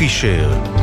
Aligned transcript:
פישר 0.00 0.79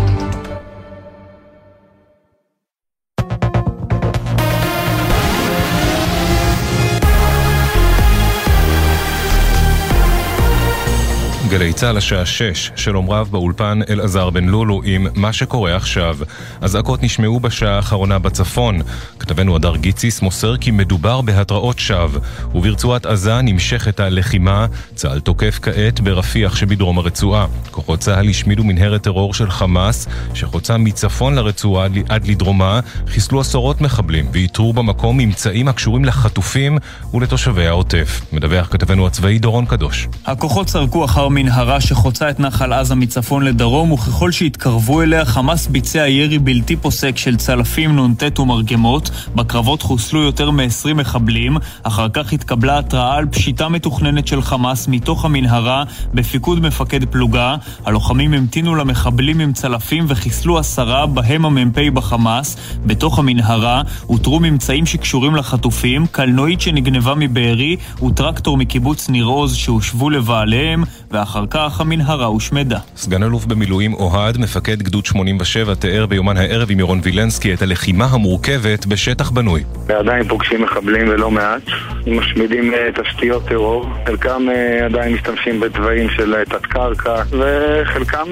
צה"ל 11.78 11.98
השעה 11.98 12.26
6, 12.26 12.72
שלום 12.76 13.10
רב 13.10 13.28
באולפן 13.32 13.80
אלעזר 13.90 14.30
בן 14.30 14.46
לולו 14.46 14.82
עם 14.86 15.08
מה 15.16 15.34
שקורה 15.34 15.76
עכשיו. 15.76 16.18
אזעקות 16.62 17.04
נשמעו 17.04 17.40
בשעה 17.40 17.76
האחרונה 17.76 18.20
בצפון. 18.20 18.82
כתבנו 19.20 19.56
הדר 19.56 19.76
גיציס 19.76 20.22
מוסר 20.22 20.58
כי 20.58 20.72
מדובר 20.72 21.22
בהתראות 21.22 21.80
שווא, 21.80 22.20
וברצועת 22.56 23.06
עזה 23.06 23.42
נמשכת 23.42 24.00
הלחימה. 24.00 24.66
צה"ל 24.96 25.20
תוקף 25.20 25.60
כעת 25.62 26.00
ברפיח 26.00 26.56
שבדרום 26.56 26.98
הרצועה. 26.98 27.46
כוחות 27.72 28.00
צה"ל 28.00 28.30
השמידו 28.30 28.64
מנהרת 28.64 29.04
טרור 29.04 29.34
של 29.34 29.52
חמאס, 29.52 30.08
שחוצה 30.34 30.78
מצפון 30.78 31.36
לרצועה 31.36 31.88
עד 32.10 32.28
לדרומה, 32.28 32.80
חיסלו 33.08 33.40
עשרות 33.40 33.82
מחבלים 33.82 34.26
ואיתרו 34.32 34.74
במקום 34.74 35.18
ממצאים 35.18 35.68
הקשורים 35.68 36.06
לחטופים 36.06 36.78
ולתושבי 37.14 37.68
העוטף. 37.68 38.22
מדווח 38.34 38.68
כתבנו 38.72 39.08
הצבאי 39.08 39.40
דורון 39.40 39.66
קדוש. 39.66 40.08
הכוחות 40.26 40.70
סרקו 40.70 41.06
אחר 41.06 41.28
מנהרה 41.68 41.82
שחוצה 41.82 42.30
את 42.30 42.40
נחל 42.40 42.74
עזה 42.74 42.96
מצפון 42.96 43.44
לדרום, 43.44 43.92
וככל 43.92 44.32
שהתקרבו 44.32 45.02
אליה, 45.02 45.26
חמאס 45.26 45.68
ביצע 45.68 46.08
ירי 46.08 46.40
בלתי 46.40 46.76
פוסק 46.76 47.18
של 47.18 47.38
צלפים, 47.38 48.00
נ"ט 48.00 48.40
ומרגמות. 48.40 49.10
בקרבות 49.36 49.82
חוסלו 49.82 50.22
יותר 50.22 50.52
מ-20 50.52 50.94
מחבלים. 50.94 51.58
אחר 51.84 52.10
כך 52.10 52.34
התקבלה 52.34 52.80
התראה 52.80 53.16
על 53.16 53.26
פשיטה 53.26 53.70
מתוכננת 53.70 54.28
של 54.28 54.42
חמאס 54.42 54.88
מתוך 54.88 55.26
המנהרה 55.26 55.84
בפיקוד 56.14 56.60
מפקד 56.60 57.06
פלוגה. 57.06 57.56
הלוחמים 57.86 58.34
המתינו 58.34 58.76
למחבלים 58.76 59.40
עם 59.40 59.54
צלפים 59.54 60.06
וחיסלו 60.08 60.60
עשרה, 60.60 61.06
בהם 61.06 61.46
המ"פ 61.46 61.80
בחמאס. 61.94 62.58
בתוך 62.86 63.20
המנהרה 63.20 63.82
אותרו 64.10 64.40
ממצאים 64.40 64.86
שקשורים 64.86 65.36
לחטופים, 65.36 66.08
קלנועית 66.08 66.62
שנגנבה 66.62 67.14
מבארי 67.16 67.76
וטרקטור 68.04 68.58
מקיבוץ 68.58 69.10
ניר 69.10 69.26
עוז 69.26 69.56
שהושבו 69.56 70.10
לבעליהם, 70.10 70.84
ואחר 71.12 71.46
כך 71.50 71.57
המנהרה 71.80 72.26
הושמדה. 72.26 72.80
סגן 72.96 73.24
אלוף 73.24 73.46
במילואים 73.46 73.94
אוהד, 73.94 74.38
מפקד 74.38 74.82
גדוד 74.82 75.06
87, 75.06 75.76
תיאר 75.76 76.06
ביומן 76.06 76.38
הערב 76.38 76.72
עם 76.72 76.80
ירון 76.80 77.00
וילנסקי 77.04 77.54
את 77.54 77.62
הלחימה 77.62 78.06
המורכבת 78.06 78.86
בשטח 78.86 79.30
בנוי. 79.30 79.64
עדיין 79.90 80.28
פוגשים 80.28 80.62
מחבלים 80.62 81.08
ולא 81.10 81.32
מעט, 81.32 81.62
משמידים 82.08 82.74
אה, 82.74 82.90
תשתיות 83.04 83.46
טרור, 83.46 83.86
חלקם 84.06 84.48
אה, 84.50 84.86
עדיין 84.86 85.14
משתמשים 85.14 85.60
בתוואים 85.60 86.10
של 86.10 86.36
אה, 86.36 86.46
תת-קרקע, 86.46 87.24
וחלקם 87.30 88.28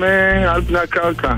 על 0.48 0.62
פני 0.62 0.80
הקרקע. 0.80 1.34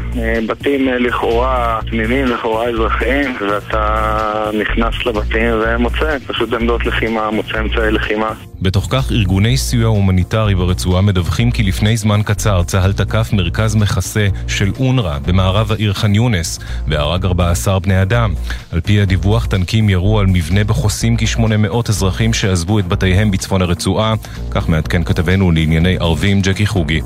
בתים 0.48 0.88
לכאורה 0.88 1.80
תמימים, 1.90 2.26
לכאורה 2.26 2.70
אזרחיים, 2.70 3.36
ואתה 3.52 4.50
נכנס 4.62 5.06
לבתים 5.06 5.54
ומוצא 5.66 6.18
פשוט 6.28 6.54
עמדות 6.54 6.86
לחימה, 6.86 7.32
מוצא 7.32 7.60
אמצעי 7.60 7.92
לחימה. 7.92 8.34
בתוך 8.62 8.88
כך 8.90 9.12
ארגוני 9.12 9.58
סיוע 9.58 9.88
הומניטרי 9.88 10.56
ברצועה 10.56 11.02
מדווחים 11.02 11.52
כי 11.52 11.64
לפני 11.64 11.98
זמן 11.98 12.22
קצר 12.26 12.64
צה"ל 12.64 12.94
תקף 12.94 13.34
מרכז 13.34 13.76
מחסה 13.76 14.28
של 14.48 14.72
אונר"א 14.80 15.18
במערב 15.26 15.72
העיר 15.72 15.94
ח'אן 15.94 16.16
יונס 16.16 16.60
והרג 16.88 17.26
14 17.26 17.80
בני 17.80 18.02
אדם. 18.02 18.34
על 18.72 18.82
פי 18.82 19.02
הדיווח, 19.02 19.46
טנקים 19.46 19.90
ירו 19.90 20.20
על 20.20 20.26
מבנה 20.26 20.64
בחוסים 20.64 21.18
כ-800 21.18 21.90
אזרחים 21.90 22.34
שעזבו 22.34 22.80
את 22.80 22.88
בתיהם 22.88 23.32
בצפון 23.32 23.62
הרצועה, 23.62 24.14
כך 24.52 24.70
מעדכן 24.70 25.04
כתבנו 25.04 25.52
לענייני 25.52 25.98
ערבים 26.00 26.42
ג'קי 26.42 26.66
חוגי. 26.66 27.02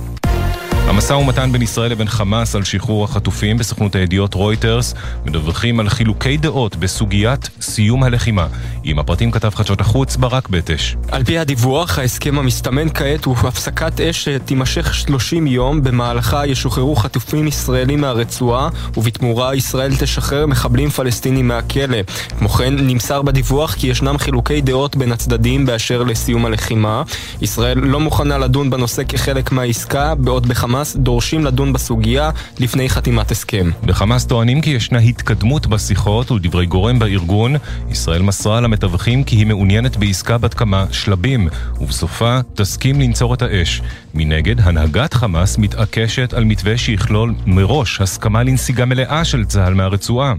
המשא 0.92 1.14
ומתן 1.14 1.52
בין 1.52 1.62
ישראל 1.62 1.92
לבין 1.92 2.08
חמאס 2.08 2.56
על 2.56 2.64
שחרור 2.64 3.04
החטופים 3.04 3.58
בסוכנות 3.58 3.96
הידיעות 3.96 4.34
רויטרס 4.34 4.94
מדווחים 5.26 5.80
על 5.80 5.90
חילוקי 5.90 6.38
דעות 6.38 6.76
בסוגיית 6.76 7.50
סיום 7.62 8.04
הלחימה. 8.04 8.48
עם 8.84 9.00
הפרטים 9.00 9.32
כתב 9.32 9.50
חדשות 9.56 9.82
החוץ 9.82 10.16
ברק 10.16 10.50
בטש. 10.50 10.96
על 11.12 11.24
פי 11.24 11.38
הדיווח, 11.38 12.00
ההסכם 12.00 12.40
המסתמן 12.40 12.90
כעת 12.94 13.26
הוא 13.26 13.36
הפסקת 13.38 14.02
אש 14.02 14.30
שתימשך 14.30 14.94
30 14.94 15.48
יום, 15.48 15.84
במהלכה 15.84 16.48
ישוחררו 16.48 16.96
חטופים 16.96 17.48
ישראלים 17.48 18.02
מהרצועה, 18.02 18.70
ובתמורה 18.98 19.56
ישראל 19.56 19.96
תשחרר 19.96 20.46
מחבלים 20.46 20.90
פלסטינים 20.90 21.48
מהכלא. 21.48 21.98
כמו 22.40 22.50
כן, 22.50 22.74
נמסר 22.78 23.22
בדיווח 23.22 23.74
כי 23.74 23.88
ישנם 23.88 24.18
חילוקי 24.18 24.62
דעות 24.62 24.96
בין 24.96 25.12
הצדדים 25.12 25.66
באשר 25.66 26.04
לסיום 26.04 26.46
הלחימה. 26.46 27.04
ישראל 27.42 27.80
לא 27.80 28.00
מוכנה 28.00 28.38
לדון 28.38 28.70
בנושא 28.70 29.04
כחלק 29.10 29.52
מהעסקה, 29.52 30.16
בעוד 30.16 30.48
בחמאס 30.48 30.81
בחמאס 30.82 30.96
דורשים 30.96 31.46
לדון 31.46 31.74
בסוגיה 31.74 32.30
לפני 32.60 32.90
חתימת 32.90 33.32
הסכם. 33.32 33.70
בחמאס 33.84 34.26
טוענים 34.26 34.62
כי 34.62 34.70
ישנה 34.70 35.00
התקדמות 35.00 35.68
בשיחות 35.68 36.32
ולדברי 36.32 36.66
גורם 36.66 37.00
בארגון, 37.00 37.56
ישראל 37.92 38.22
מסרה 38.22 38.62
למתווכים 38.62 39.24
כי 39.24 39.36
היא 39.36 39.46
מעוניינת 39.46 39.98
בעסקה 39.98 40.38
בת 40.38 40.54
כמה 40.54 40.86
שלבים, 40.92 41.48
ובסופה 41.82 42.40
תסכים 42.56 43.02
לנצור 43.02 43.34
את 43.34 43.42
האש. 43.42 43.82
מנגד, 44.14 44.60
הנהגת 44.60 45.14
חמאס 45.14 45.58
מתעקשת 45.58 46.34
על 46.34 46.44
מתווה 46.44 46.78
שיכלול 46.78 47.34
מראש 47.46 48.02
הסכמה 48.02 48.44
לנסיגה 48.44 48.86
מלאה 48.86 49.26
של 49.26 49.46
צה"ל 49.46 49.74
מהרצועה. 49.74 50.34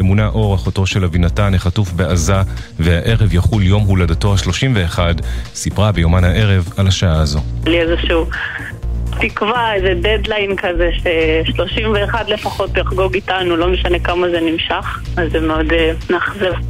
אמונה 0.00 0.26
אור, 0.26 0.54
אחותו 0.54 0.86
של 0.86 1.04
אבינתן, 1.04 1.54
החטוף 1.54 1.92
בעזה, 1.92 2.42
והערב 2.78 3.34
יחול 3.34 3.62
יום 3.62 3.82
הולדתו 3.82 4.32
ה-31, 4.32 4.98
סיפרה 5.54 5.92
ביומן 5.92 6.24
הערב 6.24 6.68
על 6.76 6.86
השעה 6.86 7.20
הזו. 7.20 7.40
לי 7.66 7.80
איזשהו 7.80 8.26
תקווה, 9.20 9.74
איזה 9.74 9.94
דדליין 9.94 10.56
כזה 10.56 10.90
ש-31 10.92 12.14
לפחות 12.28 12.76
יחגוג 12.76 13.14
איתנו, 13.14 13.56
לא 13.56 13.68
משנה 13.68 13.98
כמה 13.98 14.28
זה 14.28 14.40
נמשך, 14.40 15.00
אז 15.16 15.32
זה 15.32 15.40
מאוד 15.40 15.66
uh. 16.10 16.12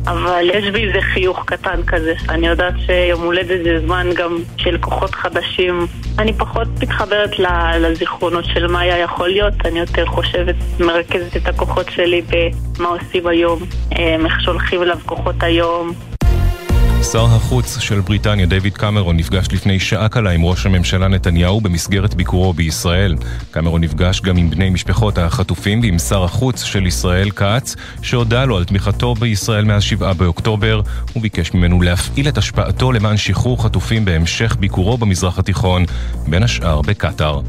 אבל 0.06 0.50
יש 0.54 0.64
בי 0.64 0.86
איזה 0.86 1.00
חיוך 1.00 1.44
קטן 1.46 1.82
כזה, 1.86 2.14
אני 2.28 2.46
יודעת 2.46 2.74
שיום 2.86 3.22
הולדת 3.22 3.64
זה 3.64 3.80
זמן 3.86 4.06
גם 4.16 4.38
של 4.56 4.78
כוחות 4.78 5.14
חדשים. 5.14 5.86
אני 6.18 6.32
פחות 6.32 6.68
מתחברת 6.82 7.30
לזיכרונות 7.80 8.44
של 8.44 8.66
מה 8.66 8.80
היה 8.80 8.98
יכול 8.98 9.28
להיות, 9.28 9.54
אני 9.64 9.78
יותר 9.78 10.06
חושבת, 10.06 10.54
מרכזת 10.80 11.36
את 11.36 11.48
הכוחות 11.48 11.90
שלי 11.90 12.22
במה 12.78 12.88
עושים 12.88 13.26
היום, 13.26 13.58
אה, 13.98 14.16
איך 14.24 14.40
שולחים 14.40 14.82
אליו 14.82 14.98
כוחות 15.06 15.42
היום, 15.42 15.92
שר 17.02 17.24
החוץ 17.24 17.78
של 17.78 18.00
בריטניה, 18.00 18.46
דיוויד 18.46 18.76
קמרון, 18.76 19.16
נפגש 19.16 19.46
לפני 19.52 19.80
שעה 19.80 20.08
קלה 20.08 20.30
עם 20.30 20.44
ראש 20.44 20.66
הממשלה 20.66 21.08
נתניהו 21.08 21.60
במסגרת 21.60 22.14
ביקורו 22.14 22.52
בישראל. 22.52 23.16
קמרון 23.50 23.80
נפגש 23.80 24.20
גם 24.20 24.36
עם 24.36 24.50
בני 24.50 24.70
משפחות 24.70 25.18
החטופים 25.18 25.80
ועם 25.80 25.98
שר 25.98 26.24
החוץ 26.24 26.62
של 26.62 26.86
ישראל 26.86 27.30
כץ, 27.30 27.76
שהודה 28.02 28.44
לו 28.44 28.56
על 28.56 28.64
תמיכתו 28.64 29.14
בישראל 29.14 29.64
מאז 29.64 29.82
7 29.82 30.12
באוקטובר, 30.12 30.80
וביקש 31.16 31.54
ממנו 31.54 31.82
להפעיל 31.82 32.28
את 32.28 32.38
השפעתו 32.38 32.92
למען 32.92 33.16
שחרור 33.16 33.64
חטופים 33.64 34.04
בהמשך 34.04 34.56
ביקורו 34.60 34.98
במזרח 34.98 35.38
התיכון, 35.38 35.84
בין 36.26 36.42
השאר 36.42 36.82
בקטאר. 36.82 37.40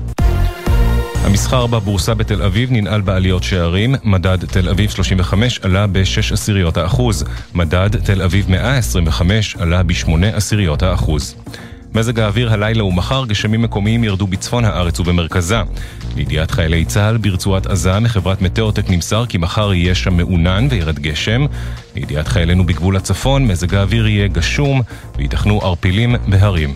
המסחר 1.24 1.68
בבורסה 1.68 2.14
בתל 2.14 2.42
אביב 2.42 2.72
ננעל 2.72 3.02
בעליות 3.02 3.44
שערים, 3.44 3.96
מדד 4.04 4.46
תל 4.46 4.70
אביב 4.70 4.90
35 4.90 5.60
עלה 5.60 5.88
ב-6 5.88 6.34
עשיריות 6.34 6.78
האחוז, 6.78 7.26
מדד 7.54 7.90
תל 8.06 8.22
אביב 8.22 8.50
125 8.50 9.56
עלה 9.60 9.84
ב-8 9.84 10.10
עשיריות 10.34 10.84
האחוז. 10.84 11.36
מזג 11.94 12.20
האוויר 12.20 12.54
הלילה 12.54 12.84
ומחר 12.84 13.26
גשמים 13.26 13.62
מקומיים 13.62 14.04
ירדו 14.04 14.28
בצפון 14.28 14.66
הארץ 14.66 15.00
ובמרכזה. 15.00 15.62
לידיעת 16.16 16.52
חיילי 16.52 16.86
צה"ל 16.86 17.18
ברצועת 17.18 17.68
עזה 17.68 18.00
מחברת 18.00 18.42
מטאוטק 18.42 18.90
נמסר 18.90 19.26
כי 19.26 19.38
מחר 19.38 19.74
יהיה 19.74 19.96
שם 19.96 20.18
מעונן 20.18 20.68
וירד 20.70 21.00
גשם. 21.00 21.46
לידיעת 21.96 22.28
חיילינו 22.28 22.66
בגבול 22.66 22.96
הצפון 22.98 23.48
מזג 23.48 23.76
האוויר 23.76 24.08
יהיה 24.08 24.28
גשום 24.28 24.82
וייתכנו 25.18 25.62
ערפילים 25.62 26.16
בהרים. 26.28 26.76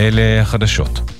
אלה 0.00 0.40
החדשות. 0.42 1.17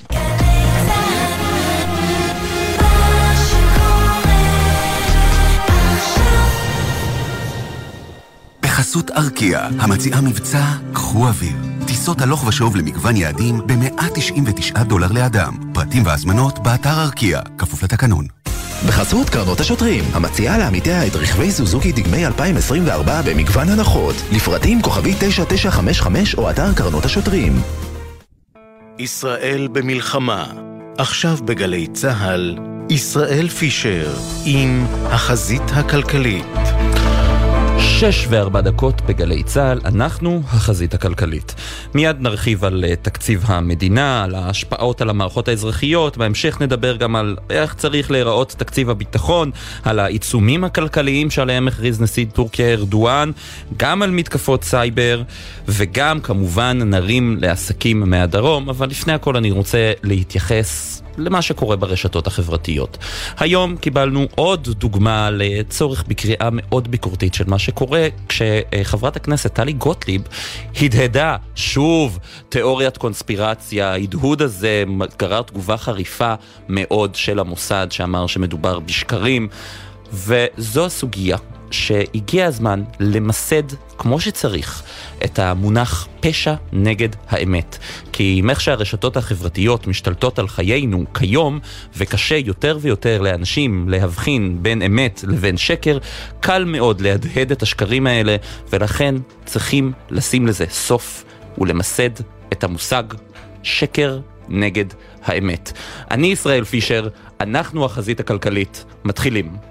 בחסות 8.89 9.11
ארקיע, 9.11 9.69
המציעה 9.79 10.21
מבצע 10.21 10.65
קחו 10.93 11.27
אוויר. 11.27 11.57
טיסות 11.87 12.21
הלוך 12.21 12.47
ושוב 12.47 12.77
למגוון 12.77 13.17
יעדים 13.17 13.61
ב-199 13.67 14.83
דולר 14.83 15.13
לאדם. 15.13 15.57
פרטים 15.75 16.07
והזמנות 16.07 16.59
באתר 16.59 17.03
ארקיע, 17.03 17.41
כפוף 17.59 17.83
לתקנון. 17.83 18.27
בחסות 18.89 19.31
קרנות 19.31 19.61
השוטרים, 19.61 20.05
המציעה 20.13 20.59
לעמיתיה 20.59 21.07
את 21.07 21.17
רכבי 21.17 21.51
סוזוקי 21.51 21.93
דגמי 21.93 22.27
2024 22.27 23.23
במגוון 23.23 23.69
הנחות. 23.69 24.15
לפרטים 24.33 24.83
כוכבי 24.83 25.15
9955 25.19 26.35
או 26.35 26.51
אתר 26.51 26.75
קרנות 26.75 27.05
השוטרים. 27.05 27.61
ישראל 28.99 29.69
במלחמה, 29.73 30.47
עכשיו 30.99 31.39
בגלי 31.45 31.87
צה"ל, 31.87 32.59
ישראל 32.91 33.49
פישר 33.49 34.17
עם 34.45 34.87
החזית 35.05 35.71
הכלכלית. 35.75 36.88
שש 38.01 38.27
וארבע 38.29 38.61
דקות 38.61 39.01
בגלי 39.01 39.43
צה"ל, 39.43 39.81
אנחנו 39.85 40.43
החזית 40.45 40.95
הכלכלית. 40.95 41.55
מיד 41.95 42.17
נרחיב 42.21 42.65
על 42.65 42.85
uh, 42.85 42.97
תקציב 43.03 43.45
המדינה, 43.47 44.25
על 44.25 44.35
ההשפעות 44.35 45.01
על 45.01 45.11
המערכות 45.11 45.49
האזרחיות, 45.49 46.17
בהמשך 46.17 46.61
נדבר 46.61 46.97
גם 46.97 47.17
על 47.17 47.37
איך 47.51 47.75
צריך 47.75 48.11
להיראות 48.11 48.55
תקציב 48.59 48.91
הביטחון, 48.91 49.51
על 49.85 49.99
העיצומים 49.99 50.65
הכלכליים 50.65 51.31
שעליהם 51.31 51.69
הכריז 51.69 52.01
נשיא 52.01 52.27
טורקיה 52.33 52.73
ארדואן, 52.73 53.31
גם 53.77 54.03
על 54.03 54.11
מתקפות 54.11 54.65
סייבר, 54.65 55.23
וגם 55.69 56.21
כמובן 56.21 56.79
נרים 56.85 57.37
לעסקים 57.41 58.11
מהדרום, 58.11 58.69
אבל 58.69 58.89
לפני 58.89 59.13
הכל 59.13 59.37
אני 59.37 59.51
רוצה 59.51 59.93
להתייחס 60.03 61.03
למה 61.19 61.43
שקורה 61.43 61.77
ברשתות 61.77 62.27
החברתיות. 62.27 62.99
היום 63.39 63.77
קיבלנו 63.77 64.27
עוד 64.35 64.69
דוגמה 64.69 65.31
לצורך 65.33 66.05
בקריאה 66.09 66.49
מאוד 66.53 66.91
ביקורתית 66.91 67.35
של 67.35 67.45
מה 67.47 67.59
שקורה 67.59 68.09
כשחברת 68.29 69.17
הכנסת 69.17 69.55
טלי 69.55 69.73
גוטליב 69.73 70.23
הדהדה 70.83 71.37
שוב 71.55 72.19
תיאוריית 72.49 72.97
קונספירציה, 72.97 73.93
ההדהוד 73.93 74.43
הזה 74.43 74.85
גרר 75.19 75.43
תגובה 75.43 75.77
חריפה 75.77 76.35
מאוד 76.69 77.15
של 77.15 77.39
המוסד 77.39 77.87
שאמר 77.91 78.27
שמדובר 78.27 78.79
בשקרים 78.79 79.49
וזו 80.13 80.87
הסוגיה 80.87 81.37
שהגיע 81.71 82.47
הזמן 82.47 82.83
למסד 83.01 83.63
כמו 83.99 84.21
שצריך 84.21 84.83
את 85.25 85.39
המונח 85.39 86.09
פשע 86.21 86.55
נגד 86.73 87.09
האמת. 87.29 87.79
כי 88.13 88.35
עם 88.39 88.51
איך 88.51 88.61
שהרשתות 88.61 89.17
החברתיות 89.17 89.87
משתלטות 89.87 90.39
על 90.39 90.49
חיינו 90.49 91.05
כיום, 91.15 91.59
וקשה 91.97 92.37
יותר 92.37 92.79
ויותר 92.81 93.21
לאנשים 93.23 93.89
להבחין 93.89 94.59
בין 94.63 94.83
אמת 94.83 95.25
לבין 95.27 95.57
שקר, 95.57 95.99
קל 96.41 96.65
מאוד 96.65 97.01
להדהד 97.01 97.51
את 97.51 97.63
השקרים 97.63 98.07
האלה, 98.07 98.37
ולכן 98.73 99.15
צריכים 99.45 99.93
לשים 100.11 100.47
לזה 100.47 100.65
סוף 100.71 101.25
ולמסד 101.59 102.11
את 102.53 102.65
המושג 102.65 103.03
שקר 103.63 104.21
נגד 104.49 104.85
האמת. 105.25 105.73
אני 106.11 106.27
ישראל 106.27 106.65
פישר, 106.65 107.09
אנחנו 107.41 107.85
החזית 107.85 108.21
הכלכלית. 108.21 108.85
מתחילים. 109.05 109.68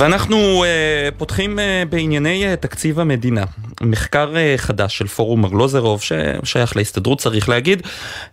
ואנחנו 0.00 0.64
uh, 0.64 1.14
פותחים 1.18 1.58
uh, 1.58 1.62
בענייני 1.88 2.52
uh, 2.52 2.56
תקציב 2.56 3.00
המדינה. 3.00 3.44
מחקר 3.80 4.32
uh, 4.32 4.60
חדש 4.60 4.98
של 4.98 5.06
פורום 5.06 5.44
ארלוזרוב, 5.44 6.02
ששייך 6.02 6.76
להסתדרות 6.76 7.18
צריך 7.18 7.48
להגיד, 7.48 7.82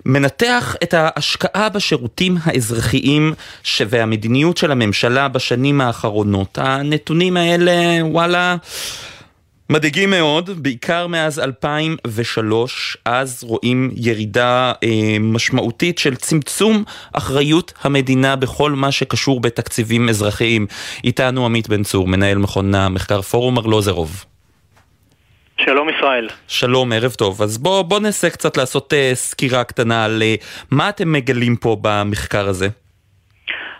מנתח 0.05 0.75
את 0.83 0.93
ההשקעה 0.93 1.69
בשירותים 1.69 2.37
האזרחיים 2.43 3.33
והמדיניות 3.89 4.57
של 4.57 4.71
הממשלה 4.71 5.27
בשנים 5.27 5.81
האחרונות. 5.81 6.57
הנתונים 6.61 7.37
האלה, 7.37 7.73
וואלה... 8.01 8.55
מדאיגים 9.69 10.09
מאוד, 10.09 10.49
בעיקר 10.63 11.07
מאז 11.07 11.39
2003, 11.39 12.97
אז 13.05 13.43
רואים 13.43 13.91
ירידה 13.95 14.73
אה, 14.83 15.17
משמעותית 15.19 15.97
של 15.97 16.15
צמצום 16.15 16.83
אחריות 17.13 17.73
המדינה 17.81 18.35
בכל 18.35 18.71
מה 18.71 18.91
שקשור 18.91 19.39
בתקציבים 19.39 20.09
אזרחיים. 20.09 20.67
איתנו 21.03 21.45
עמית 21.45 21.69
בן 21.69 21.83
צור, 21.83 22.07
מנהל 22.07 22.37
מכון 22.37 22.75
המחקר 22.75 23.21
פורום 23.21 23.57
ארלוזרוב. 23.57 24.25
שלום 25.57 25.89
ישראל. 25.89 26.29
שלום, 26.47 26.93
ערב 26.93 27.11
טוב. 27.11 27.41
אז 27.41 27.57
בואו 27.57 27.83
בוא 27.83 27.99
ננסה 27.99 28.29
קצת 28.29 28.57
לעשות 28.57 28.93
אה, 28.93 29.11
סקירה 29.13 29.63
קטנה 29.63 30.05
על 30.05 30.23
אה, 30.23 30.35
מה 30.71 30.89
אתם 30.89 31.11
מגלים 31.11 31.55
פה 31.55 31.77
במחקר 31.81 32.47
הזה. 32.47 32.67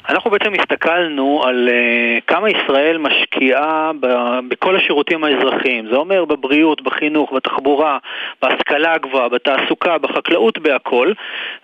אנחנו 0.10 0.32
בעצם 0.32 0.54
הסתכלנו 0.54 1.42
על 1.46 1.70
uh, 1.70 2.24
כמה 2.28 2.50
ישראל 2.50 2.98
משקיעה 2.98 3.92
ב- 4.00 4.40
בכל 4.50 4.76
השירותים 4.76 5.24
האזרחיים. 5.24 5.88
זה 5.92 5.96
אומר 5.96 6.26
בבריאות, 6.26 6.82
בחינוך, 6.82 7.34
בתחבורה, 7.34 7.98
בהשכלה 8.42 8.94
הגבוהה, 8.94 9.30
בתעסוקה, 9.30 9.98
בחקלאות, 9.98 10.58
בהכל. 10.58 11.12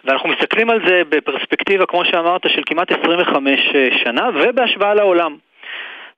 ואנחנו 0.05 0.29
מסתכלים 0.29 0.69
על 0.69 0.79
זה 0.87 1.01
בפרספקטיבה, 1.09 1.85
כמו 1.85 2.05
שאמרת, 2.05 2.41
של 2.47 2.61
כמעט 2.65 2.91
25 2.91 3.59
אה, 3.75 3.89
שנה, 4.03 4.29
ובהשוואה 4.33 4.93
לעולם. 4.93 5.35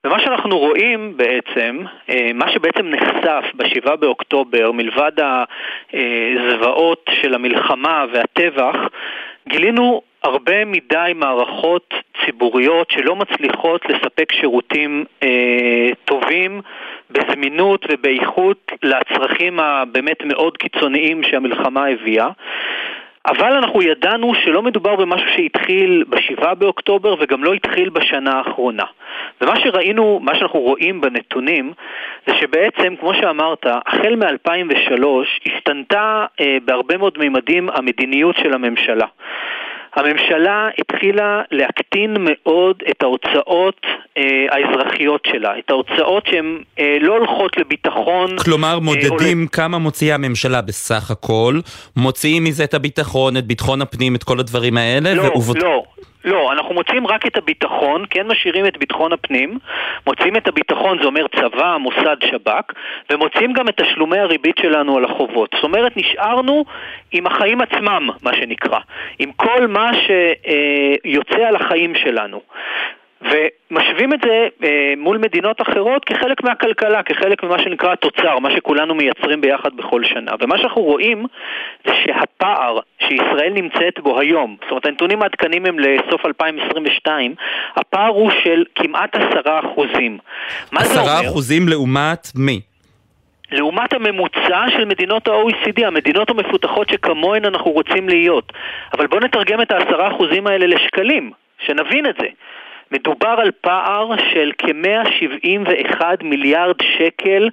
ומה 0.04 0.20
שאנחנו 0.20 0.58
רואים 0.58 1.16
בעצם, 1.16 1.82
אה, 2.10 2.30
מה 2.34 2.52
שבעצם 2.52 2.86
נחשף 2.86 3.44
ב-7 3.54 3.96
באוקטובר, 3.96 4.72
מלבד 4.72 5.12
הזוועות 5.92 7.10
של 7.22 7.34
המלחמה 7.34 8.04
והטבח, 8.12 8.76
גילינו 9.48 10.02
הרבה 10.26 10.64
מדי 10.64 11.12
מערכות 11.14 11.94
ציבוריות 12.24 12.90
שלא 12.90 13.16
מצליחות 13.16 13.80
לספק 13.88 14.32
שירותים 14.32 15.04
אה, 15.22 15.90
טובים 16.04 16.60
בזמינות 17.10 17.86
ובאיכות 17.90 18.72
לצרכים 18.82 19.60
הבאמת 19.60 20.24
מאוד 20.24 20.56
קיצוניים 20.56 21.22
שהמלחמה 21.22 21.86
הביאה. 21.86 22.28
אבל 23.26 23.52
אנחנו 23.52 23.82
ידענו 23.82 24.34
שלא 24.34 24.62
מדובר 24.62 24.96
במשהו 24.96 25.28
שהתחיל 25.36 26.04
ב-7 26.08 26.54
באוקטובר 26.54 27.14
וגם 27.20 27.44
לא 27.44 27.52
התחיל 27.52 27.88
בשנה 27.88 28.32
האחרונה. 28.32 28.84
ומה 29.40 29.60
שראינו, 29.60 30.20
מה 30.22 30.34
שאנחנו 30.38 30.60
רואים 30.60 31.00
בנתונים, 31.00 31.72
זה 32.26 32.34
שבעצם, 32.34 32.96
כמו 33.00 33.14
שאמרת, 33.14 33.66
החל 33.86 34.16
מ-2003 34.16 35.06
השתנתה 35.46 36.26
אה, 36.40 36.56
בהרבה 36.64 36.96
מאוד 36.96 37.18
מימדים 37.18 37.68
המדיניות 37.74 38.36
של 38.36 38.54
הממשלה. 38.54 39.06
הממשלה 39.96 40.68
התחילה 40.78 41.42
להקטין 41.50 42.16
מאוד 42.20 42.76
את 42.90 43.02
ההוצאות 43.02 43.80
אה, 44.18 44.46
האזרחיות 44.50 45.20
שלה, 45.32 45.58
את 45.58 45.70
ההוצאות 45.70 46.26
שהן 46.30 46.58
אה, 46.78 46.96
לא 47.00 47.12
הולכות 47.16 47.56
לביטחון. 47.56 48.38
כלומר, 48.44 48.74
אה, 48.74 48.80
מודדים 48.80 49.42
אה, 49.42 49.48
כמה 49.48 49.78
מוציאה 49.78 50.14
הממשלה 50.14 50.60
בסך 50.62 51.10
הכל, 51.10 51.60
מוציאים 51.96 52.44
מזה 52.44 52.64
את 52.64 52.74
הביטחון, 52.74 53.36
את 53.36 53.46
ביטחון 53.46 53.82
הפנים, 53.82 54.14
את 54.14 54.24
כל 54.24 54.40
הדברים 54.40 54.76
האלה, 54.76 55.14
לא, 55.14 55.22
ועובד... 55.22 55.56
לא, 55.62 55.82
לא, 56.26 56.52
אנחנו 56.52 56.74
מוצאים 56.74 57.06
רק 57.06 57.26
את 57.26 57.36
הביטחון, 57.36 58.04
כן 58.10 58.26
משאירים 58.26 58.66
את 58.66 58.76
ביטחון 58.78 59.12
הפנים, 59.12 59.58
מוצאים 60.06 60.36
את 60.36 60.48
הביטחון, 60.48 60.98
זה 60.98 61.04
אומר 61.04 61.26
צבא, 61.36 61.76
מוסד, 61.80 62.16
שב"כ, 62.24 62.72
ומוצאים 63.10 63.52
גם 63.52 63.68
את 63.68 63.80
תשלומי 63.80 64.18
הריבית 64.18 64.56
שלנו 64.62 64.96
על 64.96 65.04
החובות. 65.04 65.50
זאת 65.54 65.64
אומרת, 65.64 65.96
נשארנו 65.96 66.64
עם 67.12 67.26
החיים 67.26 67.60
עצמם, 67.60 68.08
מה 68.22 68.34
שנקרא, 68.34 68.78
עם 69.18 69.32
כל 69.32 69.66
מה 69.66 69.90
שיוצא 69.94 71.42
על 71.48 71.56
החיים 71.56 71.94
שלנו. 71.94 72.40
ומשווים 73.22 74.12
את 74.12 74.18
זה 74.24 74.48
אה, 74.64 74.94
מול 74.96 75.18
מדינות 75.18 75.60
אחרות 75.62 76.04
כחלק 76.04 76.44
מהכלכלה, 76.44 77.02
כחלק 77.02 77.42
ממה 77.42 77.58
שנקרא 77.58 77.92
התוצר, 77.92 78.38
מה 78.38 78.50
שכולנו 78.50 78.94
מייצרים 78.94 79.40
ביחד 79.40 79.76
בכל 79.76 80.04
שנה. 80.04 80.32
ומה 80.40 80.58
שאנחנו 80.58 80.82
רואים 80.82 81.26
זה 81.86 81.92
שהפער 82.04 82.78
שישראל 82.98 83.52
נמצאת 83.54 84.00
בו 84.02 84.20
היום, 84.20 84.56
זאת 84.62 84.70
אומרת 84.70 84.86
הנתונים 84.86 85.22
העדכניים 85.22 85.66
הם 85.66 85.78
לסוף 85.78 86.26
2022, 86.26 87.34
הפער 87.76 88.08
הוא 88.08 88.30
של 88.44 88.64
כמעט 88.74 89.16
עשרה 89.16 89.60
אחוזים. 89.60 90.18
עשרה 90.72 91.20
אחוזים 91.20 91.68
לעומת 91.68 92.28
מי? 92.34 92.60
לעומת 93.52 93.92
הממוצע 93.92 94.64
של 94.76 94.84
מדינות 94.84 95.28
ה-OECD, 95.28 95.86
המדינות 95.86 96.30
המפותחות 96.30 96.88
שכמוהן 96.88 97.44
אנחנו 97.44 97.70
רוצים 97.70 98.08
להיות. 98.08 98.52
אבל 98.92 99.06
בואו 99.06 99.20
נתרגם 99.20 99.60
את 99.60 99.70
העשרה 99.70 100.08
אחוזים 100.14 100.46
האלה 100.46 100.66
לשקלים, 100.66 101.30
שנבין 101.58 102.06
את 102.06 102.14
זה. 102.20 102.26
מדובר 102.92 103.36
על 103.38 103.50
פער 103.60 104.10
של 104.32 104.52
כ-171 104.58 106.02
מיליארד 106.22 106.76
שקל 106.98 107.48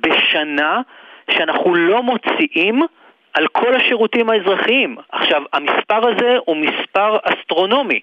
בשנה 0.00 0.80
שאנחנו 1.30 1.74
לא 1.74 2.02
מוציאים 2.02 2.82
על 3.34 3.46
כל 3.52 3.74
השירותים 3.74 4.30
האזרחיים. 4.30 4.96
עכשיו, 5.12 5.42
המספר 5.52 6.08
הזה 6.08 6.36
הוא 6.44 6.56
מספר 6.56 7.16
אסטרונומי. 7.22 8.00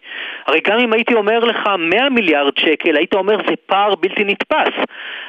הרי 0.47 0.59
גם 0.59 0.79
אם 0.79 0.93
הייתי 0.93 1.13
אומר 1.13 1.39
לך 1.39 1.69
100 1.79 2.09
מיליארד 2.09 2.57
שקל, 2.57 2.97
היית 2.97 3.13
אומר 3.13 3.37
זה 3.49 3.55
פער 3.65 3.95
בלתי 3.95 4.23
נתפס. 4.23 4.73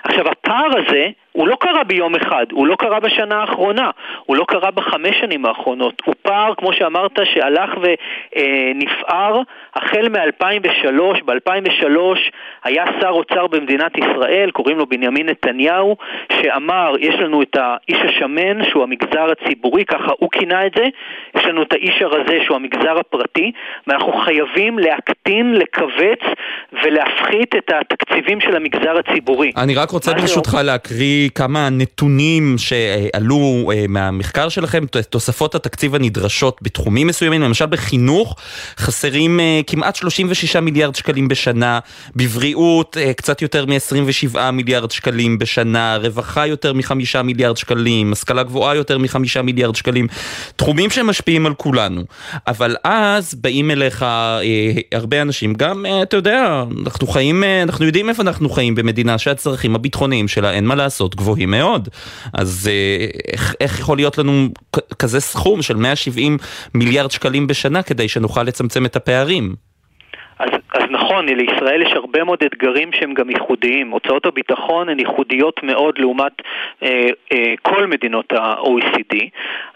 עכשיו, 0.04 0.28
הפער 0.28 0.68
הזה 0.78 1.08
הוא 1.36 1.48
לא 1.48 1.56
קרה 1.60 1.84
ביום 1.84 2.14
אחד, 2.14 2.46
הוא 2.52 2.66
לא 2.66 2.76
קרה 2.76 3.00
בשנה 3.00 3.40
האחרונה, 3.40 3.90
הוא 4.26 4.36
לא 4.36 4.44
קרה 4.48 4.70
בחמש 4.70 5.16
שנים 5.20 5.46
האחרונות. 5.46 6.02
הוא 6.04 6.14
פער, 6.22 6.54
כמו 6.54 6.72
שאמרת, 6.72 7.18
שהלך 7.24 7.70
ונפער 7.82 9.40
החל 9.74 10.08
מ-2003. 10.08 11.24
ב-2003 11.24 11.98
היה 12.64 12.84
שר 13.00 13.08
אוצר 13.08 13.46
במדינת 13.46 13.92
ישראל, 13.98 14.50
קוראים 14.50 14.78
לו 14.78 14.86
בנימין 14.86 15.28
נתניהו, 15.28 15.96
שאמר, 16.32 16.94
יש 17.00 17.14
לנו 17.14 17.42
את 17.42 17.56
האיש 17.56 17.98
השמן, 18.04 18.64
שהוא 18.64 18.82
המגזר 18.82 19.26
הציבורי, 19.32 19.84
ככה 19.84 20.12
הוא 20.18 20.30
כינה 20.32 20.66
את 20.66 20.72
זה, 20.76 20.84
יש 21.36 21.44
לנו 21.46 21.62
את 21.62 21.72
האיש 21.72 22.02
הרזה, 22.02 22.38
שהוא 22.44 22.56
המגזר 22.56 22.98
הפרטי, 22.98 23.52
ואנחנו 23.86 24.12
חייבים 24.12 24.78
להקטין, 24.78 25.54
לכווץ 25.54 26.20
ולהפחית 26.72 27.54
את 27.54 27.70
התקציבים 27.80 28.40
של 28.40 28.56
המגזר 28.56 28.98
הציבורי. 28.98 29.52
אני 29.56 29.74
רק 29.74 29.90
רוצה 29.90 30.12
ברשותך 30.12 30.56
להקריא 30.64 31.25
כמה 31.30 31.70
נתונים 31.70 32.58
שעלו 32.58 33.70
אה, 33.74 33.84
מהמחקר 33.88 34.48
שלכם, 34.48 34.84
תוספות 35.10 35.54
התקציב 35.54 35.94
הנדרשות 35.94 36.58
בתחומים 36.62 37.06
מסוימים, 37.06 37.42
למשל 37.42 37.66
בחינוך 37.66 38.36
חסרים 38.78 39.40
אה, 39.40 39.60
כמעט 39.66 39.96
36 39.96 40.56
מיליארד 40.56 40.94
שקלים 40.94 41.28
בשנה, 41.28 41.78
בבריאות 42.16 42.96
קצת 43.16 43.42
יותר 43.42 43.66
מ-27 43.66 44.50
מיליארד 44.50 44.90
שקלים 44.90 45.38
בשנה, 45.38 45.96
רווחה 45.96 46.46
יותר 46.46 46.72
מ-5 46.72 47.22
מיליארד 47.24 47.56
שקלים, 47.56 48.12
השכלה 48.12 48.42
גבוהה 48.42 48.74
יותר 48.74 48.98
מ-5 48.98 49.42
מיליארד 49.42 49.76
שקלים, 49.76 50.06
תחומים 50.56 50.90
שמשפיעים 50.90 51.46
על 51.46 51.54
כולנו. 51.54 52.04
אבל 52.46 52.76
אז 52.84 53.34
באים 53.34 53.70
אליך 53.70 54.04
הרבה 54.92 55.22
אנשים, 55.22 55.54
גם, 55.54 55.86
אתה 56.02 56.16
יודע, 56.16 56.64
אנחנו 56.86 57.06
חיים, 57.06 57.44
אנחנו 57.62 57.84
יודעים 57.84 58.08
איפה 58.08 58.22
אנחנו 58.22 58.50
חיים 58.50 58.74
במדינה 58.74 59.18
שהצרכים 59.18 59.74
הביטחוניים 59.74 60.28
שלה, 60.28 60.52
אין 60.52 60.64
מה 60.66 60.74
לעשות, 60.74 61.15
גבוהים 61.16 61.50
מאוד. 61.50 61.88
אז 62.34 62.70
אה, 62.72 63.06
איך, 63.32 63.54
איך 63.60 63.80
יכול 63.80 63.96
להיות 63.96 64.18
לנו 64.18 64.48
כזה 64.98 65.20
סכום 65.20 65.62
של 65.62 65.76
170 65.76 66.36
מיליארד 66.74 67.10
שקלים 67.10 67.46
בשנה 67.46 67.82
כדי 67.82 68.08
שנוכל 68.08 68.42
לצמצם 68.42 68.86
את 68.86 68.96
הפערים? 68.96 69.54
אז, 70.38 70.50
אז 70.74 70.82
נכון, 70.90 71.26
לישראל 71.28 71.82
יש 71.82 71.92
הרבה 71.92 72.24
מאוד 72.24 72.38
אתגרים 72.46 72.90
שהם 72.92 73.14
גם 73.14 73.30
ייחודיים. 73.30 73.90
הוצאות 73.90 74.26
הביטחון 74.26 74.88
הן 74.88 74.98
ייחודיות 74.98 75.62
מאוד 75.62 75.98
לעומת 75.98 76.32
אה, 76.82 77.08
אה, 77.32 77.54
כל 77.62 77.86
מדינות 77.86 78.32
ה-OECD, 78.32 79.16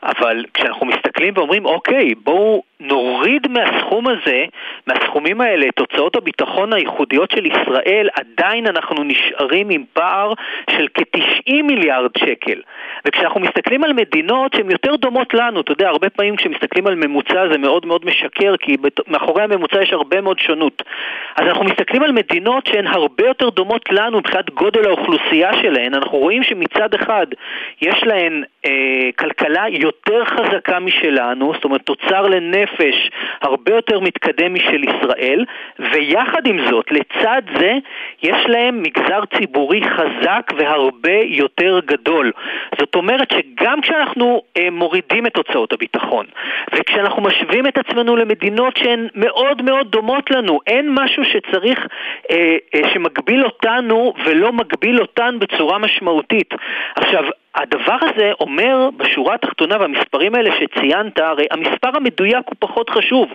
אבל 0.03 0.45
כשאנחנו 0.55 0.87
מסתכלים 0.87 1.35
ואומרים, 1.37 1.65
אוקיי, 1.67 2.15
בואו 2.25 2.63
נוריד 2.81 3.47
מהסכום 3.49 4.09
הזה, 4.09 4.45
מהסכומים 4.87 5.41
האלה, 5.41 5.67
את 5.69 5.79
הוצאות 5.79 6.17
הביטחון 6.17 6.73
הייחודיות 6.73 7.31
של 7.31 7.47
ישראל, 7.47 8.09
עדיין 8.15 8.67
אנחנו 8.67 9.05
נשארים 9.05 9.71
עם 9.71 9.85
פער 9.93 10.33
של 10.71 10.87
כ-90 10.95 11.63
מיליארד 11.63 12.11
שקל. 12.19 12.61
וכשאנחנו 13.05 13.41
מסתכלים 13.41 13.85
על 13.85 13.93
מדינות 13.93 14.53
שהן 14.55 14.71
יותר 14.71 14.97
דומות 14.97 15.35
לנו, 15.35 15.61
אתה 15.61 15.73
יודע, 15.73 15.89
הרבה 15.89 16.11
פעמים 16.11 16.37
כשמסתכלים 16.37 16.87
על 16.87 16.95
ממוצע 16.95 17.49
זה 17.53 17.59
מאוד 17.59 17.87
מאוד 17.87 18.05
משקר, 18.07 18.55
כי 18.61 18.77
מאחורי 19.09 19.43
הממוצע 19.43 19.83
יש 19.83 19.93
הרבה 19.93 20.21
מאוד 20.21 20.39
שונות. 20.39 20.83
אז 21.37 21.47
אנחנו 21.49 21.65
מסתכלים 21.65 22.03
על 22.03 22.13
מדינות 22.13 22.67
שהן 22.67 22.87
הרבה 22.87 23.27
יותר 23.27 23.49
דומות 23.49 23.85
לנו 23.91 24.19
מבחינת 24.19 24.51
גודל 24.51 24.87
האוכלוסייה 24.87 25.51
שלהן. 25.63 25.95
אנחנו 25.95 26.19
רואים 26.19 26.43
שמצד 26.43 26.95
אחד 26.95 27.27
יש 27.83 28.05
להן 28.05 28.43
אה, 28.67 29.11
כלכלה 29.19 29.65
יותר 29.69 30.25
חזקה 30.25 30.79
משלנו, 30.79 31.53
זאת 31.55 31.65
אומרת 31.65 31.83
תוצר 31.83 32.23
לנפש 32.23 32.70
הרבה 33.41 33.75
יותר 33.75 34.01
מתקדם 34.01 34.55
משל 34.55 34.85
ישראל, 34.85 35.45
ויחד 35.79 36.47
עם 36.47 36.71
זאת, 36.71 36.91
לצד 36.91 37.43
זה, 37.59 37.79
יש 38.23 38.37
להם 38.47 38.83
מגזר 38.83 39.21
ציבורי 39.39 39.81
חזק 39.83 40.53
והרבה 40.57 41.19
יותר 41.25 41.81
גדול. 41.87 42.33
זאת 42.81 42.95
אומרת 42.95 43.29
שגם 43.33 43.81
כשאנחנו 43.81 44.43
אה, 44.57 44.71
מורידים 44.71 45.27
את 45.27 45.37
הוצאות 45.37 45.73
הביטחון, 45.73 46.27
וכשאנחנו 46.75 47.23
משווים 47.23 47.67
את 47.67 47.79
עצמנו 47.79 48.17
למדינות 48.17 48.77
שהן 48.77 49.09
מאוד 49.15 49.63
מאוד 49.63 49.91
דומות 49.91 50.31
לנו, 50.31 50.61
אין 50.67 50.95
משהו 50.95 51.23
שצריך, 51.25 51.87
אה, 52.31 52.57
אה, 52.75 52.81
שמגביל 52.95 53.45
אותנו 53.45 54.15
ולא 54.25 54.53
מגביל 54.53 55.01
אותן 55.01 55.39
בצורה 55.39 55.79
משמעותית. 55.79 56.55
עכשיו, 56.97 57.25
הדבר 57.55 57.97
הזה 58.03 58.33
אומר 58.41 58.89
בשורה 58.97 59.35
התחתונה, 59.35 59.77
והמספרים 59.81 60.35
האלה 60.35 60.51
שציינת, 60.61 61.21
הרי 61.21 61.47
המספר 61.51 61.91
המדויק 61.95 62.47
הוא 62.47 62.57
פחות 62.59 62.91
חשוב. 62.91 63.29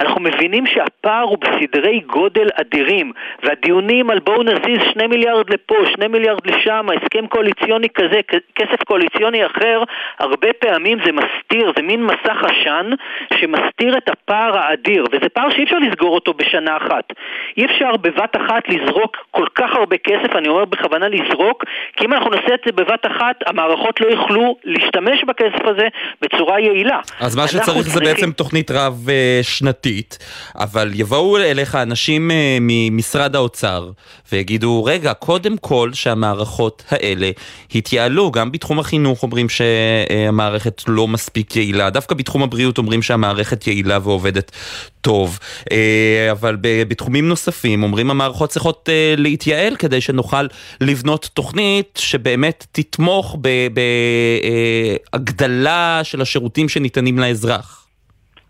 אנחנו 0.00 0.20
מבינים 0.20 0.66
שהפער 0.66 1.22
הוא 1.22 1.38
בסדרי 1.38 2.00
גודל 2.00 2.46
אדירים, 2.54 3.12
והדיונים 3.42 4.10
על 4.10 4.18
בואו 4.18 4.42
נזיז 4.42 4.78
שני 4.92 5.06
מיליארד 5.06 5.50
לפה, 5.50 5.74
שני 5.94 6.08
מיליארד 6.08 6.46
לשם, 6.46 6.86
הסכם 6.96 7.26
קואליציוני 7.26 7.88
כזה, 7.88 8.20
כסף 8.54 8.82
קואליציוני 8.84 9.46
אחר, 9.46 9.82
הרבה 10.18 10.52
פעמים 10.52 10.98
זה 11.04 11.12
מסתיר, 11.12 11.72
זה 11.76 11.82
מין 11.82 12.04
מסך 12.04 12.44
עשן 12.44 12.90
שמסתיר 13.34 13.96
את 13.98 14.08
הפער 14.08 14.58
האדיר, 14.58 15.04
וזה 15.12 15.28
פער 15.28 15.50
שאי 15.50 15.64
אפשר 15.64 15.78
לסגור 15.78 16.14
אותו 16.14 16.34
בשנה 16.34 16.76
אחת. 16.76 17.12
אי 17.56 17.64
אפשר 17.64 17.96
בבת 17.96 18.36
אחת 18.36 18.68
לזרוק 18.68 19.16
כל 19.30 19.46
כך 19.54 19.76
הרבה 19.76 19.96
כסף, 19.96 20.36
אני 20.36 20.48
אומר 20.48 20.64
בכוונה 20.64 21.08
לזרוק, 21.08 21.64
כי 21.96 22.04
אם 22.04 22.12
אנחנו 22.12 22.30
נעשה 22.30 22.54
את 22.54 22.60
זה 22.66 22.72
בבת 22.72 23.06
אחת, 23.06 23.42
המערכות 23.52 24.00
לא 24.00 24.06
יוכלו 24.06 24.56
להשתמש 24.64 25.24
בכסף 25.28 25.64
הזה 25.64 25.88
בצורה 26.22 26.60
יעילה. 26.60 27.00
אז 27.20 27.36
מה 27.36 27.48
שצריך 27.48 27.88
זה 27.88 28.00
בעצם 28.00 28.32
תוכנית 28.32 28.70
רב-שנתית, 28.70 30.18
אבל 30.54 30.90
יבואו 30.94 31.36
אליך 31.38 31.74
אנשים 31.74 32.30
אה, 32.30 32.58
ממשרד 32.60 33.36
האוצר 33.36 33.90
ויגידו, 34.32 34.84
רגע, 34.84 35.14
קודם 35.14 35.56
כל 35.56 35.90
שהמערכות 35.92 36.84
האלה 36.90 37.30
התייעלו, 37.74 38.30
גם 38.30 38.52
בתחום 38.52 38.78
החינוך 38.78 39.22
אומרים 39.22 39.46
שהמערכת 39.48 40.82
לא 40.88 41.08
מספיק 41.08 41.56
יעילה, 41.56 41.90
דווקא 41.90 42.14
בתחום 42.14 42.42
הבריאות 42.42 42.78
אומרים 42.78 43.02
שהמערכת 43.02 43.66
יעילה 43.66 43.98
ועובדת 44.02 44.52
טוב, 45.02 45.38
אה, 45.72 46.28
אבל 46.30 46.56
בתחומים 46.60 47.28
נוספים 47.28 47.82
אומרים 47.82 48.10
המערכות 48.10 48.50
צריכות 48.50 48.88
אה, 48.92 49.14
להתייעל 49.16 49.76
כדי 49.76 50.00
שנוכל 50.00 50.46
לבנות 50.80 51.30
תוכנית 51.34 51.98
שבאמת 52.02 52.66
תתמוך 52.72 53.36
בהגדלה 55.12 56.00
של 56.02 56.20
השירותים 56.20 56.68
שניתנים 56.68 57.18
לאזרח. 57.18 57.82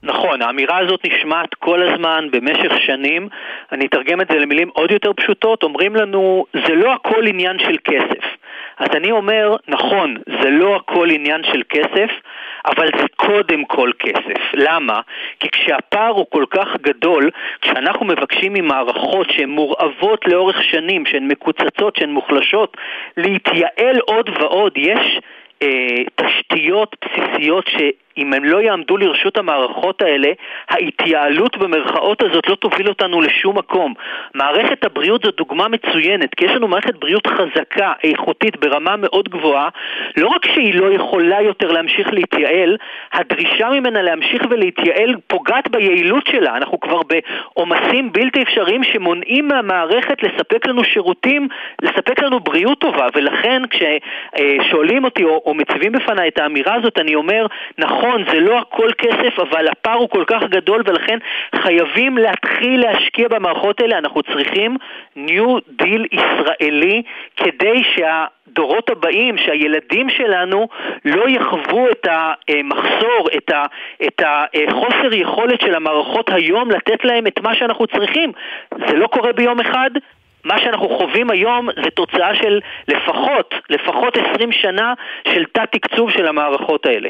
נכון, 0.02 0.42
האמירה 0.42 0.78
הזאת 0.78 1.00
נשמעת 1.06 1.54
כל 1.54 1.82
הזמן 1.82 2.24
במשך 2.32 2.72
שנים. 2.86 3.28
אני 3.72 3.86
אתרגם 3.86 4.20
את 4.20 4.26
זה 4.32 4.38
למילים 4.38 4.68
עוד 4.72 4.90
יותר 4.90 5.12
פשוטות. 5.12 5.62
אומרים 5.62 5.96
לנו, 5.96 6.44
זה 6.66 6.74
לא 6.74 6.94
הכל 6.94 7.26
עניין 7.26 7.58
של 7.58 7.76
כסף. 7.84 8.24
אז 8.78 8.88
אני 8.96 9.10
אומר, 9.10 9.56
נכון, 9.68 10.16
זה 10.42 10.50
לא 10.50 10.76
הכל 10.76 11.10
עניין 11.10 11.42
של 11.44 11.62
כסף, 11.68 12.10
אבל 12.66 12.88
זה 13.00 13.06
קודם 13.16 13.64
כל 13.64 13.90
כסף. 13.98 14.42
למה? 14.54 15.00
כי 15.40 15.48
כשהפער 15.50 16.10
הוא 16.10 16.26
כל 16.30 16.44
כך 16.50 16.68
גדול, 16.80 17.30
כשאנחנו 17.60 18.06
מבקשים 18.06 18.52
ממערכות 18.52 19.30
שהן 19.30 19.50
מורעבות 19.50 20.26
לאורך 20.26 20.62
שנים, 20.64 21.06
שהן 21.06 21.28
מקוצצות, 21.28 21.96
שהן 21.96 22.10
מוחלשות, 22.10 22.76
להתייעל 23.16 23.98
עוד 24.06 24.30
ועוד, 24.40 24.72
יש... 24.76 25.18
אה, 25.62 26.04
תשתיות 26.14 26.96
בסיסיות. 27.04 27.66
אם 28.18 28.32
הם 28.32 28.44
לא 28.44 28.62
יעמדו 28.62 28.96
לרשות 28.96 29.38
המערכות 29.38 30.02
האלה, 30.02 30.28
ההתייעלות 30.68 31.56
במרכאות 31.56 32.22
הזאת 32.22 32.48
לא 32.48 32.54
תוביל 32.54 32.88
אותנו 32.88 33.20
לשום 33.20 33.58
מקום. 33.58 33.94
מערכת 34.34 34.84
הבריאות 34.84 35.22
זו 35.24 35.30
דוגמה 35.30 35.68
מצוינת, 35.68 36.34
כי 36.34 36.44
יש 36.44 36.50
לנו 36.50 36.68
מערכת 36.68 36.94
בריאות 36.94 37.26
חזקה, 37.26 37.92
איכותית, 38.04 38.56
ברמה 38.56 38.96
מאוד 38.96 39.28
גבוהה. 39.28 39.68
לא 40.16 40.28
רק 40.28 40.46
שהיא 40.46 40.74
לא 40.74 40.92
יכולה 40.92 41.42
יותר 41.42 41.72
להמשיך 41.72 42.12
להתייעל, 42.12 42.76
הדרישה 43.12 43.70
ממנה 43.70 44.02
להמשיך 44.02 44.42
ולהתייעל 44.50 45.14
פוגעת 45.26 45.70
ביעילות 45.70 46.26
שלה. 46.26 46.56
אנחנו 46.56 46.80
כבר 46.80 47.00
בעומסים 47.02 48.12
בלתי 48.12 48.42
אפשריים 48.42 48.84
שמונעים 48.84 49.48
מהמערכת 49.48 50.22
לספק 50.22 50.66
לנו 50.66 50.84
שירותים, 50.84 51.48
לספק 51.82 52.22
לנו 52.22 52.40
בריאות 52.40 52.78
טובה, 52.78 53.06
ולכן 53.14 53.62
כששואלים 53.70 55.04
אותי 55.04 55.24
או, 55.24 55.42
או 55.46 55.54
מציבים 55.54 55.92
בפניי 55.92 56.28
את 56.28 56.38
האמירה 56.38 56.74
הזאת, 56.74 56.98
אני 56.98 57.14
אומר, 57.14 57.46
נכון 57.78 58.01
נכון, 58.02 58.24
זה 58.32 58.40
לא 58.40 58.58
הכל 58.58 58.88
כסף, 58.98 59.38
אבל 59.38 59.68
הפער 59.68 59.94
הוא 59.94 60.08
כל 60.08 60.24
כך 60.26 60.42
גדול 60.42 60.82
ולכן 60.86 61.18
חייבים 61.54 62.18
להתחיל 62.18 62.80
להשקיע 62.80 63.28
במערכות 63.28 63.80
האלה. 63.80 63.98
אנחנו 63.98 64.22
צריכים 64.22 64.76
ניו 65.16 65.58
דיל 65.68 66.06
ישראלי 66.12 67.02
כדי 67.36 67.82
שהדורות 67.94 68.90
הבאים, 68.90 69.38
שהילדים 69.38 70.10
שלנו 70.10 70.68
לא 71.04 71.28
יחוו 71.28 71.90
את 71.90 72.06
המחסור, 72.10 73.28
את 74.06 74.22
החוסר 74.24 75.14
יכולת 75.14 75.60
של 75.60 75.74
המערכות 75.74 76.30
היום 76.32 76.70
לתת 76.70 77.04
להם 77.04 77.26
את 77.26 77.40
מה 77.40 77.54
שאנחנו 77.54 77.86
צריכים. 77.86 78.32
זה 78.88 78.96
לא 78.96 79.06
קורה 79.06 79.32
ביום 79.32 79.60
אחד, 79.60 79.90
מה 80.44 80.58
שאנחנו 80.58 80.88
חווים 80.88 81.30
היום 81.30 81.68
זה 81.84 81.90
תוצאה 81.90 82.34
של 82.34 82.60
לפחות, 82.88 83.54
לפחות 83.70 84.16
20 84.16 84.52
שנה 84.52 84.94
של 85.28 85.44
תת-תקצוב 85.44 86.10
של 86.10 86.26
המערכות 86.26 86.86
האלה. 86.86 87.08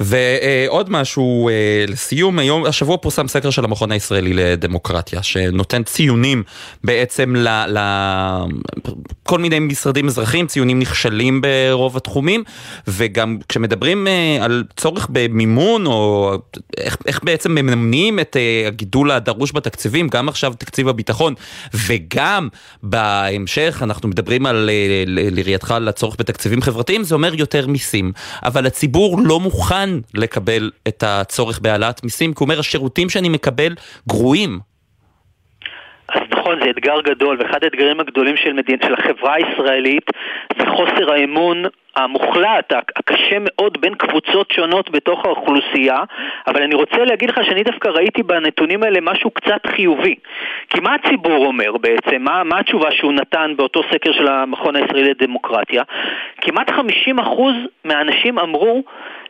ועוד 0.00 0.90
משהו 0.90 1.48
אה, 1.48 1.84
לסיום, 1.88 2.38
היום, 2.38 2.64
השבוע 2.64 2.96
פורסם 2.96 3.28
סקר 3.28 3.50
של 3.50 3.64
המכון 3.64 3.92
הישראלי 3.92 4.32
לדמוקרטיה, 4.32 5.22
שנותן 5.22 5.82
ציונים 5.82 6.42
בעצם 6.84 7.34
לכל 7.68 9.38
מיני 9.38 9.58
משרדים 9.58 10.06
אזרחיים, 10.06 10.46
ציונים 10.46 10.78
נכשלים 10.78 11.40
ברוב 11.40 11.96
התחומים, 11.96 12.44
וגם 12.88 13.38
כשמדברים 13.48 14.06
אה, 14.06 14.38
על 14.40 14.64
צורך 14.76 15.06
במימון, 15.10 15.86
או 15.86 16.34
איך, 16.78 16.96
איך 17.06 17.24
בעצם 17.24 17.54
מממנים 17.54 18.20
את 18.20 18.36
אה, 18.36 18.64
הגידול 18.66 19.10
הדרוש 19.10 19.52
בתקציבים, 19.54 20.08
גם 20.08 20.28
עכשיו 20.28 20.54
תקציב 20.58 20.88
הביטחון, 20.88 21.34
וגם 21.74 22.48
בהמשך 22.82 23.80
אנחנו 23.82 24.08
מדברים 24.08 24.46
על, 24.46 24.70
לראייתך, 25.06 25.70
על 25.70 25.88
הצורך 25.88 26.16
בתקציבים 26.18 26.62
חברתיים, 26.62 27.04
זה 27.04 27.14
אומר 27.14 27.34
יותר 27.34 27.66
מיסים, 27.66 28.12
אבל 28.44 28.66
הציבור 28.66 29.20
לא 29.24 29.40
מוכן. 29.40 29.61
מוכן 29.62 29.90
לקבל 30.14 30.70
את 30.88 31.04
הצורך 31.06 31.60
בהעלאת 31.60 32.04
מיסים, 32.04 32.30
כי 32.34 32.36
הוא 32.38 32.46
אומר 32.48 32.58
השירותים 32.58 33.08
שאני 33.08 33.28
מקבל 33.28 33.72
גרועים. 34.08 34.58
אז 36.08 36.22
נכון, 36.30 36.58
זה 36.62 36.70
אתגר 36.70 37.00
גדול, 37.00 37.36
ואחד 37.40 37.64
האתגרים 37.64 38.00
הגדולים 38.00 38.36
של, 38.36 38.52
מדין, 38.52 38.78
של 38.86 38.94
החברה 38.94 39.34
הישראלית 39.34 40.06
זה 40.58 40.66
חוסר 40.66 41.12
האמון 41.12 41.64
המוחלט, 41.96 42.72
הקשה 42.96 43.36
מאוד 43.40 43.78
בין 43.80 43.94
קבוצות 43.94 44.50
שונות 44.50 44.90
בתוך 44.90 45.24
האוכלוסייה, 45.24 45.98
אבל 46.46 46.62
אני 46.62 46.74
רוצה 46.74 47.04
להגיד 47.04 47.30
לך 47.30 47.40
שאני 47.44 47.62
דווקא 47.62 47.88
ראיתי 47.88 48.22
בנתונים 48.22 48.82
האלה 48.82 48.98
משהו 49.02 49.30
קצת 49.30 49.66
חיובי. 49.66 50.14
כי 50.70 50.80
מה 50.80 50.94
הציבור 50.94 51.46
אומר 51.46 51.76
בעצם? 51.76 52.22
מה, 52.22 52.44
מה 52.44 52.58
התשובה 52.58 52.90
שהוא 52.90 53.12
נתן 53.12 53.52
באותו 53.56 53.80
סקר 53.92 54.12
של 54.12 54.28
המכון 54.28 54.76
הישראלי 54.76 55.10
לדמוקרטיה? 55.10 55.82
כמעט 56.40 56.70
50% 56.70 56.72
מהאנשים 57.84 58.38
אמרו 58.38 58.82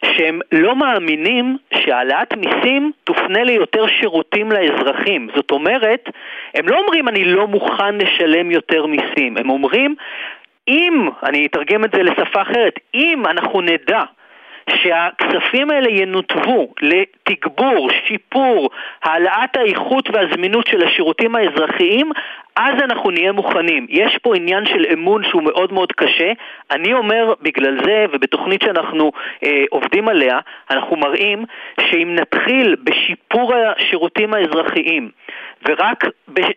שהם 0.05 0.41
לא 0.53 0.77
מאמינים 0.77 1.57
שהעלאת 1.75 2.37
מיסים 2.37 2.93
תופנה 3.05 3.43
ליותר 3.45 3.87
שירותים 3.87 4.53
לאזרחים. 4.53 5.29
זאת 5.35 5.51
אומרת, 5.51 6.09
הם 6.55 6.69
לא 6.69 6.79
אומרים 6.79 7.09
אני 7.09 7.25
לא 7.25 7.47
מוכן 7.47 7.95
לשלם 7.99 8.51
יותר 8.51 8.87
מיסים, 8.87 9.37
הם 9.37 9.51
אומרים 9.51 9.95
אם, 10.69 11.09
אני 11.23 11.47
אתרגם 11.47 11.85
את 11.85 11.91
זה 11.95 12.03
לשפה 12.03 12.43
אחרת, 12.43 12.75
אם 12.95 13.27
אנחנו 13.27 13.61
נדע 13.61 14.03
שהכספים 14.71 15.71
האלה 15.71 15.91
ינותבו 15.91 16.75
לתגבור, 16.83 17.89
שיפור, 18.07 18.71
העלאת 19.03 19.57
האיכות 19.57 20.11
והזמינות 20.13 20.67
של 20.67 20.87
השירותים 20.87 21.37
האזרחיים, 21.37 22.13
אז 22.57 22.75
אנחנו 22.83 23.11
נהיה 23.11 23.33
מוכנים. 23.33 23.87
יש 23.89 24.19
פה 24.23 24.37
עניין 24.37 24.67
של 24.67 24.87
אמון 24.93 25.25
שהוא 25.25 25.43
מאוד 25.43 25.73
מאוד 25.73 25.93
קשה. 25.93 26.33
אני 26.71 26.93
אומר 26.93 27.35
בגלל 27.43 27.85
זה, 27.85 28.07
ובתוכנית 28.13 28.63
שאנחנו 28.63 29.13
אה, 29.45 29.65
עובדים 29.71 30.09
עליה, 30.09 30.39
אנחנו 30.71 30.97
מראים 30.97 31.45
שאם 31.81 32.15
נתחיל 32.15 32.77
בשיפור 32.85 33.55
השירותים 33.55 34.35
האזרחיים, 34.35 35.11
ורק 35.69 36.05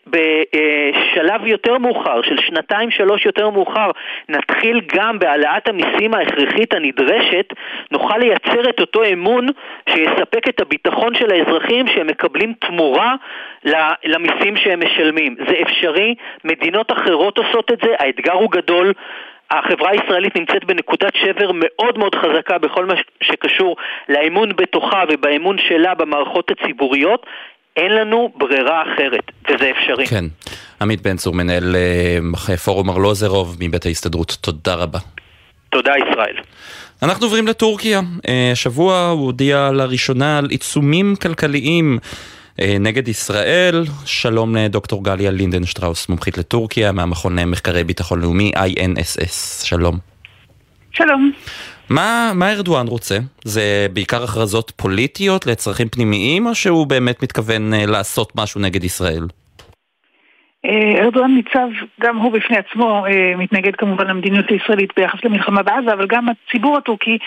בשלב 0.08 1.46
יותר 1.46 1.78
מאוחר, 1.78 2.22
של 2.22 2.38
שנתיים-שלוש 2.38 3.26
יותר 3.26 3.50
מאוחר, 3.50 3.92
נתחיל 4.30 4.82
גם 4.96 5.20
בהעלאת 5.20 5.70
המיסים 5.70 6.14
ההכרחית 6.14 6.74
הנדרשת, 6.74 7.54
נוכל 7.92 8.18
לייצר 8.18 8.70
את 8.70 8.80
אותו 8.80 9.04
אמון 9.14 9.48
שיספק 9.90 10.50
את 10.50 10.62
הביטחון 10.62 11.16
של 11.16 11.32
האזרחים 11.32 11.88
שהם 11.88 12.08
מקבלים 12.08 12.54
תמורה 12.54 13.16
למיסים 14.06 14.58
שהם 14.58 14.80
משלמים. 14.86 15.36
זה 15.48 15.54
אפשרי, 15.62 16.16
מדינות 16.44 16.92
אחרות 16.92 17.38
עושות 17.38 17.72
את 17.72 17.80
זה, 17.84 17.96
האתגר 18.00 18.34
הוא 18.34 18.52
גדול. 18.52 18.94
החברה 19.52 19.90
הישראלית 19.90 20.36
נמצאת 20.36 20.66
בנקודת 20.66 21.16
שבר 21.16 21.52
מאוד 21.54 21.98
מאוד 21.98 22.16
חזקה 22.16 22.58
בכל 22.58 22.86
מה 22.86 22.94
שקשור 23.24 23.76
לאמון 24.10 24.50
בתוכה 24.56 25.04
ובאמון 25.10 25.58
שלה 25.58 25.94
במערכות 25.94 26.52
הציבוריות. 26.52 27.26
אין 27.76 27.92
לנו 27.92 28.32
ברירה 28.38 28.84
אחרת, 28.84 29.32
וזה 29.50 29.72
אפשרי. 29.72 30.08
כן. 30.08 30.26
עמית 30.82 31.02
בן 31.02 31.18
צור, 31.18 31.34
מנהל 31.34 31.76
uh, 32.34 32.58
פורום 32.58 32.90
ארלוזרוב 32.90 33.58
מבית 33.60 33.86
ההסתדרות, 33.86 34.38
תודה 34.42 34.76
רבה. 34.76 35.00
תודה 35.70 35.92
ישראל. 35.98 36.36
אנחנו 37.04 37.26
עוברים 37.26 37.48
לטורקיה. 37.48 38.02
השבוע 38.52 39.08
uh, 39.10 39.12
הוא 39.12 39.26
הודיע 39.26 39.72
לראשונה 39.74 40.38
על 40.38 40.46
עיצומים 40.50 41.16
כלכליים 41.16 41.98
uh, 42.02 42.64
נגד 42.80 43.08
ישראל. 43.08 43.84
שלום 44.06 44.56
לדוקטור 44.56 45.04
גליה 45.04 45.32
לינדנשטראוס, 45.32 46.10
מומחית 46.10 46.38
לטורקיה, 46.38 46.92
מהמכון 46.92 47.40
למחקרי 47.40 47.84
ביטחון 47.84 48.22
לאומי, 48.22 48.52
INSS. 48.56 49.66
שלום. 49.66 49.98
שלום. 50.92 51.32
מה, 51.90 52.32
מה 52.36 52.52
ארדואן 52.52 52.88
רוצה? 52.88 53.18
זה 53.44 53.88
בעיקר 53.94 54.24
הכרזות 54.24 54.72
פוליטיות 54.76 55.46
לצרכים 55.46 55.90
פנימיים, 55.90 56.48
או 56.48 56.56
שהוא 56.56 56.88
באמת 56.88 57.24
מתכוון 57.24 57.74
uh, 57.74 57.90
לעשות 57.90 58.32
משהו 58.36 58.62
נגד 58.62 58.84
ישראל? 58.84 59.28
אה, 60.66 61.04
ארדואן 61.04 61.32
ניצב, 61.36 61.68
גם 62.02 62.18
הוא 62.18 62.32
בפני 62.32 62.58
עצמו 62.58 63.06
אה, 63.06 63.34
מתנגד 63.38 63.76
כמובן 63.76 64.08
למדיניות 64.08 64.50
הישראלית 64.50 64.90
ביחס 64.98 65.20
למלחמה 65.24 65.64
בעזה, 65.64 65.94
אבל 65.94 66.08
גם 66.08 66.26
הציבור 66.30 66.78
הטורקי 66.78 67.18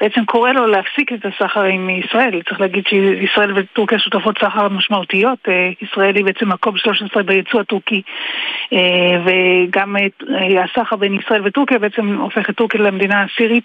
בעצם 0.00 0.24
קורא 0.24 0.52
לו 0.52 0.66
להפסיק 0.66 1.12
את 1.12 1.26
הסחר 1.26 1.62
עם 1.62 1.90
ישראל. 1.90 2.42
צריך 2.48 2.60
להגיד 2.60 2.84
שישראל 2.86 3.52
וטורקיה 3.58 3.98
שותפות 3.98 4.38
סחר 4.38 4.68
משמעותיות. 4.68 5.38
אה, 5.48 5.70
ישראל 5.82 6.16
היא 6.16 6.24
בעצם 6.24 6.48
מקום 6.48 6.76
13 6.76 7.22
ביצוא 7.22 7.60
הטורקי, 7.60 8.02
וגם 9.24 9.96
הסחר 10.64 10.96
בין 10.96 11.14
ישראל 11.14 11.42
וטורקיה 11.44 11.78
בעצם 11.78 12.16
הופך 12.18 12.50
את 12.50 12.54
טורקיה 12.54 12.80
למדינה 12.80 13.22
הסירית 13.22 13.64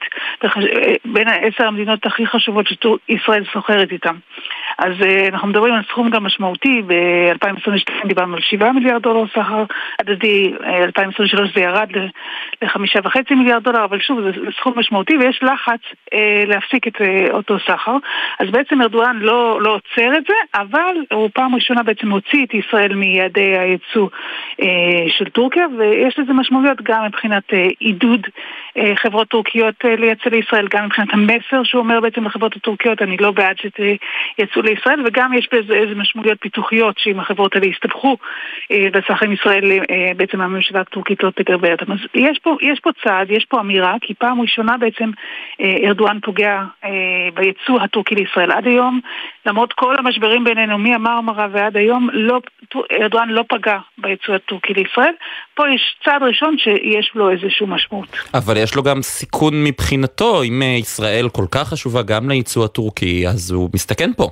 בין 1.05 1.27
עשר 1.27 1.67
המדינות 1.67 2.05
הכי 2.05 2.27
חשובות 2.27 2.65
שישראל 2.67 3.43
סוחרת 3.53 3.91
איתן. 3.91 4.15
אז 4.77 4.93
אנחנו 5.27 5.47
מדברים 5.47 5.73
על 5.73 5.81
סכום 5.89 6.09
גם 6.09 6.23
משמעותי, 6.23 6.81
ב-2022 6.87 8.07
דיברנו 8.07 8.35
על 8.35 8.41
7 8.41 8.71
מיליארד 8.71 9.01
דולר 9.01 9.27
סחר 9.27 9.63
הדדי, 9.99 10.53
2023 10.63 11.55
זה 11.55 11.61
ירד 11.61 11.89
לחמישה 12.61 12.99
וחצי 13.03 13.35
מיליארד 13.35 13.63
דולר, 13.63 13.85
אבל 13.85 13.99
שוב, 13.99 14.21
זה 14.21 14.31
סכום 14.57 14.73
משמעותי 14.79 15.17
ויש 15.17 15.39
לחץ 15.43 15.81
אה, 16.13 16.43
להפסיק 16.47 16.87
את 16.87 17.01
אה, 17.01 17.27
אותו 17.31 17.57
סחר. 17.59 17.97
אז 18.39 18.49
בעצם 18.51 18.81
ארדואן 18.81 19.17
לא, 19.21 19.61
לא 19.61 19.75
עוצר 19.75 20.17
את 20.17 20.23
זה, 20.27 20.33
אבל 20.55 20.95
הוא 21.11 21.29
פעם 21.33 21.55
ראשונה 21.55 21.83
בעצם 21.83 22.11
הוציא 22.11 22.45
את 22.45 22.53
ישראל 22.53 22.95
מיעדי 22.95 23.57
הייצוא 23.57 24.07
אה, 24.61 25.05
של 25.07 25.29
טורקיה, 25.29 25.65
ויש 25.77 26.19
לזה 26.19 26.33
משמעויות 26.33 26.81
גם 26.81 27.05
מבחינת 27.05 27.43
אה, 27.53 27.67
עידוד 27.79 28.27
אה, 28.77 28.93
חברות 28.95 29.27
טורקיות 29.27 29.75
אה, 29.85 29.95
לייצא 29.95 30.29
לישראל, 30.29 30.67
גם 30.71 30.85
מבחינת 30.85 31.13
המסר 31.13 31.63
שהוא 31.63 31.81
אומר 31.81 31.99
בעצם 31.99 32.25
לחברות 32.25 32.55
הטורקיות, 32.55 33.01
אני 33.01 33.17
לא 33.17 33.31
בעד 33.31 33.55
שתייצאו 33.57 34.61
לישראל, 34.63 35.01
וגם 35.05 35.33
יש 35.33 35.49
בזה 35.53 35.73
איזה 35.73 35.95
משמעויות 35.95 36.37
פיתוחיות 36.41 36.95
שאם 36.97 37.19
החברות 37.19 37.55
האלה 37.55 37.67
יסתבכו 37.67 38.17
אה, 38.71 38.87
בסחר 38.93 39.25
עם 39.25 39.31
ישראל, 39.31 39.63
בעצם 40.17 40.41
הממשלה 40.41 40.81
הטורקית 40.81 41.23
לא 41.23 41.29
תגרבה 41.35 41.71
אותם. 41.71 41.91
אז 41.91 41.97
יש 42.15 42.39
פה, 42.43 42.57
יש 42.61 42.79
פה 42.79 42.89
צעד, 43.03 43.31
יש 43.31 43.45
פה 43.45 43.59
אמירה, 43.59 43.95
כי 44.01 44.13
פעם 44.13 44.41
ראשונה 44.41 44.77
בעצם 44.77 45.09
ארדואן 45.85 46.19
פוגע 46.19 46.61
ביצוא 47.33 47.81
הטורקי 47.81 48.15
לישראל. 48.15 48.51
עד 48.51 48.67
היום, 48.67 48.99
למרות 49.45 49.73
כל 49.73 49.95
המשברים 49.99 50.43
בינינו 50.43 50.77
מהמרמרה 50.77 51.47
ועד 51.51 51.77
היום, 51.77 52.09
לא, 52.13 52.39
ארדואן 53.01 53.29
לא 53.29 53.43
פגע 53.49 53.77
ביצוא 53.97 54.35
הטורקי 54.35 54.73
לישראל. 54.73 55.13
פה 55.55 55.63
יש 55.69 55.95
צעד 56.05 56.23
ראשון 56.23 56.55
שיש 56.57 57.11
לו 57.15 57.29
איזושהי 57.29 57.65
משמעות. 57.69 58.07
אבל 58.33 58.57
יש 58.57 58.75
לו 58.75 58.83
גם 58.83 59.01
סיכון 59.01 59.63
מבחינתו, 59.63 60.43
אם 60.43 60.61
ישראל 60.61 61.29
כל 61.29 61.45
כך 61.51 61.67
חשובה 61.67 62.01
גם 62.01 62.29
לייצוא 62.29 62.65
הטורקי, 62.65 63.27
אז 63.27 63.51
הוא 63.51 63.69
מסתכן 63.73 64.13
פה. 64.17 64.29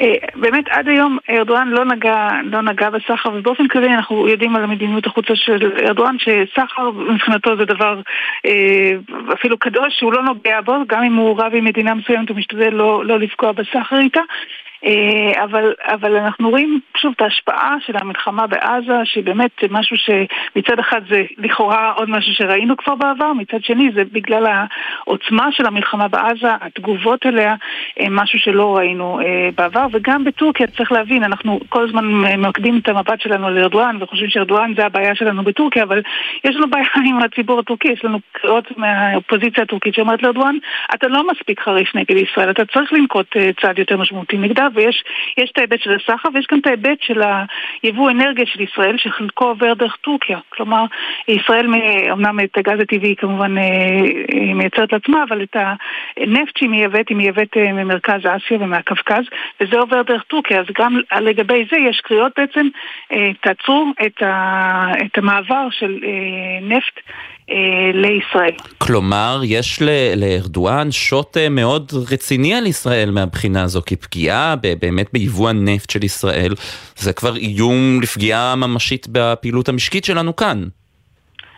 אה, 0.00 0.14
באמת 0.34 0.64
עד 0.68 0.88
היום 0.88 1.18
ארדואן 1.30 1.68
לא 1.68 1.84
נגע, 1.84 2.28
לא 2.44 2.62
נגע 2.62 2.90
בסחר 2.90 3.30
ובאופן 3.34 3.68
כללי 3.68 3.94
אנחנו 3.94 4.28
יודעים 4.28 4.56
על 4.56 4.64
המדיניות 4.64 5.06
החוצה 5.06 5.36
של 5.36 5.72
ארדואן 5.86 6.16
שסחר 6.18 6.90
מבחינתו 6.90 7.56
זה 7.56 7.64
דבר 7.64 8.00
אה, 8.46 8.92
אפילו 9.32 9.58
קדוש 9.58 9.98
שהוא 9.98 10.12
לא 10.12 10.22
נוגע 10.22 10.60
בו 10.60 10.74
גם 10.88 11.02
אם 11.02 11.14
הוא 11.14 11.40
רב 11.40 11.54
עם 11.54 11.64
מדינה 11.64 11.94
מסוימת 11.94 12.28
הוא 12.28 12.36
משתדל 12.36 12.70
לא, 12.70 13.04
לא 13.04 13.18
לפגוע 13.18 13.52
בסחר 13.52 13.98
איתה 13.98 14.20
אבל, 15.44 15.72
אבל 15.84 16.16
אנחנו 16.16 16.50
רואים 16.50 16.80
שוב 16.96 17.12
את 17.16 17.22
ההשפעה 17.22 17.76
של 17.86 17.92
המלחמה 17.96 18.46
בעזה, 18.46 19.00
שהיא 19.04 19.24
באמת 19.24 19.50
משהו 19.70 19.96
שמצד 19.96 20.78
אחד 20.78 21.00
זה 21.10 21.22
לכאורה 21.38 21.92
עוד 21.96 22.10
משהו 22.10 22.34
שראינו 22.34 22.76
כבר 22.76 22.94
בעבר, 22.94 23.32
מצד 23.32 23.62
שני 23.62 23.90
זה 23.94 24.02
בגלל 24.12 24.46
העוצמה 24.46 25.48
של 25.52 25.66
המלחמה 25.66 26.08
בעזה, 26.08 26.48
התגובות 26.60 27.26
אליה, 27.26 27.54
אה, 28.00 28.06
משהו 28.10 28.38
שלא 28.38 28.76
ראינו 28.76 29.20
אה, 29.20 29.48
בעבר, 29.54 29.86
וגם 29.92 30.24
בטורקיה 30.24 30.66
צריך 30.66 30.92
להבין, 30.92 31.24
אנחנו 31.24 31.60
כל 31.68 31.84
הזמן 31.88 32.04
ממקדים 32.04 32.78
את 32.78 32.88
המבט 32.88 33.20
שלנו 33.20 33.50
לארדואן 33.50 33.96
וחושבים 34.00 34.30
שארדואן 34.30 34.74
זה 34.76 34.86
הבעיה 34.86 35.14
שלנו 35.14 35.42
בטורקיה, 35.44 35.82
אבל 35.82 36.02
יש 36.44 36.56
לנו 36.56 36.70
בעיה 36.70 36.84
עם 37.04 37.18
הציבור 37.18 37.58
הטורקי, 37.58 37.88
יש 37.88 38.04
לנו 38.04 38.18
קריאות 38.32 38.78
מהאופוזיציה 38.78 39.62
הטורקית 39.62 39.94
שאומרת 39.94 40.22
לארדואן, 40.22 40.56
אתה 40.94 41.08
לא 41.08 41.26
מספיק 41.32 41.60
חריף 41.60 41.94
נגד 41.94 42.16
ישראל, 42.16 42.50
אתה 42.50 42.64
צריך 42.64 42.92
לנקוט 42.92 43.36
צעד 43.60 43.78
יותר 43.78 43.96
משמעותי 43.96 44.38
נגדה 44.38 44.68
ויש 44.74 45.04
את 45.52 45.58
ההיבט 45.58 45.80
של 45.80 45.90
הסחר 45.94 46.28
ויש 46.34 46.46
גם 46.52 46.58
את 46.58 46.66
ההיבט 46.66 47.02
של 47.02 47.20
היבוא 47.82 48.10
אנרגיה 48.10 48.46
של 48.46 48.60
ישראל 48.60 48.98
שחלקו 48.98 49.44
עובר 49.44 49.74
דרך 49.74 49.96
טורקיה. 49.96 50.38
כלומר, 50.48 50.84
ישראל, 51.28 51.66
אמנם 52.12 52.40
את 52.40 52.58
הגז 52.58 52.80
הטבעי 52.80 53.16
כמובן 53.16 53.58
אה, 53.58 53.62
אה, 53.62 54.54
מייצרת 54.54 54.92
לעצמה, 54.92 55.24
אבל 55.28 55.42
את 55.42 55.56
הנפט 56.16 56.56
שהיא 56.56 56.68
מייבאת, 56.68 57.08
היא 57.08 57.16
מייבאת 57.16 57.56
אה, 57.56 57.72
ממרכז 57.72 58.20
אסיה 58.20 58.58
ומהקווקז, 58.60 59.24
וזה 59.60 59.78
עובר 59.78 60.02
דרך 60.02 60.22
טורקיה. 60.22 60.60
אז 60.60 60.66
גם 60.78 60.98
לגבי 61.20 61.64
זה 61.72 61.78
יש 61.78 62.00
קריאות 62.00 62.32
בעצם, 62.36 62.68
תעצרו 63.40 63.92
את 65.06 65.18
המעבר 65.18 65.68
של 65.70 65.98
נפט. 66.62 67.00
אה, 67.52 68.00
לישראל. 68.00 68.54
כלומר, 68.78 69.40
יש 69.44 69.82
לארדואן 70.16 70.90
שוט 70.90 71.36
אה, 71.36 71.48
מאוד 71.48 71.92
רציני 72.10 72.54
על 72.54 72.66
ישראל 72.66 73.10
מהבחינה 73.10 73.62
הזו, 73.62 73.82
כי 73.86 73.96
פגיעה 73.96 74.54
באמת 74.80 75.08
ביבוא 75.12 75.48
הנפט 75.48 75.90
של 75.90 76.04
ישראל 76.04 76.54
זה 76.96 77.12
כבר 77.12 77.36
איום 77.36 78.00
לפגיעה 78.02 78.54
ממשית 78.56 79.06
בפעילות 79.12 79.68
המשקית 79.68 80.04
שלנו 80.04 80.36
כאן. 80.36 80.64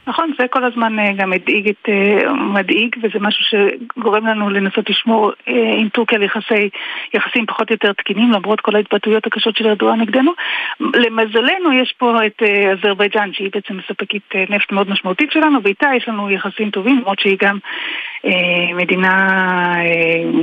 נכון, 0.07 0.33
זה 0.39 0.45
כל 0.51 0.65
הזמן 0.65 0.99
אה, 0.99 1.13
גם 1.13 1.31
מדאיג, 1.31 1.69
את, 1.69 1.89
אה, 1.89 2.33
מדאיג 2.33 2.97
וזה 3.03 3.19
משהו 3.21 3.45
שגורם 3.45 4.27
לנו 4.27 4.51
לנסות 4.51 4.91
לשמור 4.91 5.33
אה, 5.49 5.75
עם 5.79 5.89
טורקיה 5.89 6.19
ליחסי, 6.19 6.69
יחסים 7.15 7.47
פחות 7.47 7.71
או 7.71 7.75
יותר 7.75 7.93
תקינים 7.93 8.33
למרות 8.33 8.61
כל 8.61 8.77
ההתבטאויות 8.77 9.27
הקשות 9.27 9.57
של 9.57 9.67
ארדואן 9.67 10.01
נגדנו. 10.01 10.33
למזלנו 10.81 11.73
יש 11.83 11.95
פה 11.99 12.27
את 12.27 12.43
אזרבייג'אן 12.73 13.31
שהיא 13.33 13.51
בעצם 13.55 13.77
מספקית 13.77 14.33
נפט 14.51 14.73
מאוד 14.73 14.91
משמעותית 14.91 15.33
שלנו 15.33 15.59
ואיתה 15.63 15.89
יש 15.97 16.09
לנו 16.09 16.31
יחסים 16.31 16.71
טובים 16.71 16.99
למרות 16.99 17.21
שהיא 17.21 17.37
גם 17.43 17.59
מדינה 18.75 19.75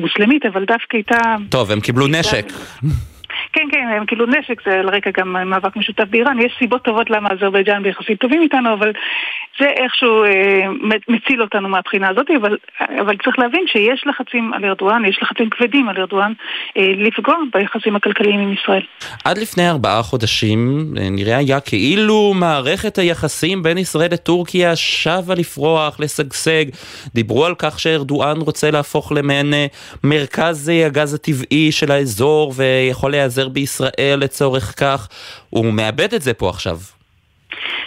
מוסלמית 0.02 0.46
אבל 0.46 0.66
דווקא 0.66 0.98
איתה... 0.98 1.36
טוב, 1.50 1.72
הם 1.72 1.80
קיבלו 1.80 2.08
נשק. 2.08 2.46
כן, 3.54 3.68
כן, 3.72 3.88
הם 3.98 4.06
כאילו 4.06 4.26
נשק, 4.26 4.62
זה 4.66 4.80
על 4.80 4.90
רקע 4.90 5.10
גם 5.18 5.50
מאבק 5.50 5.76
משותף 5.76 6.04
באיראן. 6.10 6.40
יש 6.40 6.56
סיבות 6.60 6.84
טובות 6.84 7.10
למה 7.10 7.30
אזרבייג'אן 7.32 7.84
ביחסים 7.84 8.16
טובים 8.16 8.42
איתנו, 8.42 8.74
אבל 8.74 8.92
זה 9.60 9.66
איכשהו 9.66 10.24
אה, 10.24 10.66
מציל 11.08 11.42
אותנו 11.42 11.70
מהבחינה 11.70 12.10
הזאת, 12.10 12.28
אבל, 12.42 12.58
אבל 13.02 13.18
צריך 13.24 13.40
להבין 13.40 13.64
שיש 13.68 14.04
לחצים 14.06 14.54
על 14.54 14.66
ארדואן, 14.66 15.06
יש 15.06 15.20
לחצים 15.22 15.50
כבדים 15.50 15.90
על 15.90 15.98
ארדואן 15.98 16.34
אה, 16.78 16.94
לפגוע 16.98 17.36
ביחסים 17.54 17.96
הכלכליים 17.96 18.40
עם 18.40 18.54
ישראל. 18.54 18.82
עד 19.26 19.38
לפני 19.38 19.70
ארבעה 19.70 20.04
חודשים 20.04 20.86
אה, 20.98 21.10
נראה 21.12 21.38
היה 21.38 21.60
כאילו 21.60 22.34
מערכת 22.36 22.98
היחסים 22.98 23.64
בין 23.64 23.78
ישראל 23.78 24.12
לטורקיה 24.12 24.76
שבה 24.76 25.36
לפרוח, 25.38 26.00
לשגשג. 26.00 26.66
דיברו 27.14 27.46
על 27.46 27.56
כך 27.58 27.80
שארדואן 27.80 28.38
רוצה 28.38 28.72
להפוך 28.72 29.12
למעין 29.12 29.54
אה, 29.54 29.66
מרכז 30.04 30.70
אה, 30.70 30.86
הגז 30.86 31.14
הטבעי 31.14 31.72
של 31.72 31.92
האזור 31.92 32.54
ויכול 32.56 33.12
להיעזר 33.12 33.41
בישראל 33.48 34.20
לצורך 34.22 34.74
כך. 34.78 35.08
הוא 35.50 35.66
מאבד 35.66 36.14
את 36.14 36.22
זה 36.22 36.34
פה 36.34 36.50
עכשיו. 36.50 36.80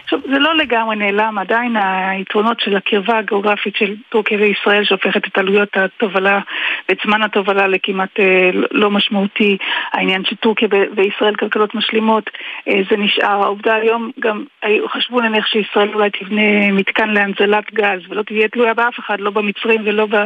עכשיו, 0.04 0.18
זה 0.30 0.38
לא 0.38 0.56
לגמרי 0.56 0.96
נעלם, 0.96 1.38
עדיין 1.38 1.76
היתרונות 1.76 2.60
של 2.60 2.76
הקרבה 2.76 3.18
הגיאוגרפית 3.18 3.76
של 3.76 3.94
טורקיה 4.08 4.38
וישראל 4.38 4.84
שהופכת 4.84 5.26
את 5.26 5.38
עלויות 5.38 5.76
התובלה 5.76 6.40
ואת 6.88 6.98
זמן 7.04 7.22
התובלה 7.22 7.66
לכמעט 7.66 8.20
אה, 8.20 8.50
לא 8.70 8.90
משמעותי, 8.90 9.56
העניין 9.92 10.24
של 10.24 10.36
טורקיה 10.36 10.68
וישראל 10.96 11.34
כלכלות 11.36 11.74
משלימות, 11.74 12.30
אה, 12.68 12.80
זה 12.90 12.96
נשאר. 12.96 13.42
העובדה 13.42 13.74
היום 13.74 14.10
גם, 14.20 14.44
חשבו 14.88 15.20
נניח 15.20 15.46
שישראל 15.46 15.94
אולי 15.94 16.10
תבנה 16.10 16.72
מתקן 16.72 17.10
להנזלת 17.10 17.74
גז 17.74 18.00
ולא 18.08 18.22
תהיה 18.22 18.48
תלויה 18.48 18.74
באף 18.74 18.98
אחד, 18.98 19.20
לא 19.20 19.30
במצרים 19.30 19.80
ולא 19.84 20.06
ב... 20.06 20.24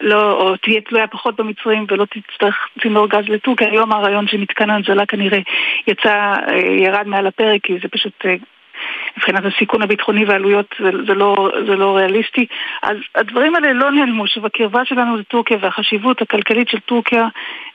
לא, 0.00 0.32
או 0.32 0.56
תהיה 0.56 0.80
תלויה 0.80 1.06
פחות 1.06 1.36
במצרים 1.36 1.86
ולא 1.88 2.04
תצטרך 2.04 2.68
צינור 2.82 3.08
גז 3.08 3.28
לטורקיה. 3.28 3.70
היום 3.70 3.92
הרעיון 3.92 4.28
של 4.28 4.36
מתקן 4.36 4.70
ההנזלה 4.70 5.06
כנראה 5.06 5.38
יצא, 5.86 6.34
אה, 6.48 6.58
ירד 6.58 7.06
מעל 7.06 7.26
הפרק 7.26 7.60
כי 7.62 7.78
זה 7.82 7.88
פשוט... 7.88 8.12
אה, 8.26 8.34
מבחינת 9.16 9.44
הסיכון 9.44 9.82
הביטחוני 9.82 10.24
והעלויות 10.24 10.74
זה, 10.78 10.90
זה, 11.06 11.14
לא, 11.14 11.50
זה 11.66 11.76
לא 11.76 11.96
ריאליסטי. 11.96 12.46
אז 12.82 12.96
הדברים 13.14 13.54
האלה 13.54 13.72
לא 13.72 13.90
נעלמו, 13.90 14.26
שבקרבה 14.26 14.84
שלנו 14.84 15.16
לטורקיה 15.16 15.56
והחשיבות 15.60 16.22
הכלכלית 16.22 16.68
של 16.68 16.80
טורקיה 16.80 17.28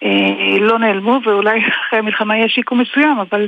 אה, 0.03 0.57
לא 0.59 0.79
נעלמו, 0.79 1.19
ואולי 1.23 1.59
אחרי 1.87 1.99
המלחמה 1.99 2.37
יהיה 2.37 2.49
שיקום 2.49 2.81
מסוים, 2.81 3.19
אבל, 3.19 3.47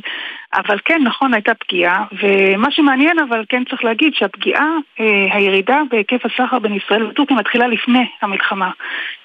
אבל 0.54 0.78
כן, 0.86 1.02
נכון, 1.04 1.34
הייתה 1.34 1.54
פגיעה, 1.54 2.04
ומה 2.22 2.72
שמעניין 2.72 3.20
אבל 3.20 3.44
כן 3.50 3.64
צריך 3.70 3.84
להגיד 3.84 4.14
שהפגיעה, 4.14 4.68
אה, 5.00 5.36
הירידה 5.36 5.82
בהיקף 5.90 6.26
הסחר 6.26 6.60
בין 6.60 6.74
ישראל 6.74 7.04
וטורקיה 7.04 7.38
מתחילה 7.38 7.68
לפני 7.68 8.06
המלחמה 8.22 8.72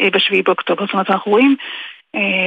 אה, 0.01 0.09
בשביעי 0.13 0.43
באוקטובר. 0.43 0.85
זאת 0.85 0.93
אומרת, 0.93 1.11
אנחנו 1.11 1.33
רואים 1.33 1.57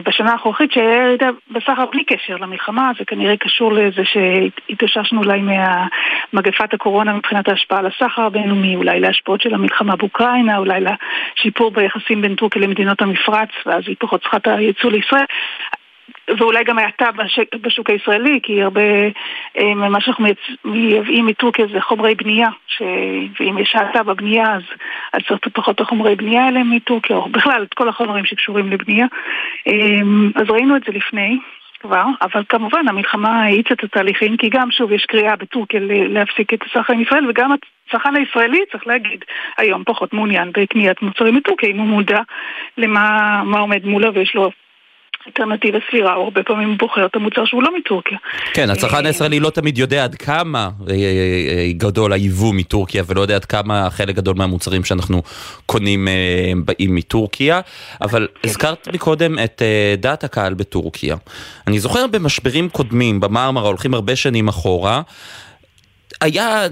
בשנה 0.06 0.32
האחרונה 0.32 0.58
שהיה 0.71 1.08
ירידה 1.08 1.30
בסחר 1.52 1.86
בלי 1.91 2.04
קשר 2.04 2.38
למלחמה, 2.38 2.91
זה 2.99 3.06
כנראה 3.06 3.38
קשור 3.38 3.73
לזה 3.73 4.02
שהתאוששנו 4.06 5.21
אולי 5.23 5.41
ממגפת 6.34 6.73
הקורונה 6.73 7.13
מבחינת 7.13 7.49
ההשפעה 7.49 7.80
על 7.80 7.86
הסחר 7.86 8.21
הבינלאומי, 8.21 8.76
אולי 8.76 8.99
להשפעות 8.99 9.41
של 9.41 9.54
המלחמה 9.54 9.95
באוקראינה, 9.95 10.58
אולי 10.58 10.80
לשיפור 10.82 11.71
ביחסים 11.71 12.21
בין 12.21 12.36
טורקיה 12.36 12.62
למדינות 12.62 13.02
המפרץ, 13.02 13.49
ואז 13.65 13.84
היא 13.88 13.95
פחות 13.99 14.21
צריכה 14.21 14.38
את 14.38 14.47
היצוא 14.47 14.91
לישראל. 14.91 15.26
ואולי 16.39 16.63
גם 16.63 16.79
האטה 16.79 17.09
בשוק, 17.61 17.89
הישראלי, 17.89 18.39
כי 18.43 18.61
הרבה 18.61 18.81
אה, 19.57 19.75
ממה 19.75 20.01
שאנחנו 20.01 20.25
מייבאים 20.65 21.25
מטורקיה 21.25 21.65
זה 21.73 21.81
חומרי 21.81 22.15
בנייה, 22.15 22.49
ש... 22.67 22.81
ואם 23.39 23.57
יש 23.57 23.75
האטה 23.75 24.03
בבנייה 24.03 24.55
אז, 24.55 24.61
אז 25.13 25.21
צריך 25.27 25.39
פחות 25.53 25.81
החומרי 25.81 26.15
בנייה 26.15 26.45
האלה 26.45 26.63
מטורקיה, 26.63 27.15
או 27.15 27.29
בכלל 27.29 27.63
את 27.63 27.73
כל 27.73 27.89
החומרים 27.89 28.25
שקשורים 28.25 28.71
לבנייה. 28.71 29.05
אה, 29.67 29.71
אז 30.35 30.49
ראינו 30.49 30.75
את 30.75 30.81
זה 30.85 30.91
לפני. 30.91 31.39
כבר, 31.83 32.05
אבל 32.21 32.43
כמובן 32.49 32.87
המלחמה 32.87 33.43
האיצה 33.43 33.73
את 33.73 33.83
התהליכים, 33.83 34.37
כי 34.37 34.49
גם 34.49 34.71
שוב 34.71 34.91
יש 34.91 35.05
קריאה 35.05 35.35
בטורקיה 35.35 35.79
להפסיק 35.83 36.53
את 36.53 36.59
הסחר 36.63 36.93
עם 36.93 37.01
ישראל, 37.01 37.29
וגם 37.29 37.51
הצרכן 37.87 38.15
הישראלי, 38.15 38.59
צריך 38.71 38.87
להגיד, 38.87 39.25
היום 39.57 39.83
פחות 39.85 40.13
מעוניין 40.13 40.51
בקניית 40.51 41.01
מוצרים 41.01 41.35
מטורקיה, 41.35 41.69
אם 41.69 41.77
הוא 41.77 41.87
מודע 41.87 42.19
למה 42.77 43.59
עומד 43.59 43.85
מולו 43.85 44.13
ויש 44.13 44.35
לו 44.35 44.51
אלטרנטיבה 45.27 45.79
סבירה, 45.89 46.13
הוא 46.13 46.23
הרבה 46.23 46.43
פעמים 46.43 46.77
בוחר 46.77 47.05
את 47.05 47.15
המוצר 47.15 47.45
שהוא 47.45 47.63
לא 47.63 47.77
מטורקיה. 47.77 48.17
כן, 48.53 48.69
הצרכן 48.69 49.05
הישראלי 49.05 49.39
לא 49.39 49.49
תמיד 49.49 49.77
יודע 49.77 50.03
עד 50.03 50.15
כמה 50.15 50.59
אה, 50.59 50.93
אה, 50.93 50.97
אה, 50.97 51.71
גדול 51.77 52.13
היבוא 52.13 52.53
מטורקיה, 52.53 53.03
ולא 53.07 53.21
יודע 53.21 53.36
עד 53.36 53.45
כמה 53.45 53.89
חלק 53.89 54.15
גדול 54.15 54.36
מהמוצרים 54.38 54.83
שאנחנו 54.83 55.21
קונים 55.65 56.07
באים 56.65 56.95
מטורקיה, 56.95 57.62
אבל 58.01 58.27
הזכרת 58.43 58.88
מקודם 58.93 59.39
את 59.39 59.62
דעת 59.97 60.23
הקהל 60.23 60.53
בטורקיה. 60.53 61.15
אני 61.67 61.79
זוכר 61.79 62.07
במשברים 62.07 62.69
קודמים, 62.69 63.19
במרמרה, 63.19 63.67
הולכים 63.67 63.93
הרבה 63.93 64.15
שנים 64.15 64.47
אחורה, 64.47 65.01
היה, 66.23 66.67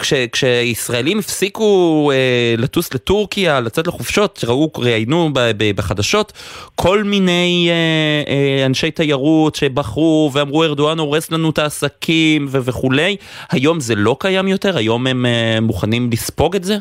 כש, 0.00 0.12
כשישראלים 0.32 1.18
הפסיקו 1.18 2.10
אה, 2.14 2.54
לטוס 2.58 2.94
לטורקיה, 2.94 3.60
לצאת 3.60 3.86
לחופשות, 3.86 4.44
ראו, 4.46 4.70
ראיינו 4.76 5.30
ב, 5.32 5.38
ב, 5.56 5.76
בחדשות, 5.76 6.32
כל 6.74 7.04
מיני 7.04 7.68
אה, 7.70 8.32
אה, 8.32 8.66
אנשי 8.66 8.90
תיירות 8.90 9.54
שבחרו 9.54 10.30
ואמרו 10.32 10.64
ארדואן 10.64 10.98
הורס 10.98 11.30
לנו 11.30 11.50
את 11.50 11.58
העסקים 11.58 12.46
ו- 12.50 12.58
וכולי, 12.64 13.16
היום 13.50 13.80
זה 13.80 13.94
לא 13.94 14.16
קיים 14.20 14.48
יותר? 14.48 14.76
היום 14.76 15.06
הם 15.06 15.26
אה, 15.26 15.60
מוכנים 15.60 16.10
לספוג 16.12 16.56
את 16.56 16.64
זה? 16.64 16.76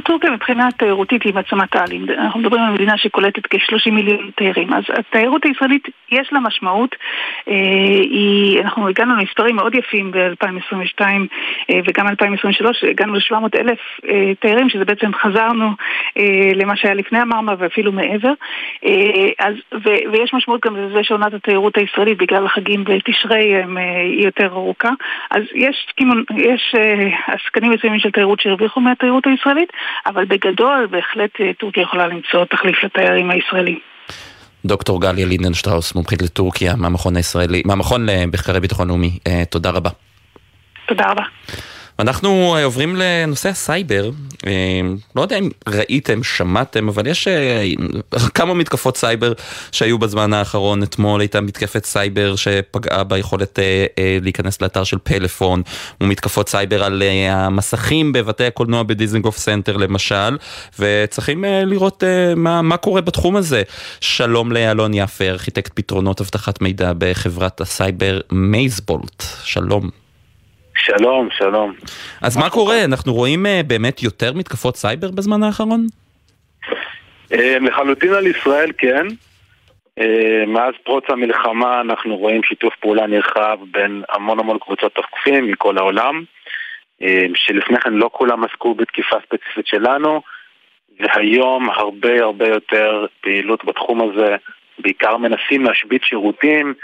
טורקיה 0.00 0.30
מבחינה 0.30 0.68
תיירותית 0.78 1.22
היא 1.22 1.34
מעצמת 1.34 1.76
העל. 1.76 1.88
אנחנו 2.18 2.40
מדברים 2.40 2.62
על 2.62 2.72
מדינה 2.72 2.98
שקולטת 2.98 3.46
כ-30 3.46 3.90
מיליון 3.90 4.30
תיירים. 4.36 4.72
אז 4.72 4.84
התיירות 4.88 5.44
הישראלית 5.44 5.88
יש 6.10 6.32
לה 6.32 6.40
משמעות. 6.40 6.96
אה, 7.48 7.54
היא, 8.00 8.60
אנחנו 8.60 8.88
הגענו 8.88 9.16
למספרים 9.16 9.56
מאוד 9.56 9.74
יפים 9.74 10.10
ב-2022 10.10 11.00
אה, 11.70 11.80
וגם 11.86 12.08
2023, 12.08 12.84
הגענו 12.84 13.14
ל-700 13.14 13.60
אלף 13.60 13.78
אה, 14.08 14.32
תיירים, 14.40 14.68
שזה 14.68 14.84
בעצם 14.84 15.10
חזרנו 15.14 15.70
למה 16.54 16.76
שהיה 16.76 16.94
לפני 16.94 17.18
המרמה 17.18 17.54
ואפילו 17.58 17.92
מעבר. 17.92 18.32
אז, 19.38 19.54
ו, 19.74 19.88
ויש 20.12 20.34
משמעות 20.34 20.66
גם 20.66 20.76
לזה 20.76 21.02
שעונת 21.02 21.34
התיירות 21.34 21.76
הישראלית 21.76 22.18
בגלל 22.18 22.46
החגים 22.46 22.84
בתשרי 22.84 23.54
היא 23.54 24.24
יותר 24.24 24.46
ארוכה. 24.46 24.90
אז 25.30 25.42
יש, 25.54 25.86
יש 26.36 26.74
עסקנים 27.26 27.72
מסוימים 27.72 28.00
של 28.00 28.10
תיירות 28.10 28.40
שהרוויחו 28.40 28.80
מהתיירות 28.80 29.26
הישראלית. 29.26 29.72
אבל 30.06 30.24
בגדול 30.24 30.86
בהחלט 30.90 31.30
אה, 31.40 31.50
טורקיה 31.60 31.82
יכולה 31.82 32.06
למצוא 32.06 32.44
תחליף 32.44 32.84
לתיירים 32.84 33.30
הישראלים. 33.30 33.78
דוקטור 34.64 35.00
גליה 35.00 35.26
לינדנשטראוס, 35.26 35.94
מומחית 35.94 36.22
לטורקיה 36.22 36.76
מהמכון 36.76 37.16
הישראלי, 37.16 37.62
מהמכון 37.64 38.06
למחקרי 38.06 38.60
ביטחון 38.60 38.88
לאומי, 38.88 39.18
אה, 39.26 39.42
תודה 39.50 39.70
רבה. 39.70 39.90
תודה 40.86 41.04
רבה. 41.10 41.22
אנחנו 41.98 42.56
אה, 42.56 42.64
עוברים 42.64 42.96
לנושא 42.96 43.48
הסייבר, 43.48 44.10
אה, 44.46 44.52
לא 45.16 45.22
יודע 45.22 45.38
אם 45.38 45.48
ראיתם, 45.68 46.22
שמעתם, 46.22 46.88
אבל 46.88 47.06
יש 47.06 47.28
אה, 47.28 47.64
כמה 48.34 48.54
מתקפות 48.54 48.96
סייבר 48.96 49.32
שהיו 49.72 49.98
בזמן 49.98 50.32
האחרון. 50.32 50.82
אתמול 50.82 51.20
הייתה 51.20 51.40
מתקפת 51.40 51.84
סייבר 51.84 52.36
שפגעה 52.36 53.04
ביכולת 53.04 53.58
להיכנס 54.22 54.62
לאתר 54.62 54.84
של 54.84 54.98
פלאפון, 55.02 55.62
ומתקפות 56.00 56.48
סייבר 56.48 56.84
על 56.84 57.02
המסכים 57.30 58.12
בבתי 58.12 58.44
הקולנוע 58.44 58.82
בדיזנגוף 58.82 59.38
סנטר 59.38 59.76
למשל, 59.76 60.36
וצריכים 60.78 61.44
לראות 61.66 62.02
מה, 62.36 62.62
מה 62.62 62.76
קורה 62.76 63.00
בתחום 63.00 63.36
הזה. 63.36 63.62
שלום 64.00 64.52
לאלון 64.52 64.94
יפה, 64.94 65.24
ארכיטקט 65.24 65.72
פתרונות 65.74 66.20
אבטחת 66.20 66.60
מידע 66.60 66.92
בחברת 66.98 67.60
הסייבר 67.60 68.20
מייזבולט, 68.32 69.24
שלום. 69.44 70.03
שלום, 70.76 71.28
שלום. 71.30 71.72
אז 72.22 72.36
מה 72.36 72.50
קורה? 72.50 72.84
אנחנו 72.84 73.14
רואים 73.14 73.46
אה, 73.46 73.60
באמת 73.66 74.02
יותר 74.02 74.32
מתקפות 74.32 74.76
סייבר 74.76 75.10
בזמן 75.10 75.42
האחרון? 75.42 75.86
אה, 77.32 77.58
לחלוטין 77.60 78.14
על 78.14 78.26
ישראל 78.26 78.70
כן. 78.78 79.06
אה, 79.98 80.44
מאז 80.46 80.74
פרוץ 80.84 81.04
המלחמה 81.08 81.80
אנחנו 81.80 82.16
רואים 82.16 82.42
שיתוף 82.42 82.74
פעולה 82.80 83.06
נרחב 83.06 83.58
בין 83.70 84.02
המון 84.08 84.38
המון 84.38 84.58
קבוצות 84.58 84.94
תוקפים 84.94 85.46
מכל 85.46 85.78
העולם, 85.78 86.24
שלפני 87.34 87.80
כן 87.80 87.92
לא 87.92 88.10
כולם 88.12 88.44
עסקו 88.44 88.74
בתקיפה 88.74 89.16
ספציפית 89.26 89.66
שלנו, 89.66 90.22
והיום 91.00 91.70
הרבה 91.70 92.22
הרבה 92.22 92.48
יותר 92.48 93.06
פעילות 93.20 93.64
בתחום 93.64 94.10
הזה, 94.10 94.36
בעיקר 94.78 95.16
מנסים 95.16 95.64
להשבית 95.64 96.02
שירותים 96.04 96.74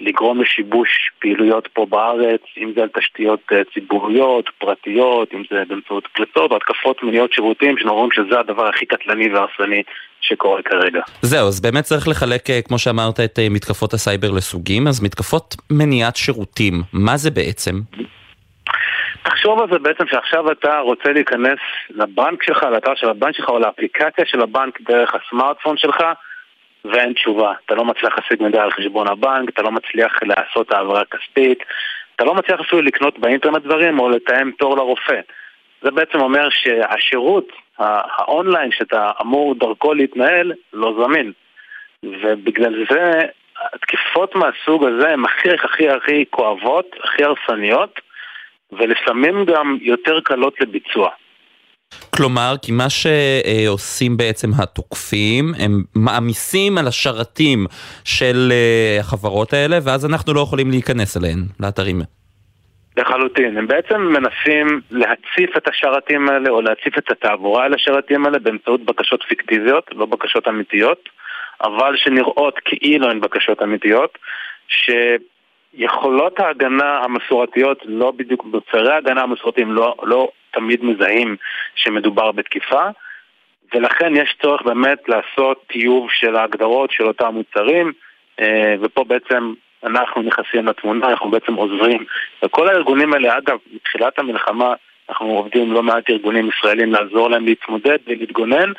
לגרום 0.00 0.42
לשיבוש 0.42 1.10
פעילויות 1.18 1.68
פה 1.72 1.86
בארץ, 1.86 2.40
אם 2.58 2.72
זה 2.76 2.82
על 2.82 2.88
תשתיות 2.98 3.40
אה, 3.52 3.62
ציבוריות, 3.74 4.50
פרטיות, 4.58 5.34
אם 5.34 5.42
זה 5.50 5.62
באמצעות 5.68 6.08
פלטות 6.12 6.50
או 6.50 6.56
התקפות 6.56 7.02
מיניות 7.02 7.32
שירותים, 7.32 7.78
שאנחנו 7.78 7.96
רואים 7.96 8.10
שזה 8.12 8.40
הדבר 8.40 8.68
הכי 8.68 8.86
קטלני 8.86 9.34
והרסני 9.34 9.82
שקורה 10.20 10.62
כרגע. 10.62 11.00
זהו, 11.22 11.48
אז 11.48 11.60
באמת 11.60 11.84
צריך 11.84 12.08
לחלק, 12.08 12.50
אה, 12.50 12.62
כמו 12.62 12.78
שאמרת, 12.78 13.20
את 13.20 13.38
אה, 13.38 13.46
מתקפות 13.50 13.92
הסייבר 13.92 14.30
לסוגים, 14.30 14.88
אז 14.88 15.02
מתקפות 15.02 15.56
מניעת 15.70 16.16
שירותים, 16.16 16.74
מה 16.92 17.16
זה 17.16 17.30
בעצם? 17.30 17.74
תחשוב 19.22 19.60
על 19.60 19.66
זה 19.72 19.78
בעצם 19.78 20.04
שעכשיו 20.06 20.52
אתה 20.52 20.78
רוצה 20.78 21.12
להיכנס 21.12 21.58
לבנק 21.90 22.42
שלך, 22.42 22.62
לאתר 22.62 22.94
של 22.94 23.08
הבנק 23.08 23.36
שלך 23.36 23.48
או 23.48 23.58
לאפליקציה 23.58 24.24
של 24.26 24.40
הבנק 24.40 24.80
דרך 24.80 25.14
הסמארטפון 25.14 25.76
שלך 25.76 25.96
ואין 26.84 27.12
תשובה. 27.12 27.52
אתה 27.66 27.74
לא 27.74 27.84
מצליח 27.84 28.18
להשיג 28.18 28.42
מידע 28.42 28.62
על 28.62 28.70
חשבון 28.70 29.08
הבנק, 29.08 29.48
אתה 29.48 29.62
לא 29.62 29.70
מצליח 29.70 30.18
לעשות 30.22 30.72
העברה 30.72 31.02
כספית, 31.04 31.58
אתה 32.16 32.24
לא 32.24 32.34
מצליח 32.34 32.60
אפילו 32.60 32.82
לקנות 32.82 33.18
באינטרנט 33.18 33.64
דברים 33.64 33.98
או 33.98 34.08
לתאם 34.08 34.50
תור 34.50 34.76
לרופא. 34.76 35.20
זה 35.82 35.90
בעצם 35.90 36.20
אומר 36.20 36.48
שהשירות 36.50 37.48
האונליין 37.78 38.70
שאתה 38.72 39.10
אמור 39.22 39.54
דרכו 39.54 39.94
להתנהל 39.94 40.52
לא 40.72 41.04
זמין. 41.04 41.32
ובגלל 42.02 42.84
זה 42.90 43.22
התקיפות 43.72 44.34
מהסוג 44.34 44.84
הזה 44.84 45.10
הן 45.10 45.24
הכי 45.24 45.50
הכי 45.50 45.88
הכי 45.88 46.24
כואבות, 46.30 46.86
הכי 47.04 47.24
הרסניות, 47.24 48.00
ולפעמים 48.72 49.44
גם 49.44 49.78
יותר 49.80 50.20
קלות 50.20 50.60
לביצוע. 50.60 51.10
כלומר, 52.16 52.54
כי 52.62 52.72
מה 52.72 52.86
שעושים 52.90 54.16
בעצם 54.16 54.48
התוקפים, 54.58 55.52
הם 55.58 55.82
מעמיסים 55.94 56.78
על 56.78 56.86
השרתים 56.86 57.66
של 58.04 58.52
אה, 58.52 59.00
החברות 59.00 59.52
האלה, 59.52 59.78
ואז 59.84 60.06
אנחנו 60.06 60.34
לא 60.34 60.40
יכולים 60.40 60.70
להיכנס 60.70 61.16
אליהן, 61.16 61.38
לאתרים. 61.60 62.00
לחלוטין. 62.96 63.56
הם 63.56 63.66
בעצם 63.66 64.00
מנסים 64.00 64.80
להציף 64.90 65.56
את 65.56 65.68
השרתים 65.68 66.28
האלה, 66.28 66.50
או 66.50 66.62
להציף 66.62 66.98
את 66.98 67.10
התעבורה 67.10 67.64
על 67.64 67.74
השרתים 67.74 68.26
האלה 68.26 68.38
באמצעות 68.38 68.84
בקשות 68.84 69.22
פיקטיביות, 69.28 69.84
לא 69.92 70.06
בקשות 70.06 70.48
אמיתיות, 70.48 71.08
אבל 71.64 71.96
שנראות 71.96 72.54
כאילו 72.64 73.10
הן 73.10 73.20
בקשות 73.20 73.62
אמיתיות, 73.62 74.18
שיכולות 74.68 76.40
ההגנה 76.40 76.98
המסורתיות 76.98 77.78
לא 77.84 78.10
בדיוק, 78.10 78.44
בצרי 78.44 78.92
ההגנה 78.92 79.22
המסורתיים 79.22 79.72
לא, 79.72 79.94
לא 80.02 80.28
תמיד 80.52 80.84
מזהים 80.84 81.36
שמדובר 81.74 82.32
בתקיפה, 82.32 82.88
ולכן 83.74 84.16
יש 84.16 84.36
צורך 84.42 84.62
באמת 84.62 84.98
לעשות 85.08 85.64
טיוב 85.66 86.08
של 86.10 86.36
ההגדרות 86.36 86.90
של 86.92 87.04
אותם 87.06 87.34
מוצרים, 87.34 87.92
אה, 88.40 88.74
ופה 88.80 89.04
בעצם 89.04 89.52
אנחנו 89.84 90.22
נכנסים 90.22 90.66
לתמונה, 90.66 91.08
אנחנו 91.08 91.30
בעצם 91.30 91.54
עוזרים. 91.54 92.04
וכל 92.44 92.68
הארגונים 92.68 93.12
האלה, 93.12 93.38
אגב, 93.38 93.56
מתחילת 93.72 94.18
המלחמה 94.18 94.74
אנחנו 95.10 95.26
עובדים 95.26 95.72
לא 95.72 95.82
מעט 95.82 96.10
ארגונים 96.10 96.48
ישראלים 96.48 96.92
לעזור 96.92 97.30
להם 97.30 97.44
להתמודד 97.44 97.98
ולהתגונן, 98.06 98.72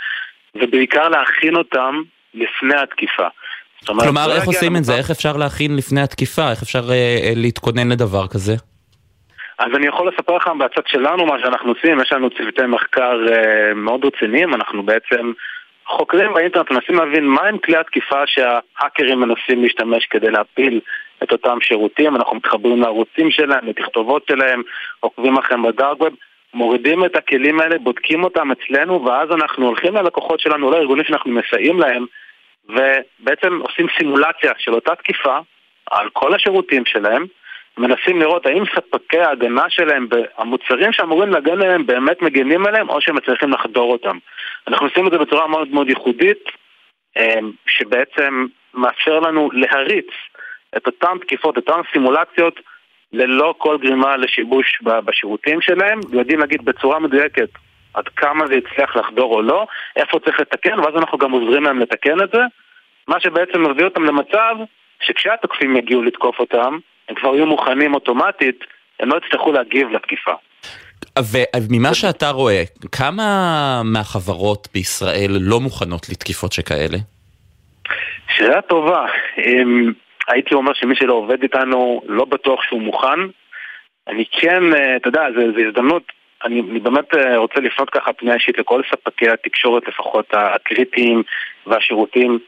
ובעיקר 0.56 1.10
להכין 1.10 1.56
אותם 1.56 2.02
לפני 2.34 2.76
התקיפה. 2.76 3.28
כלומר, 3.86 4.28
לא 4.28 4.36
איך 4.36 4.46
עושים 4.46 4.76
את 4.76 4.84
זה? 4.84 4.96
איך 4.96 5.12
אפשר 5.12 5.38
להכין 5.38 5.76
לפני 5.76 6.02
התקיפה? 6.02 6.52
איך 6.52 6.62
אפשר 6.62 6.90
אה, 6.90 6.96
אה, 6.96 7.34
להתכונן 7.36 7.92
לדבר 7.92 8.28
כזה? 8.28 8.56
אז 9.62 9.76
אני 9.76 9.88
יכול 9.88 10.08
לספר 10.08 10.36
לך 10.36 10.48
בצד 10.48 10.88
שלנו 10.88 11.26
מה 11.26 11.40
שאנחנו 11.40 11.72
עושים, 11.72 12.00
יש 12.00 12.12
לנו 12.12 12.30
צוותי 12.30 12.66
מחקר 12.68 13.20
uh, 13.28 13.74
מאוד 13.76 14.06
רציניים, 14.06 14.54
אנחנו 14.54 14.84
בעצם 14.84 15.32
חוקרים 15.86 16.34
באינטרנט, 16.34 16.72
מנסים 16.72 16.96
להבין 16.96 17.26
מהם 17.26 17.58
כלי 17.58 17.78
התקיפה 17.78 18.28
שההאקרים 18.28 19.20
מנסים 19.20 19.64
להשתמש 19.64 20.06
כדי 20.06 20.32
להפיל 20.32 20.80
את 21.24 21.32
אותם 21.32 21.58
שירותים, 21.62 22.16
אנחנו 22.16 22.36
מתחברים 22.36 22.82
לערוצים 22.82 23.32
שלהם, 23.32 23.68
לתכתובות 23.68 24.26
שלהם, 24.28 24.62
עוקבים 25.00 25.38
אחריהם 25.38 25.64
בדארק 25.64 26.02
ווב, 26.02 26.16
מורידים 26.54 27.06
את 27.06 27.16
הכלים 27.16 27.60
האלה, 27.60 27.78
בודקים 27.78 28.24
אותם 28.24 28.52
אצלנו, 28.52 29.06
ואז 29.06 29.30
אנחנו 29.32 29.66
הולכים 29.66 29.96
ללקוחות 29.96 30.40
שלנו, 30.40 30.72
לארגונים 30.72 31.04
שאנחנו 31.04 31.32
מסייעים 31.32 31.80
להם, 31.80 32.06
ובעצם 32.70 33.60
עושים 33.62 33.88
סימולציה 33.98 34.52
של 34.58 34.74
אותה 34.74 34.96
תקיפה 34.96 35.38
על 35.92 36.10
כל 36.14 36.36
השירותים 36.36 36.86
שלהם, 36.86 37.26
מנסים 37.78 38.20
לראות 38.20 38.46
האם 38.46 38.64
ספקי 38.76 39.20
ההגנה 39.20 39.70
שלהם, 39.70 40.08
המוצרים 40.38 40.94
שאמורים 40.94 41.30
להגן 41.30 41.62
עליהם 41.62 41.86
באמת 41.86 42.22
מגנים 42.22 42.66
עליהם 42.66 42.90
או 42.90 43.02
שהם 43.02 43.16
מצליחים 43.16 43.52
לחדור 43.52 43.92
אותם. 43.92 44.18
אנחנו 44.68 44.86
עושים 44.88 45.08
את 45.08 45.12
זה 45.12 45.18
בצורה 45.18 45.48
מאוד 45.48 45.68
מאוד 45.68 45.90
ייחודית, 45.90 46.44
אמ, 47.18 47.52
שבעצם 47.68 48.46
מאפשר 48.74 49.20
לנו 49.20 49.50
להריץ 49.54 50.10
את 50.78 50.88
אותן 50.88 51.18
תקיפות, 51.22 51.58
אותן 51.58 51.82
סימולציות, 51.94 52.60
ללא 53.14 53.56
כל 53.58 53.78
גרימה 53.78 54.18
לשיבוש 54.18 54.80
בשירותים 54.84 55.62
שלהם, 55.62 56.00
ויודעים 56.10 56.40
להגיד 56.40 56.66
בצורה 56.66 57.00
מדויקת 57.00 57.50
עד 57.94 58.08
כמה 58.08 58.48
זה 58.48 58.56
יצליח 58.56 58.96
לחדור 58.96 59.36
או 59.36 59.42
לא, 59.42 59.68
איפה 59.96 60.20
צריך 60.20 60.40
לתקן, 60.40 60.80
ואז 60.80 60.96
אנחנו 60.96 61.18
גם 61.18 61.32
עוזרים 61.32 61.64
להם 61.64 61.80
לתקן 61.80 62.22
את 62.24 62.30
זה, 62.34 62.42
מה 63.08 63.20
שבעצם 63.20 63.72
מביא 63.72 63.86
אותם 63.86 64.04
למצב 64.04 64.56
שכשהתוקפים 65.02 65.76
יגיעו 65.76 66.04
לתקוף 66.04 66.40
אותם, 66.40 66.78
הם 67.12 67.16
כבר 67.16 67.36
יהיו 67.36 67.46
מוכנים 67.46 67.94
אוטומטית, 67.94 68.64
הם 69.00 69.10
לא 69.10 69.18
יצטרכו 69.26 69.52
להגיב 69.52 69.90
לתקיפה. 69.90 70.32
וממה 71.20 71.94
שאתה 71.94 72.30
רואה, 72.30 72.64
כמה 72.92 73.26
מהחברות 73.84 74.68
בישראל 74.74 75.32
לא 75.40 75.60
מוכנות 75.60 76.10
לתקיפות 76.10 76.52
שכאלה? 76.52 76.98
שאלה 78.36 78.62
טובה. 78.62 79.06
הייתי 80.28 80.56
אומר 80.56 80.74
שמי 80.74 80.96
שלא 80.96 81.14
עובד 81.14 81.44
איתנו, 81.44 82.02
לא 82.06 82.26
בטוח 82.26 82.64
שהוא 82.64 82.82
מוכן. 82.82 83.20
אני 84.08 84.26
כן, 84.32 84.64
אה, 84.74 84.96
אתה 84.96 85.08
יודע, 85.08 85.22
זו 85.36 85.62
הזדמנות, 85.68 86.04
אני, 86.46 86.62
אני 86.72 86.80
באמת 86.80 87.16
אה, 87.16 87.38
רוצה 87.38 87.60
לפנות 87.60 87.90
ככה 87.90 88.14
פנייה 88.14 88.36
אישית 88.36 88.58
לכל 88.58 88.82
ספקי 88.92 89.30
התקשורת, 89.30 89.88
לפחות 89.88 90.26
הקריטיים 90.34 91.24
והשירותים 91.68 92.40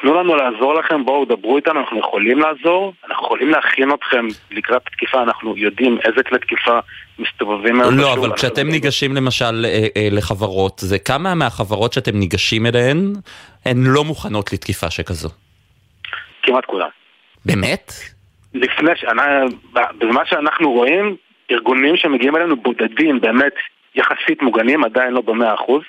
תנו 0.00 0.14
לנו 0.14 0.36
לעזור 0.36 0.74
לכם, 0.74 1.04
בואו 1.04 1.24
דברו 1.24 1.56
איתנו, 1.56 1.80
אנחנו 1.80 1.98
יכולים 1.98 2.38
לעזור, 2.38 2.92
אנחנו 3.08 3.26
יכולים 3.26 3.48
להכין 3.48 3.92
אתכם 3.92 4.26
לקראת 4.50 4.82
תקיפה, 4.84 5.22
אנחנו 5.22 5.56
יודעים 5.56 5.98
איזה 6.04 6.22
כלי 6.22 6.38
תקיפה 6.38 6.78
מסתובבים 7.18 7.76
מהר. 7.76 7.90
לא, 7.90 8.12
אבל 8.12 8.36
כשאתם 8.36 8.68
ניגשים 8.68 9.16
למשל 9.16 9.64
אה, 9.64 9.86
אה, 9.96 10.08
לחברות, 10.10 10.78
זה 10.78 10.98
כמה 10.98 11.34
מהחברות 11.34 11.92
שאתם 11.92 12.18
ניגשים 12.18 12.66
אליהן, 12.66 13.12
הן 13.64 13.76
לא 13.86 14.04
מוכנות 14.04 14.52
לתקיפה 14.52 14.90
שכזו? 14.90 15.28
כמעט 16.42 16.64
כולן. 16.64 16.88
באמת? 17.46 17.92
לפני, 18.54 18.90
בזמן 19.98 20.22
שאנחנו 20.26 20.72
רואים, 20.72 21.16
ארגונים 21.50 21.96
שמגיעים 21.96 22.36
אלינו 22.36 22.56
בודדים, 22.56 23.20
באמת 23.20 23.54
יחסית 23.94 24.42
מוגנים, 24.42 24.84
עדיין 24.84 25.12
לא 25.12 25.20
במאה 25.20 25.54
אחוז, 25.54 25.82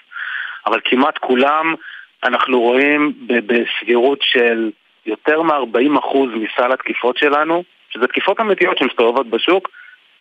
אבל 0.67 0.79
כמעט 0.85 1.17
כולם 1.17 1.75
אנחנו 2.23 2.61
רואים 2.61 3.13
בסבירות 3.27 4.19
של 4.21 4.71
יותר 5.05 5.41
מ-40% 5.41 6.17
מסל 6.17 6.71
התקיפות 6.71 7.17
שלנו, 7.17 7.63
שזה 7.89 8.07
תקיפות 8.07 8.39
אמיתיות 8.39 8.77
שמסתובבות 8.77 9.27
בשוק, 9.27 9.69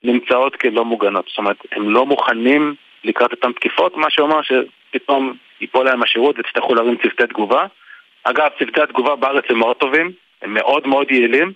נמצאות 0.05 0.57
כלא 0.57 0.85
מוגנות. 0.85 1.25
זאת 1.29 1.39
אומרת, 1.39 1.57
הם 1.73 1.91
לא 1.91 2.07
מוכנים 2.07 2.75
לקראת 3.05 3.33
אותן 3.33 3.53
תקיפות, 3.53 3.97
מה 3.97 4.11
שאומר 4.11 4.41
שפתאום 4.43 5.35
ייפול 5.61 5.85
להם 5.85 6.03
השירות 6.03 6.37
ויצטרכו 6.37 6.75
להרים 6.75 6.97
צוותי 6.97 7.27
תגובה. 7.27 7.67
אגב, 8.25 8.49
צוותי 8.59 8.81
התגובה 8.81 9.17
בארץ 9.17 9.45
הם 9.49 9.59
מאוד 9.59 9.77
טובים, 9.77 10.13
הם 10.43 10.55
מאוד 10.55 10.87
מאוד 10.87 11.11
יעילים. 11.11 11.53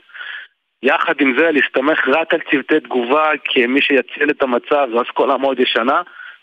יחד 0.83 1.21
עם 1.21 1.35
זה, 1.39 1.51
להסתמך 1.51 2.09
רק 2.09 2.35
על 2.35 2.41
צוותי 2.51 2.81
תגובה 2.81 3.31
כמי 3.45 3.83
שיציל 3.83 4.31
את 4.31 4.43
המצב, 4.43 4.89
זו 4.93 5.03
אסכולה 5.03 5.37
מאוד 5.37 5.61
ישנה. 5.61 6.03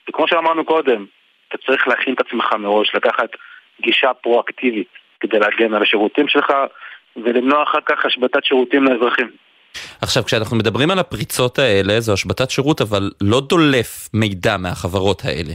וכמו 0.10 0.28
שאמרנו 0.28 0.66
קודם, 0.66 1.06
אתה 1.48 1.58
צריך 1.58 1.88
להכין 1.88 2.14
את 2.14 2.20
עצמך 2.20 2.54
מראש, 2.60 2.96
לקחת 2.96 3.30
גישה 3.82 4.14
פרואקטיבית 4.14 4.88
כדי 5.20 5.40
להגן 5.40 5.74
על 5.74 5.82
השירותים 5.82 6.28
שלך 6.28 6.54
ולמנוע 7.16 7.64
אחר 7.64 7.80
כך 7.86 8.06
השבתת 8.06 8.46
שירותים 8.46 8.84
לאזרחים. 8.84 9.30
עכשיו, 10.02 10.24
כשאנחנו 10.24 10.58
מדברים 10.58 10.92
על 10.92 11.00
הפריצות 11.00 11.60
האלה, 11.60 12.00
זו 12.00 12.14
השבתת 12.14 12.50
שירות, 12.50 12.82
אבל 12.82 13.12
לא 13.22 13.42
דולף 13.50 14.10
מידע 14.14 14.58
מהחברות 14.58 15.22
האלה. 15.26 15.54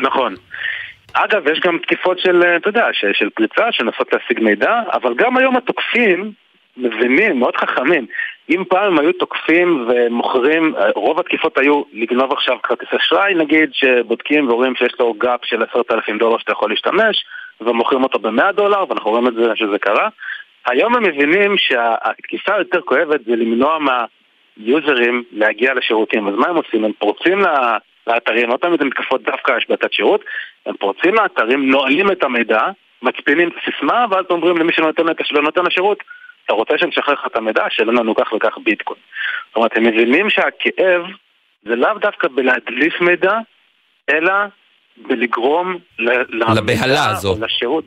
נכון. 0.00 0.34
אגב, 1.12 1.46
יש 1.52 1.60
גם 1.60 1.78
תקיפות 1.82 2.18
של, 2.18 2.42
אתה 2.56 2.68
יודע, 2.68 2.86
של, 2.92 3.10
של 3.12 3.30
פריצה, 3.30 3.72
שנסות 3.72 4.08
להשיג 4.12 4.40
מידע, 4.40 4.80
אבל 4.92 5.14
גם 5.16 5.36
היום 5.36 5.56
התוקפים 5.56 6.32
מבינים, 6.76 7.38
מאוד 7.38 7.56
חכמים. 7.56 8.06
אם 8.50 8.64
פעם 8.68 8.98
היו 8.98 9.12
תוקפים 9.12 9.88
ומוכרים, 9.88 10.74
רוב 10.94 11.20
התקיפות 11.20 11.58
היו 11.58 11.82
לגנוב 11.92 12.32
עכשיו 12.32 12.56
כרטיס 12.62 12.88
אשראי 12.96 13.34
נגיד, 13.34 13.70
שבודקים 13.72 14.50
ורואים 14.50 14.74
שיש 14.76 14.92
לו 15.00 15.14
גאפ 15.14 15.40
של 15.44 15.62
עשרת 15.62 15.92
אלפים 15.92 16.18
דולר 16.18 16.38
שאתה 16.38 16.52
יכול 16.52 16.70
להשתמש, 16.70 17.24
ומוכרים 17.60 18.02
אותו 18.02 18.18
במאה 18.18 18.52
דולר, 18.52 18.84
ואנחנו 18.88 19.10
רואים 19.10 19.26
את 19.26 19.34
זה 19.34 19.52
שזה 19.54 19.78
קרה. 19.78 20.08
היום 20.66 20.96
הם 20.96 21.02
מבינים 21.02 21.54
שהתקיפה 21.58 22.54
היותר 22.54 22.80
כואבת 22.80 23.24
זה 23.24 23.36
למנוע 23.36 23.78
מהיוזרים 23.78 25.24
להגיע 25.32 25.74
לשירותים. 25.74 26.28
אז 26.28 26.34
מה 26.34 26.48
הם 26.48 26.56
עושים? 26.56 26.84
הם 26.84 26.92
פורצים 26.98 27.38
לאתרים, 28.06 28.50
לא 28.50 28.56
תמיד 28.56 28.82
הם 28.82 28.86
מתקפות 28.86 29.22
דווקא 29.22 29.52
השבתת 29.52 29.92
שירות, 29.92 30.24
הם 30.66 30.74
פורצים 30.76 31.14
לאתרים, 31.14 31.70
נועלים 31.70 32.10
את 32.10 32.24
המידע, 32.24 32.62
מצפינים 33.02 33.48
את 33.48 33.54
הסיסמה, 33.62 34.06
ואז 34.10 34.24
אומרים 34.30 34.56
למי 34.56 34.72
שנותן 34.72 35.64
לשירות, 35.66 35.98
אתה 36.44 36.52
רוצה 36.52 36.74
שנשחרר 36.78 37.14
לך 37.14 37.26
את 37.26 37.36
המידע, 37.36 37.64
שלא 37.70 37.92
לנו 37.92 38.14
כך 38.14 38.32
וכך 38.32 38.58
ביטקוין. 38.64 39.00
זאת 39.48 39.56
אומרת, 39.56 39.76
הם 39.76 39.84
מבינים 39.84 40.30
שהכאב 40.30 41.02
זה 41.62 41.76
לאו 41.76 41.98
דווקא 42.00 42.28
בלהדליף 42.28 43.00
מידע, 43.00 43.38
אלא 44.10 44.32
בלגרום 44.96 45.76
לבהלה 45.98 47.10
הזו. 47.10 47.36
לשירות, 47.40 47.84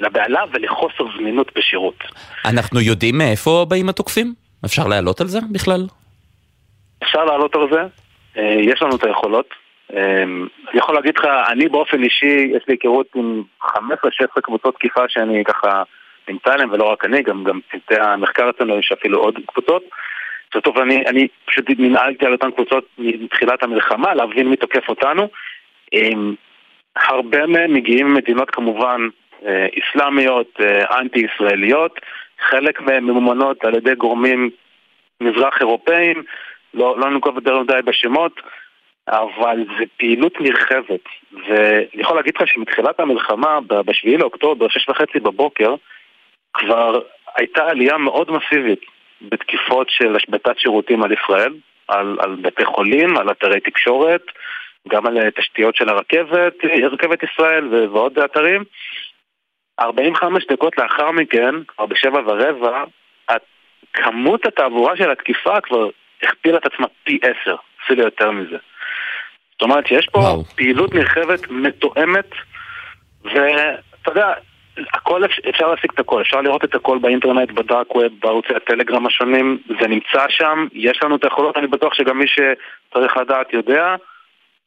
לבהלה 0.00 0.44
ולחוסר 0.52 1.04
זמינות 1.16 1.50
בשירות. 1.56 2.04
אנחנו 2.44 2.80
יודעים 2.80 3.18
מאיפה 3.18 3.66
באים 3.68 3.88
התוקפים? 3.88 4.34
אפשר 4.64 4.86
לעלות 4.86 5.20
על 5.20 5.26
זה 5.26 5.38
בכלל? 5.52 5.86
אפשר 7.02 7.24
לעלות 7.24 7.54
על 7.54 7.66
זה, 7.72 7.80
אה, 8.36 8.56
יש 8.60 8.82
לנו 8.82 8.96
את 8.96 9.04
היכולות. 9.04 9.46
אה, 9.96 10.22
אני 10.70 10.78
יכול 10.78 10.94
להגיד 10.94 11.18
לך, 11.18 11.24
אני 11.52 11.68
באופן 11.68 12.02
אישי, 12.02 12.50
יש 12.56 12.62
לי 12.68 12.74
היכרות 12.74 13.06
עם 13.14 13.42
15-16 13.64 14.40
קבוצות 14.42 14.74
תקיפה 14.74 15.02
שאני 15.08 15.44
ככה 15.44 15.82
נמצא 16.28 16.52
עליהן, 16.52 16.70
ולא 16.70 16.84
רק 16.84 17.04
אני, 17.04 17.22
גם, 17.22 17.44
גם 17.44 17.60
צוותי 17.70 18.00
המחקר 18.00 18.50
אצלנו 18.50 18.78
יש 18.78 18.92
אפילו 18.92 19.18
עוד 19.18 19.38
קבוצות. 19.46 19.82
זאת 20.54 20.66
אומרת, 20.66 20.82
אני, 20.82 21.06
אני 21.06 21.28
פשוט 21.44 21.64
ננעלתי 21.78 22.26
על 22.26 22.32
אותן 22.32 22.50
קבוצות 22.50 22.84
מתחילת 22.98 23.62
המלחמה, 23.62 24.14
להבין 24.14 24.48
מי 24.48 24.56
תוקף 24.56 24.88
אותנו. 24.88 25.28
אה, 25.94 26.10
הרבה 26.96 27.46
מהם 27.46 27.74
מגיעים 27.74 28.06
ממדינות 28.06 28.50
כמובן 28.50 29.08
אסלאמיות, 29.78 30.60
אנטי-ישראליות, 30.90 32.00
חלק 32.40 32.80
מהם 32.80 33.04
ממומנות 33.04 33.64
על 33.64 33.74
ידי 33.74 33.94
גורמים 33.94 34.50
מזרח 35.20 35.60
אירופאים, 35.60 36.22
לא, 36.74 36.98
לא 36.98 37.10
ננקוב 37.10 37.36
יותר 37.36 37.58
מדי 37.58 37.82
בשמות, 37.84 38.32
אבל 39.08 39.64
זה 39.78 39.84
פעילות 39.96 40.40
נרחבת. 40.40 41.00
ואני 41.32 42.02
יכול 42.02 42.16
להגיד 42.16 42.34
לך 42.36 42.48
שמתחילת 42.48 43.00
המלחמה, 43.00 43.60
ב-7 43.60 44.18
לאוקטובר, 44.18 44.68
שש 44.68 44.88
וחצי 44.88 45.20
בבוקר, 45.20 45.74
כבר 46.54 47.00
הייתה 47.36 47.66
עלייה 47.66 47.98
מאוד 47.98 48.30
מסיבית 48.30 48.80
בתקיפות 49.22 49.90
של 49.90 50.16
השבתת 50.16 50.58
שירותים 50.58 51.02
על 51.02 51.12
ישראל, 51.12 51.54
על, 51.88 52.16
על 52.20 52.36
בתי 52.42 52.64
חולים, 52.64 53.16
על 53.16 53.30
אתרי 53.30 53.60
תקשורת, 53.60 54.22
גם 54.88 55.06
על 55.06 55.30
תשתיות 55.30 55.76
של 55.76 55.88
הרכבת, 55.88 56.54
רכבת 56.92 57.22
ישראל 57.22 57.88
ועוד 57.92 58.18
אתרים. 58.18 58.64
45 59.80 60.46
דקות 60.46 60.78
לאחר 60.78 61.10
מכן, 61.10 61.54
כבר 61.68 61.86
בשבע 61.86 62.20
ורבע, 62.26 62.84
כמות 63.92 64.46
התעבורה 64.46 64.96
של 64.96 65.10
התקיפה 65.10 65.60
כבר 65.60 65.88
הכפילה 66.22 66.58
את 66.58 66.66
עצמה 66.66 66.86
פי 67.04 67.18
עשר, 67.22 67.56
אפילו 67.84 68.02
יותר 68.02 68.30
מזה. 68.30 68.56
זאת 69.52 69.62
אומרת 69.62 69.86
שיש 69.86 70.08
פה 70.12 70.18
וואו. 70.18 70.44
פעילות 70.44 70.94
נרחבת 70.94 71.50
מתואמת, 71.50 72.30
ואתה 73.24 74.10
יודע, 74.10 74.32
הכל 74.94 75.22
אפשר 75.48 75.66
להשיג 75.66 75.90
את 75.94 76.00
הכל, 76.00 76.22
אפשר 76.22 76.40
לראות 76.40 76.64
את 76.64 76.74
הכל 76.74 76.98
באינטרנט, 76.98 77.50
בדארק 77.50 77.94
ווב, 77.94 78.12
בערוצי 78.22 78.54
הטלגרם 78.56 79.06
השונים, 79.06 79.58
זה 79.80 79.88
נמצא 79.88 80.24
שם, 80.28 80.66
יש 80.72 81.00
לנו 81.02 81.16
את 81.16 81.24
היכולות, 81.24 81.56
אני 81.56 81.66
בטוח 81.66 81.94
שגם 81.94 82.18
מי 82.18 82.26
שצריך 82.26 83.16
לדעת 83.16 83.52
יודע. 83.52 83.94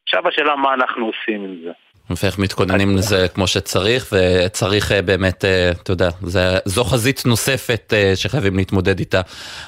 עכשיו 0.03 0.27
השאלה 0.27 0.55
מה 0.55 0.73
אנחנו 0.73 1.05
עושים 1.05 1.43
עם 1.43 1.55
זה. 1.63 1.71
ואיך 2.23 2.39
מתכוננים 2.39 2.95
לזה 2.97 3.27
כמו 3.33 3.47
שצריך, 3.47 4.13
וצריך 4.13 4.91
אה, 4.91 5.01
באמת, 5.01 5.45
אה, 5.45 5.71
אתה 5.83 5.91
יודע, 5.91 6.09
זו 6.65 6.83
חזית 6.83 7.23
נוספת 7.25 7.93
אה, 7.93 8.11
שחייבים 8.15 8.57
להתמודד 8.57 8.99
איתה. 8.99 9.21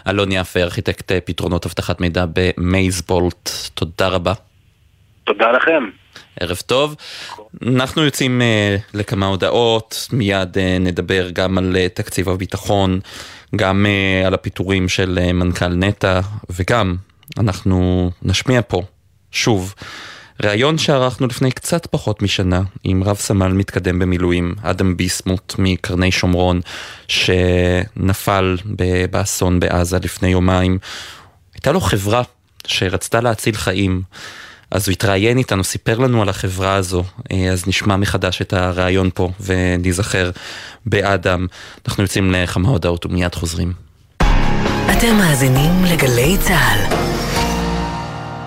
אלון 0.09 0.31
יפה, 0.31 0.59
ארכיטקט 0.59 1.11
פתרונות 1.25 1.65
אבטחת 1.65 2.01
מידע 2.01 2.25
במייזבולט, 2.33 3.49
תודה 3.73 4.07
רבה. 4.07 4.33
תודה 5.23 5.51
לכם. 5.51 6.02
ערב 6.39 6.57
טוב. 6.65 6.95
אנחנו 7.67 8.03
יוצאים 8.03 8.41
uh, 8.41 8.97
לכמה 8.97 9.25
הודעות, 9.25 10.07
מיד 10.11 10.57
uh, 10.57 10.59
נדבר 10.79 11.29
גם 11.33 11.57
על 11.57 11.75
uh, 11.75 11.95
תקציב 11.95 12.29
הביטחון, 12.29 12.99
גם 13.55 13.85
uh, 13.85 14.27
על 14.27 14.33
הפיטורים 14.33 14.89
של 14.89 15.19
uh, 15.21 15.33
מנכ"ל 15.33 15.67
נטע, 15.67 16.19
וגם 16.49 16.95
אנחנו 17.37 18.11
נשמיע 18.21 18.61
פה, 18.67 18.81
שוב, 19.31 19.73
ראיון 20.43 20.77
שערכנו 20.77 21.27
לפני 21.27 21.51
קצת 21.51 21.85
פחות 21.85 22.21
משנה 22.21 22.61
עם 22.83 23.03
רב 23.03 23.15
סמל 23.15 23.47
מתקדם 23.47 23.99
במילואים, 23.99 24.55
אדם 24.61 24.97
ביסמוט 24.97 25.55
מקרני 25.57 26.11
שומרון, 26.11 26.61
שנפל 27.07 28.57
באסון 29.11 29.59
בעזה 29.59 29.99
לפני 29.99 30.27
יומיים. 30.29 30.79
הייתה 31.53 31.71
לו 31.71 31.81
חברה 31.81 32.21
שרצתה 32.67 33.21
להציל 33.21 33.55
חיים. 33.55 34.01
אז 34.73 34.87
הוא 34.87 34.91
התראיין 34.91 35.37
איתנו, 35.37 35.63
סיפר 35.63 35.97
לנו 35.97 36.21
על 36.21 36.29
החברה 36.29 36.75
הזו, 36.75 37.03
אה, 37.31 37.51
אז 37.51 37.67
נשמע 37.67 37.95
מחדש 37.95 38.41
את 38.41 38.53
הראיון 38.53 39.09
פה 39.13 39.29
וניזכר 39.39 40.31
באדם. 40.85 41.47
אנחנו 41.87 42.03
יוצאים 42.03 42.31
לכמה 42.31 42.69
הודעות 42.69 43.05
ומיד 43.05 43.35
חוזרים. 43.35 43.73
אתם 44.97 45.15
מאזינים 45.17 45.85
לגלי 45.85 46.37
צה"ל. 46.37 46.95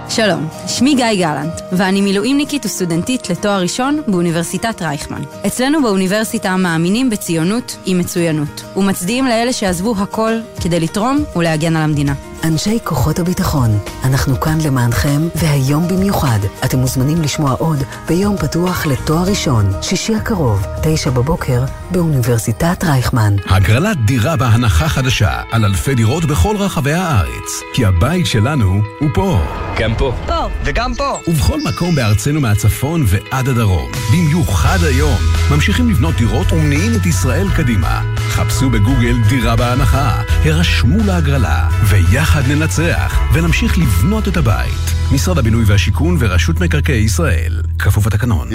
שלום, 0.08 0.48
שמי 0.66 0.94
גיא 0.94 1.14
גלנט, 1.14 1.60
ואני 1.72 2.00
מילואימניקית 2.00 2.66
וסטודנטית 2.66 3.30
לתואר 3.30 3.60
ראשון 3.60 4.02
באוניברסיטת 4.08 4.82
רייכמן. 4.82 5.22
אצלנו 5.46 5.82
באוניברסיטה 5.82 6.56
מאמינים 6.56 7.10
בציונות 7.10 7.76
עם 7.86 7.98
מצוינות, 7.98 8.64
ומצדיעים 8.76 9.26
לאלה 9.26 9.52
שעזבו 9.52 9.94
הכל 9.98 10.32
כדי 10.62 10.80
לתרום 10.80 11.24
ולהגן 11.36 11.76
על 11.76 11.82
המדינה. 11.82 12.14
אנשי 12.44 12.78
כוחות 12.84 13.18
הביטחון, 13.18 13.78
אנחנו 14.04 14.40
כאן 14.40 14.58
למענכם, 14.64 15.28
והיום 15.34 15.88
במיוחד, 15.88 16.38
אתם 16.64 16.78
מוזמנים 16.78 17.22
לשמוע 17.22 17.52
עוד 17.52 17.82
ביום 18.08 18.36
פתוח 18.36 18.86
לתואר 18.86 19.22
ראשון, 19.28 19.72
שישי 19.82 20.14
הקרוב, 20.14 20.66
תשע 20.82 21.10
בבוקר, 21.10 21.64
באוניברסיטת 21.90 22.84
רייכמן. 22.84 23.36
הגרלת 23.46 23.96
דירה 24.04 24.36
בהנחה 24.36 24.88
חדשה 24.88 25.42
על 25.52 25.64
אלפי 25.64 25.94
דירות 25.94 26.24
בכל 26.24 26.56
רחבי 26.56 26.92
הארץ, 26.92 27.60
כי 27.74 27.86
הבית 27.86 28.26
שלנו 28.26 28.80
הוא 29.00 29.08
פה. 29.14 29.40
גם 29.78 29.94
פה. 29.98 30.12
פה. 30.26 30.48
וגם 30.64 30.94
פה. 30.94 31.18
ובכל 31.28 31.58
מקום 31.64 31.94
בארצנו 31.94 32.40
מהצפון 32.40 33.04
ועד 33.06 33.48
הדרום. 33.48 33.90
במיוחד 34.12 34.78
היום, 34.82 35.18
ממשיכים 35.50 35.90
לבנות 35.90 36.14
דירות 36.14 36.52
ומניעים 36.52 36.92
את 36.96 37.06
ישראל 37.06 37.46
קדימה. 37.56 38.02
חפשו 38.28 38.70
בגוגל 38.70 39.16
דירה 39.28 39.56
בהנחה, 39.56 40.22
הרשמו 40.44 40.98
להגרלה, 41.06 41.68
ויחד 41.84 42.16
יחד 42.16 42.42
ננצח 42.48 43.20
ונמשיך 43.32 43.78
לבנות 43.78 44.28
את 44.28 44.36
הבית. 44.36 44.96
משרד 45.12 45.38
הבינוי 45.38 45.64
והשיכון 45.66 46.16
ורשות 46.20 46.60
מקרקעי 46.60 46.96
ישראל. 46.96 47.62
כפוף 47.78 48.06
לתקנון. 48.06 48.48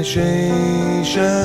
יש 0.00 0.18
אישה 0.18 1.44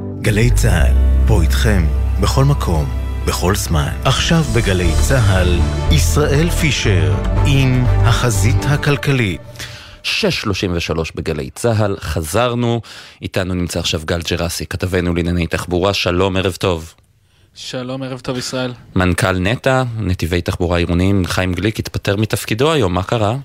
גלי 0.21 0.51
צה"ל, 0.51 0.93
פה 1.27 1.41
איתכם, 1.41 1.85
בכל 2.21 2.45
מקום, 2.45 2.85
בכל 3.25 3.55
זמן. 3.55 3.89
עכשיו 4.05 4.43
בגלי 4.55 4.91
צה"ל, 5.07 5.59
ישראל 5.91 6.49
פישר, 6.49 7.15
עם 7.45 7.83
החזית 7.85 8.65
הכלכלית. 8.65 9.41
6.33 10.03 10.09
בגלי 11.15 11.49
צה"ל, 11.49 11.97
חזרנו, 11.99 12.81
איתנו 13.21 13.53
נמצא 13.53 13.79
עכשיו 13.79 14.01
גל 14.05 14.21
ג'רסי, 14.31 14.65
כתבנו 14.65 15.15
לענייני 15.15 15.47
תחבורה, 15.47 15.93
שלום, 15.93 16.37
ערב 16.37 16.55
טוב. 16.59 16.93
שלום, 17.55 18.03
ערב 18.03 18.19
טוב 18.19 18.37
ישראל. 18.37 18.73
מנכ"ל 18.95 19.39
נטע, 19.39 19.83
נתיבי 19.99 20.41
תחבורה 20.41 20.77
עירוניים, 20.77 21.25
חיים 21.25 21.53
גליק, 21.53 21.79
התפטר 21.79 22.15
מתפקידו 22.15 22.71
היום, 22.71 22.93
מה 22.93 23.03
קרה? 23.03 23.35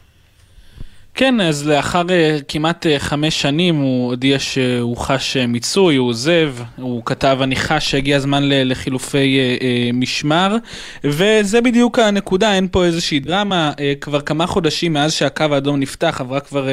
כן, 1.19 1.41
אז 1.41 1.69
לאחר 1.69 2.03
uh, 2.03 2.45
כמעט 2.49 2.87
uh, 2.87 2.89
חמש 2.99 3.43
שנים 3.43 3.77
הוא 3.77 4.11
הודיע 4.11 4.39
שהוא 4.39 4.97
חש 4.97 5.37
uh, 5.37 5.47
מיצוי, 5.47 5.97
הוא 5.97 6.09
עוזב, 6.09 6.55
הוא 6.77 7.03
כתב, 7.05 7.39
אני 7.43 7.57
חש 7.57 7.91
שהגיע 7.91 8.17
הזמן 8.17 8.41
לחילופי 8.45 9.39
משמר, 9.95 10.57
וזה 11.05 11.61
בדיוק 11.61 11.99
הנקודה, 11.99 12.55
אין 12.55 12.69
פה 12.71 12.85
איזושהי 12.85 13.21
דרמה, 13.21 13.73
כבר 14.01 14.21
כמה 14.21 14.47
חודשים 14.47 14.93
מאז 14.93 15.13
שהקו 15.13 15.45
האדום 15.53 15.81
נפתח, 15.81 16.17
עברה 16.21 16.41
כבר 16.41 16.69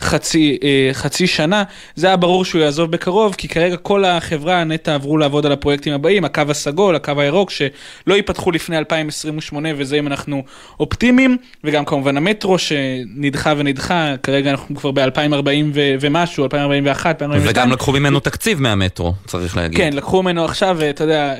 חצי, 0.00 0.58
חצי 0.92 1.26
שנה, 1.26 1.62
זה 1.94 2.06
היה 2.06 2.16
ברור 2.16 2.44
שהוא 2.44 2.62
יעזוב 2.62 2.90
בקרוב, 2.90 3.34
כי 3.38 3.48
כרגע 3.48 3.76
כל 3.76 4.04
החברה, 4.04 4.64
נטע 4.64 4.94
עברו 4.94 5.18
לעבוד 5.18 5.46
על 5.46 5.52
הפרויקטים 5.52 5.92
הבאים, 5.92 6.24
הקו 6.24 6.42
הסגול, 6.48 6.96
הקו 6.96 7.12
הירוק, 7.16 7.50
שלא 7.50 8.14
ייפתחו 8.14 8.50
לפני 8.50 8.78
2028, 8.78 9.68
וזה 9.76 9.98
אם 9.98 10.06
אנחנו 10.06 10.42
אופטימיים, 10.80 11.36
וגם 11.64 11.84
כמובן 11.84 12.16
המטרו 12.16 12.58
שנדחה 12.58 13.54
ונדחה. 13.56 13.77
נדחה, 13.78 14.14
כרגע 14.22 14.50
אנחנו 14.50 14.76
כבר 14.76 14.90
ב-2040 14.90 15.48
ומשהו, 16.00 16.44
2041, 16.44 17.22
2042. 17.22 17.50
וגם 17.50 17.72
לקחו 17.72 17.92
ממנו 17.92 18.20
תקציב 18.20 18.60
מהמטרו, 18.60 19.14
צריך 19.26 19.56
להגיד. 19.56 19.78
כן, 19.78 19.92
לקחו 19.92 20.22
ממנו 20.22 20.44
עכשיו, 20.44 20.78
אתה 20.90 21.04
יודע, 21.04 21.34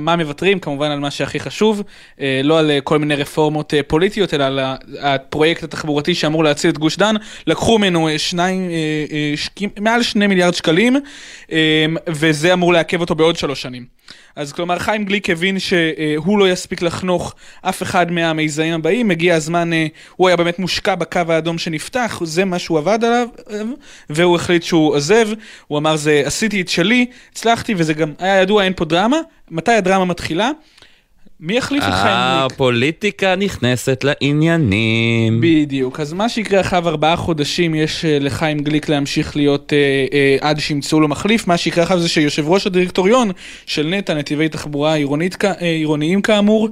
מה 0.00 0.16
מוותרים? 0.16 0.58
כמובן 0.58 0.90
על 0.90 0.98
מה 0.98 1.10
שהכי 1.10 1.40
חשוב, 1.40 1.82
לא 2.44 2.58
על 2.58 2.70
כל 2.84 2.98
מיני 2.98 3.14
רפורמות 3.14 3.74
פוליטיות, 3.86 4.34
אלא 4.34 4.44
על 4.44 4.60
הפרויקט 5.00 5.62
התחבורתי 5.62 6.14
שאמור 6.14 6.44
להציל 6.44 6.70
את 6.70 6.78
גוש 6.78 6.96
דן. 6.96 7.14
לקחו 7.46 7.78
ממנו 7.78 8.08
שניים, 8.16 8.70
מעל 9.80 10.02
שני 10.02 10.26
מיליארד 10.26 10.54
שקלים, 10.54 10.96
וזה 12.08 12.52
אמור 12.52 12.72
לעכב 12.72 13.00
אותו 13.00 13.14
בעוד 13.14 13.36
שלוש 13.36 13.62
שנים. 13.62 14.00
אז 14.36 14.52
כלומר 14.52 14.78
חיים 14.78 15.04
גליק 15.04 15.30
הבין 15.30 15.58
שהוא 15.58 16.38
לא 16.38 16.50
יספיק 16.50 16.82
לחנוך 16.82 17.34
אף 17.62 17.82
אחד 17.82 18.12
מהמיזמים 18.12 18.74
הבאים, 18.74 19.10
הגיע 19.10 19.34
הזמן, 19.34 19.70
הוא 20.16 20.28
היה 20.28 20.36
באמת 20.36 20.58
מושקע 20.58 20.94
בקו 20.94 21.20
האדום 21.28 21.58
שנפתח, 21.58 22.20
זה 22.24 22.44
מה 22.44 22.58
שהוא 22.58 22.78
עבד 22.78 23.04
עליו, 23.04 23.28
והוא 24.10 24.36
החליט 24.36 24.62
שהוא 24.62 24.94
עוזב, 24.94 25.28
הוא 25.66 25.78
אמר 25.78 25.96
זה 25.96 26.22
עשיתי 26.24 26.60
את 26.60 26.68
שלי, 26.68 27.06
הצלחתי 27.32 27.74
וזה 27.76 27.94
גם 27.94 28.12
היה 28.18 28.42
ידוע 28.42 28.64
אין 28.64 28.72
פה 28.76 28.84
דרמה, 28.84 29.18
מתי 29.50 29.72
הדרמה 29.72 30.04
מתחילה? 30.04 30.50
מי 31.42 31.56
יחליף 31.56 31.82
את 31.82 31.92
חיים 31.92 32.16
גליק? 32.16 32.52
הפוליטיקה 32.52 33.36
נכנסת 33.36 34.04
לעניינים. 34.04 35.40
בדיוק, 35.40 36.00
אז 36.00 36.12
מה 36.12 36.28
שיקרה 36.28 36.60
אחריו 36.60 36.88
ארבעה 36.88 37.16
חודשים 37.16 37.74
יש 37.74 38.04
לחיים 38.08 38.58
גליק 38.58 38.88
להמשיך 38.88 39.36
להיות 39.36 39.72
אה, 39.72 40.06
אה, 40.12 40.36
עד 40.40 40.60
שימצאו 40.60 41.00
לו 41.00 41.08
מחליף, 41.08 41.46
מה 41.46 41.56
שיקרה 41.56 41.84
אחריו 41.84 42.00
זה 42.00 42.08
שיושב 42.08 42.48
ראש 42.48 42.66
הדירקטוריון 42.66 43.30
של 43.66 43.86
נת"ע, 43.86 44.14
נתיבי 44.14 44.48
תחבורה 44.48 44.94
עירונית, 44.94 45.44
אה, 45.44 45.52
עירוניים 45.60 46.22
כאמור, 46.22 46.68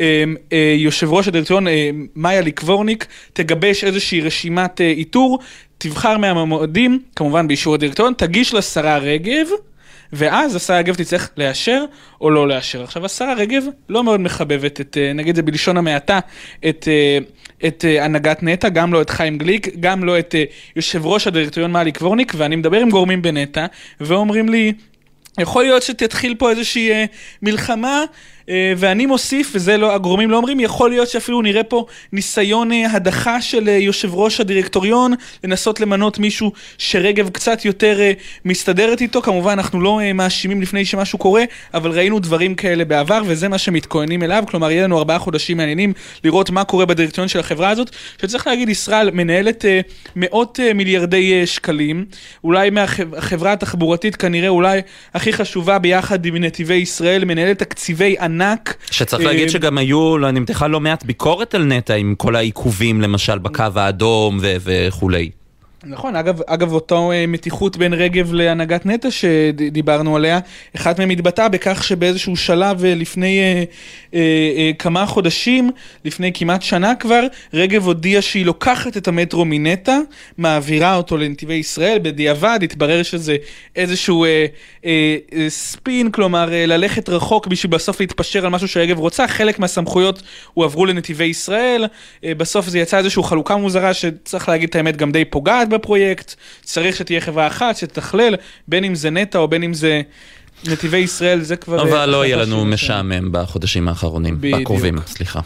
אה, 0.00 0.24
אה, 0.52 0.74
יושב 0.78 1.12
ראש 1.12 1.28
הדירקטוריון 1.28 1.68
אה, 1.68 1.90
מאלי 2.16 2.40
קוורניק 2.40 3.06
תגבש 3.32 3.84
איזושהי 3.84 4.20
רשימת 4.20 4.80
אה, 4.80 4.86
איתור, 4.86 5.38
תבחר 5.78 6.18
מהמועמדים, 6.18 6.98
כמובן 7.16 7.48
באישור 7.48 7.74
הדירקטוריון, 7.74 8.14
תגיש 8.14 8.54
לשרה 8.54 8.98
רגב. 8.98 9.46
ואז 10.12 10.56
השרה 10.56 10.78
רגב 10.78 10.94
תצטרך 10.94 11.30
לאשר 11.36 11.84
או 12.20 12.30
לא 12.30 12.48
לאשר. 12.48 12.82
עכשיו 12.82 13.04
השרה 13.04 13.34
רגב 13.34 13.62
לא 13.88 14.04
מאוד 14.04 14.20
מחבבת 14.20 14.80
את, 14.80 14.96
נגיד 15.14 15.28
את 15.28 15.36
זה 15.36 15.42
בלשון 15.42 15.76
המעטה, 15.76 16.18
את, 16.68 16.88
את 17.66 17.84
הנהגת 18.00 18.42
נת"ע, 18.42 18.68
גם 18.68 18.92
לא 18.92 19.02
את 19.02 19.10
חיים 19.10 19.38
גליק, 19.38 19.68
גם 19.80 20.04
לא 20.04 20.18
את 20.18 20.34
יושב 20.76 21.06
ראש 21.06 21.26
הדירקטוריון 21.26 21.72
מאלי 21.72 21.92
קוורניק, 21.92 22.32
ואני 22.36 22.56
מדבר 22.56 22.80
עם 22.80 22.90
גורמים 22.90 23.22
בנת"ע, 23.22 23.66
ואומרים 24.00 24.48
לי, 24.48 24.72
יכול 25.40 25.64
להיות 25.64 25.82
שתתחיל 25.82 26.34
פה 26.34 26.50
איזושהי 26.50 26.90
אה, 26.90 27.04
מלחמה 27.42 27.98
אה, 27.98 28.04
ואני 28.76 29.06
מוסיף, 29.06 29.52
וזה 29.54 29.76
לא, 29.76 29.94
הגורמים 29.94 30.30
לא 30.30 30.36
אומרים, 30.36 30.60
יכול 30.60 30.90
להיות 30.90 31.08
שאפילו 31.08 31.42
נראה 31.42 31.62
פה 31.62 31.86
ניסיון 32.12 32.72
אה, 32.72 32.92
הדחה 32.92 33.40
של 33.40 33.68
אה, 33.68 33.72
יושב 33.72 34.14
ראש 34.14 34.40
הדירקטוריון, 34.40 35.14
לנסות 35.44 35.80
למנות 35.80 36.18
מישהו 36.18 36.52
שרגב 36.78 37.28
קצת 37.28 37.64
יותר 37.64 38.00
אה, 38.00 38.12
מסתדרת 38.44 39.00
איתו, 39.00 39.22
כמובן 39.22 39.52
אנחנו 39.52 39.80
לא 39.80 40.00
אה, 40.00 40.12
מאשימים 40.12 40.62
לפני 40.62 40.84
שמשהו 40.84 41.18
קורה, 41.18 41.44
אבל 41.74 41.90
ראינו 41.90 42.18
דברים 42.18 42.54
כאלה 42.54 42.84
בעבר 42.84 43.22
וזה 43.26 43.48
מה 43.48 43.58
שמתכוננים 43.58 44.22
אליו, 44.22 44.44
כלומר 44.48 44.70
יהיה 44.70 44.84
לנו 44.84 44.98
ארבעה 44.98 45.18
חודשים 45.18 45.56
מעניינים 45.56 45.92
לראות 46.24 46.50
מה 46.50 46.64
קורה 46.64 46.86
בדירקטוריון 46.86 47.28
של 47.28 47.40
החברה 47.40 47.70
הזאת, 47.70 47.90
שצריך 48.22 48.46
להגיד 48.46 48.68
ישראל 48.68 49.10
מנהלת 49.10 49.64
אה, 49.64 49.80
מאות 50.16 50.60
אה, 50.62 50.74
מיליארדי 50.74 51.40
אה, 51.40 51.46
שקלים, 51.46 52.04
אולי 52.44 52.70
מהחברה 52.70 53.52
התחבורתית 53.52 54.16
כנראה 54.16 54.48
אולי 54.48 54.80
הכי 55.14 55.32
חשובה 55.32 55.78
ביחד 55.78 56.26
עם 56.26 56.36
נתיבי 56.36 56.74
ישראל, 56.74 57.24
מנהלת 57.24 57.58
תקציבי 57.58 58.16
ענק. 58.32 58.76
שצריך 58.90 59.24
להגיד 59.24 59.50
שגם 59.50 59.78
היו, 59.78 60.18
נמתחה 60.18 60.66
לא 60.66 60.80
מעט 60.80 61.04
ביקורת 61.04 61.54
על 61.54 61.64
נטע 61.64 61.94
עם 61.94 62.14
כל 62.14 62.36
העיכובים 62.36 63.00
למשל 63.00 63.38
בקו 63.38 63.64
האדום 63.74 64.38
וכולי. 64.42 65.30
נכון, 65.84 66.16
אגב, 66.16 66.40
אגב 66.46 66.72
אותו 66.72 67.12
מתיחות 67.28 67.76
בין 67.76 67.92
רגב 67.92 68.32
להנהגת 68.32 68.86
נטע 68.86 69.08
שדיברנו 69.10 70.16
עליה, 70.16 70.38
אחת 70.76 70.98
מהם 70.98 71.10
התבטאה 71.10 71.48
בכך 71.48 71.84
שבאיזשהו 71.84 72.36
שלב 72.36 72.84
לפני 72.84 73.40
אה, 73.40 73.64
אה, 74.14 74.20
אה, 74.56 74.70
כמה 74.78 75.06
חודשים, 75.06 75.70
לפני 76.04 76.30
כמעט 76.34 76.62
שנה 76.62 76.94
כבר, 76.94 77.26
רגב 77.54 77.86
הודיעה 77.86 78.22
שהיא 78.22 78.46
לוקחת 78.46 78.96
את 78.96 79.08
המטרו 79.08 79.44
מנטע, 79.44 79.98
מעבירה 80.38 80.96
אותו 80.96 81.16
לנתיבי 81.16 81.54
ישראל, 81.54 81.98
בדיעבד 82.02 82.58
התברר 82.62 83.02
שזה 83.02 83.36
איזשהו 83.76 84.24
אה, 84.24 84.46
אה, 84.84 85.16
אה, 85.34 85.50
ספין, 85.50 86.10
כלומר 86.10 86.52
אה, 86.52 86.66
ללכת 86.66 87.08
רחוק 87.08 87.46
בשביל 87.46 87.72
בסוף 87.72 88.00
להתפשר 88.00 88.44
על 88.44 88.50
משהו 88.50 88.68
שרגב 88.68 88.98
רוצה, 88.98 89.28
חלק 89.28 89.58
מהסמכויות 89.58 90.22
הועברו 90.54 90.86
לנתיבי 90.86 91.24
ישראל, 91.24 91.86
אה, 92.24 92.34
בסוף 92.34 92.68
זה 92.68 92.78
יצא 92.78 92.98
איזושהי 92.98 93.22
חלוקה 93.22 93.56
מוזרה 93.56 93.94
שצריך 93.94 94.48
להגיד 94.48 94.68
את 94.68 94.74
האמת 94.76 94.96
גם 94.96 95.12
די 95.12 95.24
פוגעת 95.24 95.71
בפרויקט, 95.72 96.34
צריך 96.62 96.96
שתהיה 96.96 97.20
חברה 97.20 97.46
אחת 97.46 97.76
שתתכלל, 97.76 98.34
בין 98.68 98.84
אם 98.84 98.94
זה 98.94 99.10
נטע 99.10 99.38
או 99.38 99.48
בין 99.48 99.62
אם 99.62 99.74
זה 99.74 100.02
נתיבי 100.68 100.98
ישראל, 100.98 101.40
זה 101.40 101.56
כבר... 101.56 101.82
אבל 101.82 102.08
לא 102.08 102.24
יהיה 102.24 102.36
לנו 102.36 102.64
משעמם 102.64 103.28
בחודשים 103.32 103.88
האחרונים. 103.88 104.36
בקרובים, 104.40 104.98
סליחה. 105.06 105.40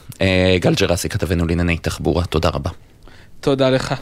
גל 0.61 0.74
ג'רסי, 0.74 1.09
כתבנו 1.09 1.47
לענייני 1.47 1.79
תחבורה, 1.79 2.24
תודה 2.24 2.49
רבה. 2.49 2.70
תודה 3.47 3.70
לך. 3.70 3.94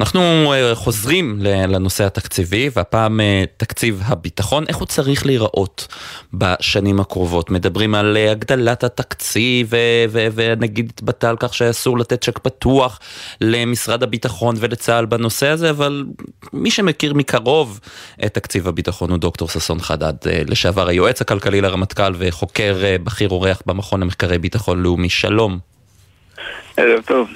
אנחנו 0.00 0.52
חוזרים 0.74 1.38
לנושא 1.42 2.04
התקציבי, 2.04 2.70
והפעם 2.76 3.20
תקציב 3.56 4.02
הביטחון. 4.04 4.64
איך 4.68 4.76
הוא 4.76 4.86
צריך 4.86 5.26
להיראות 5.26 5.86
בשנים 6.34 7.00
הקרובות? 7.00 7.50
מדברים 7.50 7.94
על 7.94 8.16
הגדלת 8.16 8.84
התקציב, 8.84 9.72
ונגיד 10.10 10.92
התבטא 10.94 11.26
על 11.26 11.36
כך 11.40 11.54
שאסור 11.54 11.98
לתת 11.98 12.24
צ'ק 12.24 12.38
פתוח 12.38 13.00
למשרד 13.40 14.02
הביטחון 14.02 14.54
ולצה"ל 14.58 15.06
בנושא 15.06 15.48
הזה, 15.48 15.70
אבל 15.70 16.04
מי 16.52 16.70
שמכיר 16.70 17.14
מקרוב 17.14 17.80
את 18.24 18.34
תקציב 18.34 18.68
הביטחון 18.68 19.10
הוא 19.10 19.18
דוקטור 19.18 19.48
ששון 19.48 19.80
חדד, 19.80 20.14
לשעבר 20.48 20.88
היועץ 20.88 21.20
הכלכלי 21.20 21.60
לרמטכ"ל 21.60 22.12
וחוקר 22.18 22.76
בכיר 23.04 23.28
אורח 23.28 23.62
במכון 23.66 24.00
למחקרי 24.00 24.38
ביטחון 24.38 24.82
לאומי. 24.82 25.08
שלום. 25.08 25.58
ערב 26.76 27.00
טוב. 27.06 27.28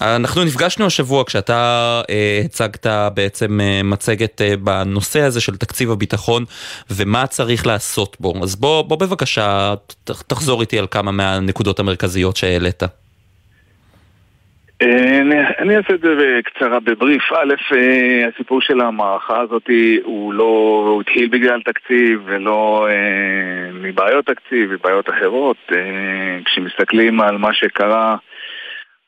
אנחנו 0.00 0.44
נפגשנו 0.44 0.86
השבוע 0.86 1.24
כשאתה 1.24 2.00
אה, 2.10 2.40
הצגת 2.44 2.86
בעצם 3.14 3.60
אה, 3.60 3.80
מצגת 3.84 4.42
אה, 4.42 4.56
בנושא 4.56 5.20
הזה 5.20 5.40
של 5.40 5.56
תקציב 5.56 5.90
הביטחון 5.90 6.44
ומה 6.90 7.26
צריך 7.26 7.66
לעשות 7.66 8.16
בו. 8.20 8.34
אז 8.42 8.56
בוא, 8.56 8.82
בוא 8.82 8.96
בבקשה 8.96 9.74
ת, 10.04 10.10
תחזור 10.10 10.60
איתי 10.60 10.78
על 10.78 10.86
כמה 10.90 11.12
מהנקודות 11.12 11.78
המרכזיות 11.78 12.36
שהעלית. 12.36 12.82
אני, 14.82 15.40
אני 15.58 15.76
אעשה 15.76 15.94
את 15.94 16.00
זה 16.00 16.14
בקצרה, 16.18 16.80
בבריף. 16.80 17.32
א', 17.32 17.54
הסיפור 18.28 18.60
של 18.60 18.80
המערכה 18.80 19.40
הזאת 19.40 19.70
הוא 20.04 20.34
לא, 20.34 20.84
הוא 20.88 21.00
התחיל 21.00 21.28
בגלל 21.28 21.60
תקציב 21.62 22.20
ולא 22.24 22.88
אה, 22.90 23.72
מבעיות 23.72 24.26
תקציב, 24.26 24.72
מבעיות 24.72 25.10
אחרות. 25.10 25.56
אה, 25.72 26.38
כשמסתכלים 26.44 27.20
על 27.20 27.38
מה 27.38 27.54
שקרה 27.54 28.16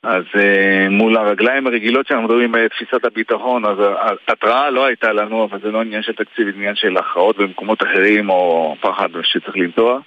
אז 0.07 0.25
uh, 0.35 0.91
מול 0.91 1.17
הרגליים 1.17 1.67
הרגילות 1.67 2.07
שאנחנו 2.07 2.25
מדברים 2.25 2.53
בתפיסת 2.53 3.05
הביטחון, 3.05 3.65
אז 3.65 3.77
התראה 4.29 4.71
לא 4.71 4.85
הייתה 4.85 5.13
לנו, 5.13 5.45
אבל 5.45 5.59
זה 5.63 5.71
לא 5.71 5.81
עניין 5.81 6.03
של 6.03 6.13
תקציב, 6.13 6.47
זה 6.51 6.57
עניין 6.57 6.75
של 6.75 6.97
הכרעות 6.97 7.39
במקומות 7.39 7.83
אחרים 7.83 8.31
או 8.31 8.77
פחד 8.81 9.09
שצריך 9.23 9.57
לנטוע. 9.57 9.99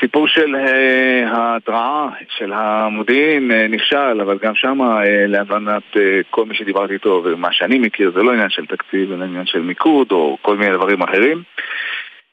סיפור 0.00 0.28
של 0.28 0.54
uh, 0.54 1.36
ההתראה 1.36 2.08
של 2.38 2.52
המודיעין 2.52 3.50
uh, 3.50 3.74
נכשל, 3.74 4.20
אבל 4.20 4.38
גם 4.42 4.54
שם 4.54 4.80
uh, 4.80 5.04
להבנת 5.28 5.82
uh, 5.92 5.98
כל 6.30 6.44
מי 6.44 6.54
שדיברתי 6.54 6.94
איתו 6.94 7.22
ומה 7.24 7.52
שאני 7.52 7.78
מכיר 7.78 8.12
זה 8.14 8.22
לא 8.22 8.32
עניין 8.32 8.50
של 8.50 8.66
תקציב, 8.66 9.08
זה 9.08 9.24
עניין 9.24 9.46
של 9.46 9.60
מיקוד 9.60 10.12
או 10.12 10.38
כל 10.42 10.56
מיני 10.56 10.72
דברים 10.72 11.02
אחרים. 11.02 11.42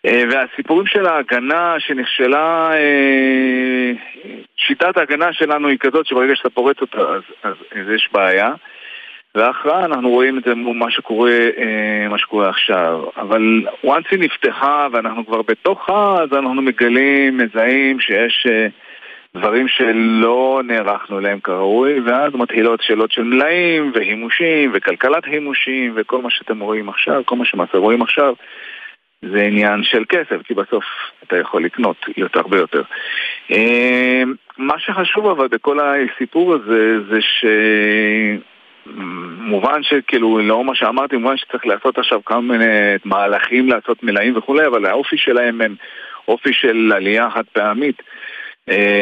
והסיפורים 0.06 0.88
של 0.88 1.06
ההגנה 1.06 1.76
שנכשלה, 1.80 2.72
שיטת 4.58 4.98
ההגנה 4.98 5.34
שלנו 5.34 5.68
היא 5.68 5.78
כזאת 5.80 6.06
שברגע 6.06 6.36
שאתה 6.36 6.50
פורץ 6.50 6.82
אותה 6.82 6.98
אז, 6.98 7.22
אז, 7.44 7.54
אז 7.72 7.90
יש 7.96 8.10
בעיה. 8.12 8.54
וההכרעה, 9.36 9.86
אנחנו 9.86 10.10
רואים 10.10 10.38
את 10.38 10.44
זה 10.44 10.56
מה 10.56 10.92
שקורה, 10.92 11.40
מה 12.10 12.18
שקורה 12.18 12.50
עכשיו. 12.50 13.04
אבל 13.18 13.64
once 13.86 14.08
היא 14.12 14.20
נפתחה 14.20 14.88
ואנחנו 14.92 15.26
כבר 15.26 15.42
בתוכה, 15.42 16.18
אז 16.24 16.34
אנחנו 16.34 16.62
מגלים, 16.62 17.38
מזהים 17.38 18.00
שיש 18.00 18.48
דברים 19.36 19.68
שלא 19.68 20.62
נערכנו 20.64 21.20
אליהם 21.20 21.40
כראוי, 21.40 22.00
ואז 22.00 22.34
מתחילות 22.34 22.82
שאלות 22.82 23.12
של 23.12 23.24
מלאים 23.24 23.92
והימושים 23.96 24.72
וכלכלת 24.74 25.26
הימושים 25.26 25.94
וכל 25.96 26.22
מה 26.22 26.30
שאתם 26.30 26.60
רואים 26.60 26.90
עכשיו, 26.90 27.22
כל 27.26 27.36
מה 27.36 27.46
שמעשה 27.46 27.78
רואים 27.78 28.02
עכשיו. 28.02 28.34
זה 29.22 29.42
עניין 29.42 29.84
של 29.84 30.04
כסף, 30.10 30.42
כי 30.44 30.54
בסוף 30.54 30.84
אתה 31.24 31.38
יכול 31.38 31.66
לקנות 31.66 31.98
יותר 32.18 32.40
הרבה 32.40 32.58
יותר. 32.58 32.82
מה 34.58 34.80
שחשוב 34.80 35.26
אבל 35.26 35.48
בכל 35.48 35.78
הסיפור 35.80 36.54
הזה, 36.54 36.96
זה 37.10 37.22
ש... 37.22 37.46
מובן 39.38 39.84
שכאילו, 39.84 40.40
לאור 40.40 40.66
מה 40.66 40.76
שאמרתי, 40.76 41.18
מובן 41.18 41.38
שצריך 41.38 41.66
לעשות 41.66 41.98
עכשיו 41.98 42.26
כמה 42.26 42.42
מיני 42.42 42.66
מהלכים 43.06 43.70
לעשות 43.70 44.04
מלאים 44.04 44.38
וכולי, 44.38 44.68
אבל 44.68 44.86
האופי 44.86 45.18
שלהם 45.18 45.62
הם 45.62 45.76
אופי 46.28 46.54
של 46.54 46.92
עלייה 46.96 47.30
חד 47.30 47.44
פעמית, 47.54 48.02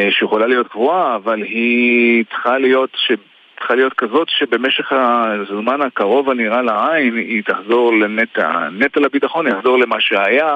שיכולה 0.09 0.47
להיות 0.47 0.67
קבועה, 0.67 1.15
אבל 1.15 1.41
היא 1.41 2.25
צריכה 2.29 2.57
להיות 2.57 2.89
ש... 2.95 3.11
צריכה 3.59 3.75
להיות 3.75 3.93
כזאת 3.93 4.27
שבמשך 4.29 4.91
הזמן 4.91 5.81
הקרוב 5.81 6.29
הנראה 6.29 6.61
לעין 6.61 7.15
היא 7.15 7.43
תחזור 7.43 7.93
לנטע, 7.93 8.69
נטל 8.71 9.05
הביטחון 9.05 9.47
יחזור 9.47 9.79
למה 9.79 9.95
שהיה 9.99 10.55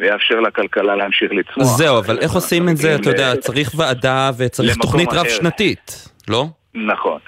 ויאפשר 0.00 0.40
לכלכלה 0.40 0.96
להמשיך 0.96 1.32
לצמוח. 1.32 1.66
זהו, 1.66 1.98
אבל 1.98 2.18
איך 2.18 2.32
עושים 2.32 2.68
את 2.68 2.76
זה? 2.76 2.94
אתה 2.94 3.10
יודע, 3.10 3.36
צריך 3.36 3.72
ועדה 3.76 4.30
וצריך 4.38 4.76
תוכנית 4.76 5.12
רב-שנתית, 5.12 6.08
לא? 6.28 6.44
נכון. 6.74 7.18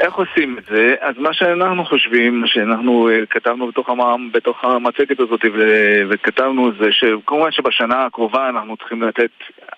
איך 0.00 0.14
עושים 0.14 0.58
את 0.58 0.64
זה? 0.70 0.94
אז 1.00 1.14
מה 1.18 1.32
שאנחנו 1.32 1.84
חושבים, 1.84 2.40
מה 2.40 2.46
שאנחנו 2.46 3.08
אה, 3.08 3.26
כתבנו 3.30 3.68
בתוך, 3.68 3.88
המ... 3.88 4.32
בתוך 4.32 4.64
המצגת 4.64 5.20
הזאת 5.20 5.44
ו... 5.54 5.60
וכתבנו 6.08 6.72
זה 6.80 6.92
שכמובן 6.92 7.50
שבשנה 7.50 8.06
הקרובה 8.06 8.48
אנחנו 8.48 8.76
צריכים 8.76 9.02
לתת, 9.02 9.30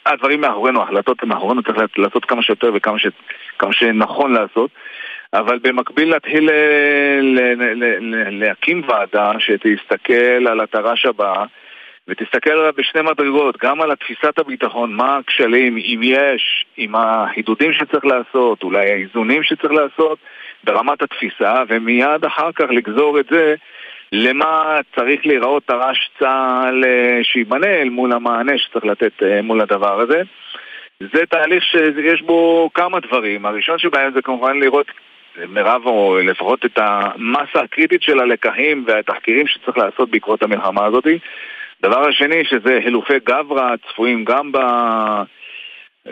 הדברים 0.06 0.40
מאחורינו, 0.40 0.80
ההחלטות 0.80 1.24
מאחורינו, 1.24 1.62
צריך 1.62 1.78
לעשות 1.96 2.24
כמה 2.24 2.42
שיותר 2.42 2.70
וכמה 2.74 2.98
ש... 2.98 3.06
כמה 3.58 3.72
שנכון 3.72 4.32
לעשות 4.32 4.70
אבל 5.34 5.58
במקביל 5.62 6.10
להתחיל 6.10 6.50
אה, 6.50 7.18
ל... 7.20 7.40
ל... 7.40 7.84
ל... 7.84 8.44
להקים 8.44 8.82
ועדה 8.88 9.32
שתסתכל 9.38 10.46
על 10.48 10.60
התר"ש 10.60 11.06
הבא 11.06 11.44
ותסתכל 12.08 12.50
עליו 12.50 12.72
בשני 12.76 13.02
מדרגות, 13.02 13.56
גם 13.62 13.80
על 13.80 13.94
תפיסת 13.94 14.38
הביטחון, 14.38 14.94
מה 14.94 15.16
הכשלים, 15.16 15.76
אם 15.76 16.00
יש, 16.02 16.64
עם 16.76 16.94
החידודים 16.94 17.72
שצריך 17.72 18.04
לעשות, 18.04 18.62
אולי 18.62 18.90
האיזונים 18.90 19.42
שצריך 19.42 19.72
לעשות 19.72 20.18
ברמת 20.64 21.02
התפיסה, 21.02 21.62
ומיד 21.68 22.24
אחר 22.24 22.52
כך 22.52 22.64
לגזור 22.70 23.20
את 23.20 23.26
זה 23.30 23.54
למה 24.12 24.80
צריך 24.96 25.26
להיראות 25.26 25.62
תר"ש 25.66 26.10
צה"ל 26.18 26.84
אה, 26.84 27.18
שייבנה 27.22 27.66
אל 27.66 27.88
מול 27.88 28.12
המענה 28.12 28.58
שצריך 28.58 28.84
לתת 28.84 29.22
אה, 29.22 29.42
מול 29.42 29.60
הדבר 29.60 30.00
הזה. 30.00 30.22
זה 31.00 31.26
תהליך 31.26 31.64
שיש 31.64 32.22
בו 32.22 32.70
כמה 32.74 33.00
דברים. 33.00 33.46
הראשון 33.46 33.78
שבהם 33.78 34.12
זה 34.14 34.22
כמובן 34.22 34.60
לראות 34.60 34.86
מירב, 35.48 35.86
או 35.86 36.18
לפחות 36.18 36.64
את 36.64 36.78
המסה 36.78 37.60
הקריטית 37.64 38.02
של 38.02 38.20
הלקחים 38.20 38.84
והתחקירים 38.86 39.46
שצריך 39.46 39.78
לעשות 39.78 40.10
בעקבות 40.10 40.42
המלחמה 40.42 40.86
הזאת. 40.86 41.06
דבר 41.82 42.08
השני 42.08 42.44
שזה 42.44 42.78
הילופי 42.84 43.18
גברא 43.24 43.74
צפויים 43.76 44.24
גם, 44.24 44.52
ב... 44.52 44.58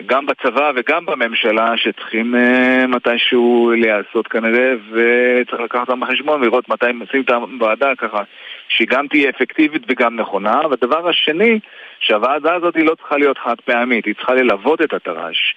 גם 0.05 0.25
בצבא 0.25 0.71
וגם 0.75 1.05
בממשלה 1.05 1.77
שצריכים 1.77 2.35
uh, 2.35 2.87
מתישהו 2.87 3.71
להיעשות 3.77 4.27
כנראה 4.27 4.73
וצריך 4.91 5.61
לקחת 5.61 5.89
אותם 5.89 5.99
בחשבון 5.99 6.41
ולראות 6.41 6.69
מתי 6.69 6.85
עושים 7.01 7.21
את 7.21 7.29
הוועדה 7.29 7.95
ככה 7.97 8.23
שהיא 8.67 8.87
גם 8.87 9.07
תהיה 9.07 9.29
אפקטיבית 9.29 9.83
וגם 9.87 10.15
נכונה. 10.15 10.61
והדבר 10.69 11.09
השני 11.09 11.59
שהוועדה 11.99 12.53
הזאת 12.53 12.75
היא 12.75 12.85
לא 12.85 12.95
צריכה 12.95 13.17
להיות 13.17 13.37
חד 13.37 13.55
פעמית 13.65 14.05
היא 14.05 14.15
צריכה 14.15 14.33
ללוות 14.33 14.81
את 14.81 14.93
התר"ש 14.93 15.55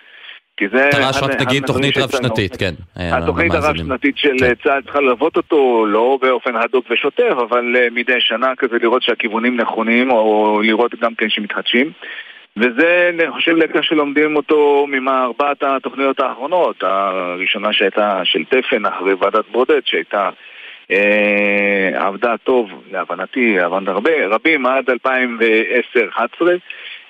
כי 0.57 0.69
זה... 0.69 0.89
תר"ש 0.91 1.23
רק 1.23 1.35
תגיד 1.35 1.67
תוכנית 1.67 1.99
רב-שנתית, 1.99 2.57
כן. 2.57 2.75
התוכנית 2.97 3.55
הרב-שנתית 3.55 4.19
של 4.19 4.37
כן. 4.39 4.55
צה"ל 4.65 4.83
צריכה 4.83 5.01
ללוות 5.01 5.37
אותו 5.37 5.87
לא 5.87 6.19
באופן 6.23 6.57
הדוק 6.57 6.87
ושוטף, 6.91 7.35
אבל 7.49 7.77
אה, 7.77 7.89
מדי 7.91 8.21
שנה 8.21 8.53
כזה 8.59 8.77
לראות 8.83 9.03
שהכיוונים 9.03 9.57
נכונים, 9.57 10.11
או 10.11 10.61
לראות 10.65 10.95
גם 11.01 11.15
כן 11.15 11.31
שמתחדשים. 11.31 11.93
וזה, 12.57 13.11
אני 13.15 13.31
חושב, 13.31 13.57
לקח 13.57 13.83
שלומדים 13.83 14.37
אותו 14.37 14.87
מארבעת 14.89 15.63
התוכניות 15.63 16.21
האחרונות. 16.21 16.83
הראשונה 16.83 17.73
שהייתה 17.73 18.21
של 18.25 18.45
תפן 18.45 18.87
אחרי 18.87 19.15
ועדת 19.15 19.45
ברודט, 19.53 19.87
שהייתה... 19.87 20.31
אה, 20.91 22.07
עבדה 22.07 22.35
טוב, 22.45 22.71
להבנתי, 22.91 23.61
הבנת 23.61 23.89
הרבה, 23.89 24.11
רבים 24.27 24.67
עד 24.67 24.91
2010-2011 24.91 24.93
אה, 25.43 26.57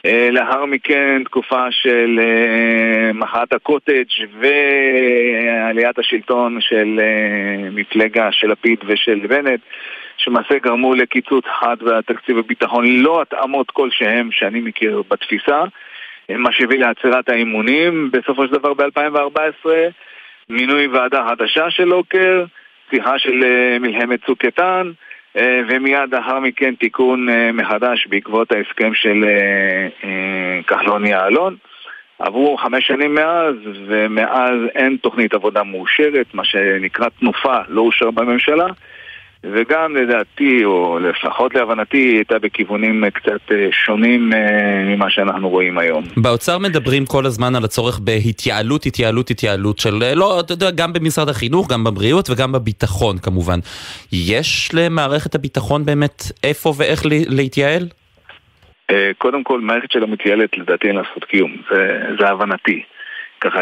לאחר 0.04 0.64
מכן 0.64 1.24
תקופה 1.24 1.70
של 1.70 2.20
אה, 2.22 3.12
מחאת 3.12 3.52
הקוטג' 3.52 4.04
ועליית 4.40 5.98
השלטון 5.98 6.60
של 6.60 7.00
אה, 7.00 7.70
מפלגה 7.70 8.32
של 8.32 8.50
לפיד 8.50 8.78
ושל 8.86 9.26
בנט 9.26 9.60
שמעשה 10.16 10.58
גרמו 10.58 10.94
לקיצוץ 10.94 11.44
חד 11.60 11.76
בתקציב 11.80 12.38
הביטחון, 12.38 12.86
לא 12.86 13.22
התאמות 13.22 13.70
כלשהם 13.70 14.28
שאני 14.32 14.60
מכיר 14.60 15.02
בתפיסה 15.10 15.64
מה 16.28 16.52
שהביא 16.52 16.78
לעצירת 16.78 17.28
האימונים. 17.28 18.10
בסופו 18.12 18.46
של 18.46 18.52
דבר 18.52 18.74
ב-2014 18.74 19.68
מינוי 20.48 20.86
ועדה 20.86 21.26
חדשה 21.28 21.70
של 21.70 21.84
לוקר, 21.84 22.44
שיחה 22.90 23.18
של 23.18 23.44
מלחמת 23.80 24.24
צוק 24.26 24.44
איתן 24.44 24.86
אה, 24.86 25.13
ומיד 25.36 26.14
לאחר 26.14 26.40
מכן 26.40 26.74
תיקון 26.74 27.28
אה, 27.28 27.52
מחדש 27.52 28.06
בעקבות 28.06 28.52
ההסכם 28.52 28.94
של 28.94 29.24
אה, 29.24 30.60
כחלון 30.66 31.06
יעלון. 31.06 31.56
עברו 32.18 32.56
חמש 32.56 32.86
שנים 32.86 33.14
מאז, 33.14 33.54
ומאז 33.86 34.54
אין 34.74 34.96
תוכנית 34.96 35.34
עבודה 35.34 35.62
מאושרת, 35.62 36.34
מה 36.34 36.44
שנקרא 36.44 37.08
תנופה 37.20 37.56
לא 37.68 37.80
אושר 37.80 38.10
בממשלה. 38.10 38.66
וגם 39.52 39.96
לדעתי, 39.96 40.64
או 40.64 40.98
לפחות 40.98 41.54
להבנתי, 41.54 41.96
היא 41.96 42.16
הייתה 42.16 42.38
בכיוונים 42.38 43.04
קצת 43.10 43.52
אה, 43.52 43.68
שונים 43.72 44.32
אה, 44.32 44.82
ממה 44.84 45.10
שאנחנו 45.10 45.48
רואים 45.48 45.78
היום. 45.78 46.04
באוצר 46.16 46.58
מדברים 46.58 47.06
כל 47.06 47.26
הזמן 47.26 47.54
על 47.54 47.64
הצורך 47.64 47.98
בהתייעלות, 47.98 48.86
התייעלות, 48.86 49.30
התייעלות 49.30 49.78
של, 49.78 50.02
אה, 50.02 50.14
לא, 50.14 50.40
אתה 50.40 50.52
יודע, 50.52 50.70
גם 50.70 50.92
במשרד 50.92 51.28
החינוך, 51.28 51.72
גם 51.72 51.84
בבריאות 51.84 52.30
וגם 52.30 52.52
בביטחון 52.52 53.18
כמובן. 53.18 53.58
יש 54.12 54.70
למערכת 54.74 55.34
הביטחון 55.34 55.84
באמת 55.84 56.22
איפה 56.44 56.72
ואיך 56.76 57.02
להתייעל? 57.28 57.88
קודם 59.18 59.44
כל, 59.44 59.60
מערכת 59.60 59.90
שלא 59.90 60.06
מתייעלת, 60.06 60.58
לדעתי 60.58 60.88
אין 60.88 60.96
לה 60.96 61.02
זכות 61.10 61.24
קיום, 61.24 61.56
זה, 61.70 62.00
זה 62.20 62.28
הבנתי. 62.28 62.82
ככה 63.40 63.60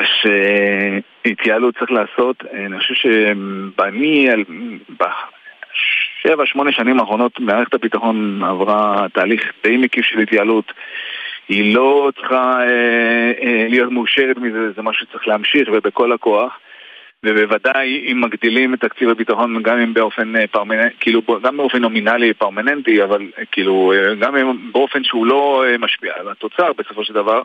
שהתייעלות 1.25 1.79
צריך 1.79 1.91
לעשות, 1.91 2.45
אני 2.53 2.79
חושב 2.79 2.95
שבמי, 2.95 4.29
שבע, 6.23 6.47
שמונה 6.47 6.73
שנים 6.73 7.01
האחרונות 7.01 7.41
מערכת 7.41 7.75
הביטחון 7.75 8.45
עברה 8.45 9.07
תהליך 9.13 9.53
די 9.65 9.77
מקיף 9.77 10.05
של 10.05 10.19
התייעלות. 10.19 10.73
היא 11.49 11.75
לא 11.75 12.11
צריכה 12.17 12.61
אה, 12.61 13.33
אה, 13.43 13.67
להיות 13.69 13.93
מאושרת 13.93 14.37
מזה, 14.37 14.73
זה 14.77 14.83
משהו 14.83 15.07
שצריך 15.07 15.29
להמשיך 15.29 15.69
ובכל 15.73 16.13
הכוח. 16.13 16.59
ובוודאי 17.25 18.13
אם 18.13 18.21
מגדילים 18.21 18.75
את 18.75 18.81
תקציב 18.81 19.09
הביטחון 19.09 19.63
גם 19.63 19.79
אם 19.79 19.95
באופן 19.95 20.37
אה, 20.37 20.47
פרמננטי, 20.47 20.95
כאילו 21.01 21.23
גם 21.43 21.57
באופן 21.57 21.79
נומינלי 21.79 22.35
פרמננטי, 22.35 23.05
אבל 23.05 23.27
אה, 23.39 23.45
כאילו 23.53 23.93
אה, 23.93 24.15
גם 24.15 24.35
באופן 24.73 25.05
שהוא 25.05 25.27
לא 25.27 25.65
משפיע 25.79 26.13
על 26.17 26.29
התוצר 26.29 26.73
בסופו 26.73 27.05
של 27.05 27.15
דבר, 27.15 27.43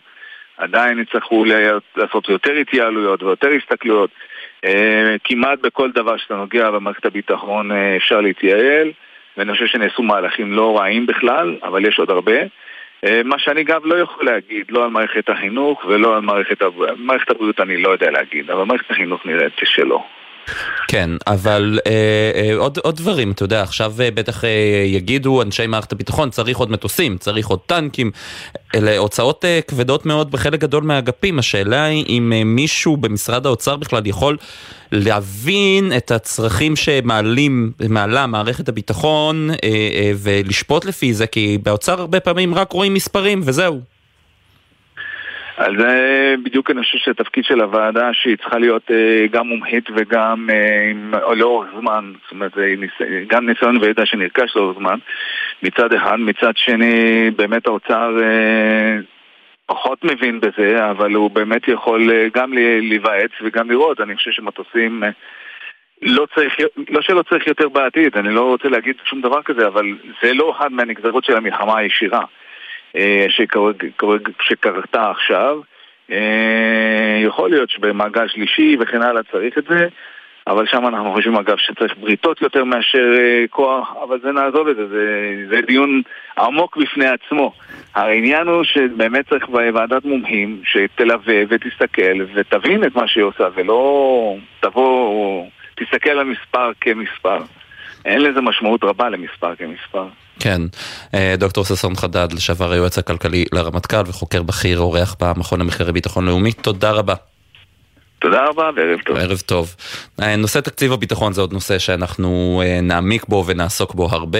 עדיין 0.57 0.99
יצטרכו 0.99 1.45
לעשות 1.95 2.29
יותר 2.29 2.51
התייעלויות 2.51 3.23
ויותר 3.23 3.47
הסתכלויות. 3.47 4.09
אה, 4.65 5.15
כמעט 5.23 5.59
בכל 5.59 5.91
דבר 5.91 6.17
שאתה 6.17 6.35
נוגע 6.35 6.71
במערכת 6.71 7.05
הביטחון 7.05 7.71
אה, 7.71 7.95
אפשר 7.95 8.21
להתייעל, 8.21 8.91
ואני 9.37 9.51
חושב 9.51 9.65
שנעשו 9.65 10.03
מהלכים 10.03 10.53
לא 10.53 10.79
רעים 10.79 11.05
בכלל, 11.05 11.55
אבל 11.63 11.85
יש 11.85 11.99
עוד 11.99 12.09
הרבה. 12.09 12.39
אה, 13.05 13.21
מה 13.25 13.39
שאני 13.39 13.63
גם 13.63 13.81
לא 13.83 13.95
יכול 13.95 14.25
להגיד, 14.25 14.65
לא 14.69 14.83
על 14.83 14.89
מערכת 14.89 15.29
החינוך 15.29 15.85
ולא 15.85 16.15
על 16.15 16.21
מערכת, 16.21 16.61
מערכת 16.95 17.29
הבריאות 17.29 17.59
אני 17.59 17.77
לא 17.77 17.89
יודע 17.89 18.11
להגיד, 18.11 18.51
אבל 18.51 18.63
מערכת 18.63 18.91
החינוך 18.91 19.25
נראית 19.25 19.53
שלא. 19.63 20.03
כן, 20.87 21.09
אבל 21.27 21.79
אה, 21.87 21.91
אה, 22.35 22.55
עוד, 22.55 22.77
עוד 22.83 22.95
דברים, 22.95 23.31
אתה 23.31 23.43
יודע, 23.43 23.61
עכשיו 23.61 23.93
אה, 23.99 24.11
בטח 24.11 24.43
אה, 24.43 24.49
יגידו 24.85 25.41
אנשי 25.41 25.67
מערכת 25.67 25.91
הביטחון, 25.91 26.29
צריך 26.29 26.57
עוד 26.57 26.71
מטוסים, 26.71 27.17
צריך 27.17 27.47
עוד 27.47 27.59
טנקים, 27.65 28.11
אלה 28.75 28.97
הוצאות 28.97 29.45
אה, 29.45 29.59
כבדות 29.67 30.05
מאוד 30.05 30.31
בחלק 30.31 30.59
גדול 30.59 30.83
מהאגפים, 30.83 31.39
השאלה 31.39 31.83
היא 31.83 32.05
אם 32.09 32.33
אה, 32.35 32.43
מישהו 32.43 32.97
במשרד 32.97 33.45
האוצר 33.45 33.75
בכלל 33.75 34.07
יכול 34.07 34.37
להבין 34.91 35.93
את 35.97 36.11
הצרכים 36.11 36.75
שמעלים, 36.75 37.71
מעלה 37.89 38.27
מערכת 38.27 38.69
הביטחון 38.69 39.49
אה, 39.49 39.55
אה, 39.63 40.11
ולשפוט 40.17 40.85
לפי 40.85 41.13
זה, 41.13 41.27
כי 41.27 41.57
באוצר 41.63 41.99
הרבה 41.99 42.19
פעמים 42.19 42.55
רק 42.55 42.71
רואים 42.71 42.93
מספרים 42.93 43.41
וזהו. 43.43 43.96
אז 45.57 45.71
זה 45.77 46.35
בדיוק 46.43 46.71
אני 46.71 46.81
חושב 46.81 46.97
שהתפקיד 46.97 47.43
של 47.45 47.61
הוועדה 47.61 48.09
שהיא 48.13 48.37
צריכה 48.37 48.57
להיות 48.57 48.91
אה, 48.91 49.25
גם 49.31 49.47
מומחית 49.47 49.89
וגם 49.95 50.49
אה, 50.49 51.35
לאורך 51.35 51.67
זמן, 51.79 52.11
זאת 52.23 52.31
אומרת 52.31 52.51
גם 53.27 53.45
ניסיון 53.45 53.77
וידע 53.81 54.05
שנרכש 54.05 54.55
לאורך 54.55 54.77
זמן 54.77 54.99
מצד 55.63 55.93
אחד, 55.93 56.15
מצד 56.19 56.51
שני 56.55 57.31
באמת 57.35 57.67
האוצר 57.67 58.17
אה, 58.21 58.97
פחות 59.65 60.03
מבין 60.03 60.39
בזה, 60.39 60.89
אבל 60.91 61.13
הוא 61.13 61.31
באמת 61.31 61.67
יכול 61.67 62.11
גם 62.33 62.53
להיוועץ 62.89 63.31
וגם 63.41 63.71
לראות, 63.71 64.01
אני 64.01 64.15
חושב 64.15 64.31
שמטוסים 64.31 65.03
לא 66.01 66.27
צריך, 66.35 66.55
לא 66.89 67.01
שלא 67.01 67.23
צריך 67.29 67.47
יותר 67.47 67.69
בעתיד, 67.69 68.17
אני 68.17 68.33
לא 68.33 68.41
רוצה 68.41 68.69
להגיד 68.69 68.95
שום 69.03 69.21
דבר 69.21 69.41
כזה, 69.41 69.67
אבל 69.67 69.85
זה 70.21 70.33
לא 70.33 70.51
אחד 70.57 70.71
מהנגזרות 70.71 71.23
של 71.25 71.37
המלחמה 71.37 71.77
הישירה. 71.77 72.21
אה, 72.95 73.25
שקרתה 74.41 75.09
עכשיו. 75.09 75.59
אה, 76.11 77.19
יכול 77.23 77.49
להיות 77.49 77.69
שבמעגל 77.69 78.27
שלישי 78.27 78.77
וכן 78.79 79.01
הלאה 79.01 79.23
צריך 79.31 79.57
את 79.57 79.63
זה, 79.69 79.87
אבל 80.47 80.65
שם 80.67 80.87
אנחנו 80.87 81.13
חושבים 81.13 81.35
אגב 81.35 81.57
שצריך 81.57 81.97
בריתות 81.97 82.41
יותר 82.41 82.63
מאשר 82.63 83.13
אה, 83.17 83.45
כוח, 83.49 83.93
אבל 84.03 84.19
זה 84.23 84.31
נעזוב 84.31 84.67
את 84.67 84.75
זה, 84.75 84.87
זה, 84.87 85.35
זה 85.49 85.61
דיון 85.61 86.01
עמוק 86.37 86.77
בפני 86.77 87.05
עצמו. 87.07 87.51
העניין 87.95 88.47
הוא 88.47 88.63
שבאמת 88.63 89.29
צריך 89.29 89.49
ועדת 89.49 90.05
מומחים 90.05 90.61
שתלווה 90.63 91.41
ותסתכל 91.49 92.21
ותבין 92.33 92.83
את 92.83 92.95
מה 92.95 93.07
שהיא 93.07 93.23
עושה 93.23 93.47
ולא 93.55 94.37
תבוא, 94.59 95.45
תסתכל 95.75 96.09
על 96.09 96.23
מספר 96.23 96.71
כמספר. 96.81 97.37
אין 98.05 98.21
לזה 98.21 98.41
משמעות 98.41 98.83
רבה 98.83 99.09
למספר 99.09 99.55
כמספר. 99.55 100.05
כן, 100.39 100.61
אה, 101.13 101.35
דוקטור 101.37 101.65
ששון 101.65 101.95
חדד, 101.95 102.27
לשעבר 102.31 102.71
היועץ 102.71 102.97
הכלכלי 102.97 103.45
לרמטכ"ל 103.53 104.03
וחוקר 104.05 104.43
בכיר, 104.43 104.79
אורח 104.79 105.15
במכון 105.19 105.59
למחקרי 105.59 105.91
ביטחון 105.91 106.25
לאומי, 106.25 106.53
תודה 106.53 106.91
רבה. 106.91 107.13
תודה 108.19 108.45
רבה 108.45 108.69
וערב 108.75 108.99
טוב. 109.05 109.17
ערב 109.17 109.39
טוב. 109.45 109.75
אה, 110.21 110.35
נושא 110.35 110.59
תקציב 110.59 110.91
הביטחון 110.91 111.33
זה 111.33 111.41
עוד 111.41 111.53
נושא 111.53 111.79
שאנחנו 111.79 112.61
אה, 112.65 112.81
נעמיק 112.81 113.25
בו 113.27 113.43
ונעסוק 113.47 113.93
בו 113.93 114.09
הרבה. 114.11 114.39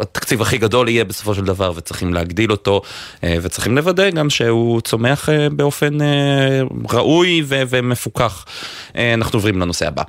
התקציב 0.00 0.42
הכי 0.42 0.58
גדול 0.58 0.88
יהיה 0.88 1.04
בסופו 1.04 1.34
של 1.34 1.44
דבר 1.44 1.72
וצריכים 1.76 2.14
להגדיל 2.14 2.50
אותו 2.50 2.82
וצריכים 3.22 3.76
לוודא 3.76 4.10
גם 4.10 4.30
שהוא 4.30 4.80
צומח 4.80 5.28
באופן 5.52 5.98
ראוי 6.90 7.42
ומפוקח. 7.46 8.44
אנחנו 8.94 9.36
עוברים 9.36 9.60
לנושא 9.60 9.88
הבא. 9.88 10.02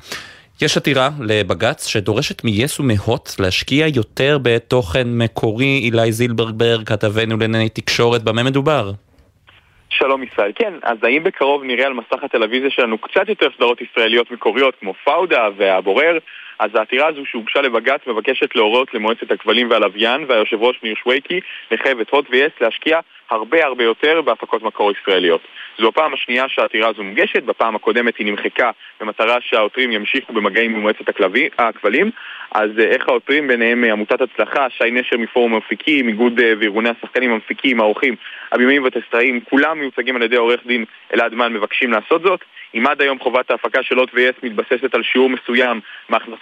יש 0.61 0.77
עתירה 0.77 1.09
לבג"ץ 1.19 1.87
שדורשת 1.87 2.43
מיס 2.43 2.79
ומהוט 2.79 3.29
להשקיע 3.39 3.85
יותר 3.95 4.37
בתוכן 4.41 5.07
מקורי. 5.07 5.79
אילי 5.83 6.11
זילברברג, 6.11 6.87
כתבנו 6.87 7.37
לענייני 7.37 7.69
תקשורת, 7.69 8.23
במה 8.23 8.43
מדובר? 8.43 8.91
שלום 9.89 10.23
ישראל. 10.23 10.51
כן, 10.55 10.73
אז 10.83 10.97
האם 11.03 11.23
בקרוב 11.23 11.63
נראה 11.63 11.85
על 11.85 11.93
מסך 11.93 12.23
הטלוויזיה 12.23 12.69
שלנו 12.69 12.97
קצת 12.97 13.29
יותר 13.29 13.47
סדרות 13.55 13.81
ישראליות 13.81 14.31
מקוריות 14.31 14.75
כמו 14.79 14.93
פאודה 15.03 15.47
והבורר? 15.57 16.17
אז 16.59 16.75
העתירה 16.75 17.07
הזו 17.07 17.25
שהוגשה 17.25 17.61
לבג"ץ 17.61 18.01
מבקשת 18.07 18.55
להורות 18.55 18.93
למועצת 18.93 19.31
הכבלים 19.31 19.69
והלוויין 19.69 20.25
והיושב 20.27 20.61
ראש 20.61 20.79
ניר 20.83 20.95
שוויקי 20.95 21.39
לחייב 21.71 21.99
את 21.99 22.09
הוט 22.09 22.25
ויס 22.29 22.51
להשקיע 22.61 22.99
הרבה 23.29 23.65
הרבה 23.65 23.83
יותר 23.83 24.21
בהפקות 24.21 24.63
מקור 24.63 24.91
ישראליות. 24.91 25.41
זו 25.79 25.87
הפעם 25.87 26.13
השנייה 26.13 26.45
שהעתירה 26.47 26.89
הזו 26.89 27.03
מוגשת, 27.03 27.43
בפעם 27.43 27.75
הקודמת 27.75 28.17
היא 28.17 28.27
נמחקה 28.27 28.71
במטרה 29.01 29.37
שהעותרים 29.41 29.91
ימשיכו 29.91 30.33
במגעים 30.33 30.75
עם 30.75 30.81
מועצת 30.81 31.09
הכבלים, 31.57 32.11
אז 32.51 32.69
אה, 32.79 32.83
איך 32.83 33.09
העותרים, 33.09 33.47
ביניהם 33.47 33.83
אה, 33.83 33.91
עמותת 33.91 34.21
הצלחה, 34.21 34.69
שי 34.69 34.91
נשר 34.91 35.17
מפורום 35.17 35.53
המפיקים, 35.53 36.07
איגוד 36.07 36.39
אה, 36.39 36.53
וארגוני 36.59 36.89
השחקנים 36.89 37.31
המפיקים, 37.31 37.79
האורחים, 37.79 38.15
הבימאים 38.51 38.83
והטסטאים, 38.83 39.39
כולם 39.49 39.79
מיוצגים 39.79 40.15
על 40.15 40.23
ידי 40.23 40.35
עורך 40.35 40.59
דין 40.65 40.85
אלעד 41.13 41.33
מן 41.33 41.53
מבקשים 41.53 41.91
לעשות 41.91 42.21
זאת. 42.21 42.39
אם 42.75 42.87
עד 42.87 43.01
היום 43.01 43.19
חובת 43.19 43.51
ההפקה 43.51 43.83
של 43.83 43.97
הוט 43.97 44.09
ו-yes 44.13 44.35
מתבססת 44.43 44.95
על 44.95 45.03
שיעור 45.03 45.29
מסוים 45.29 45.79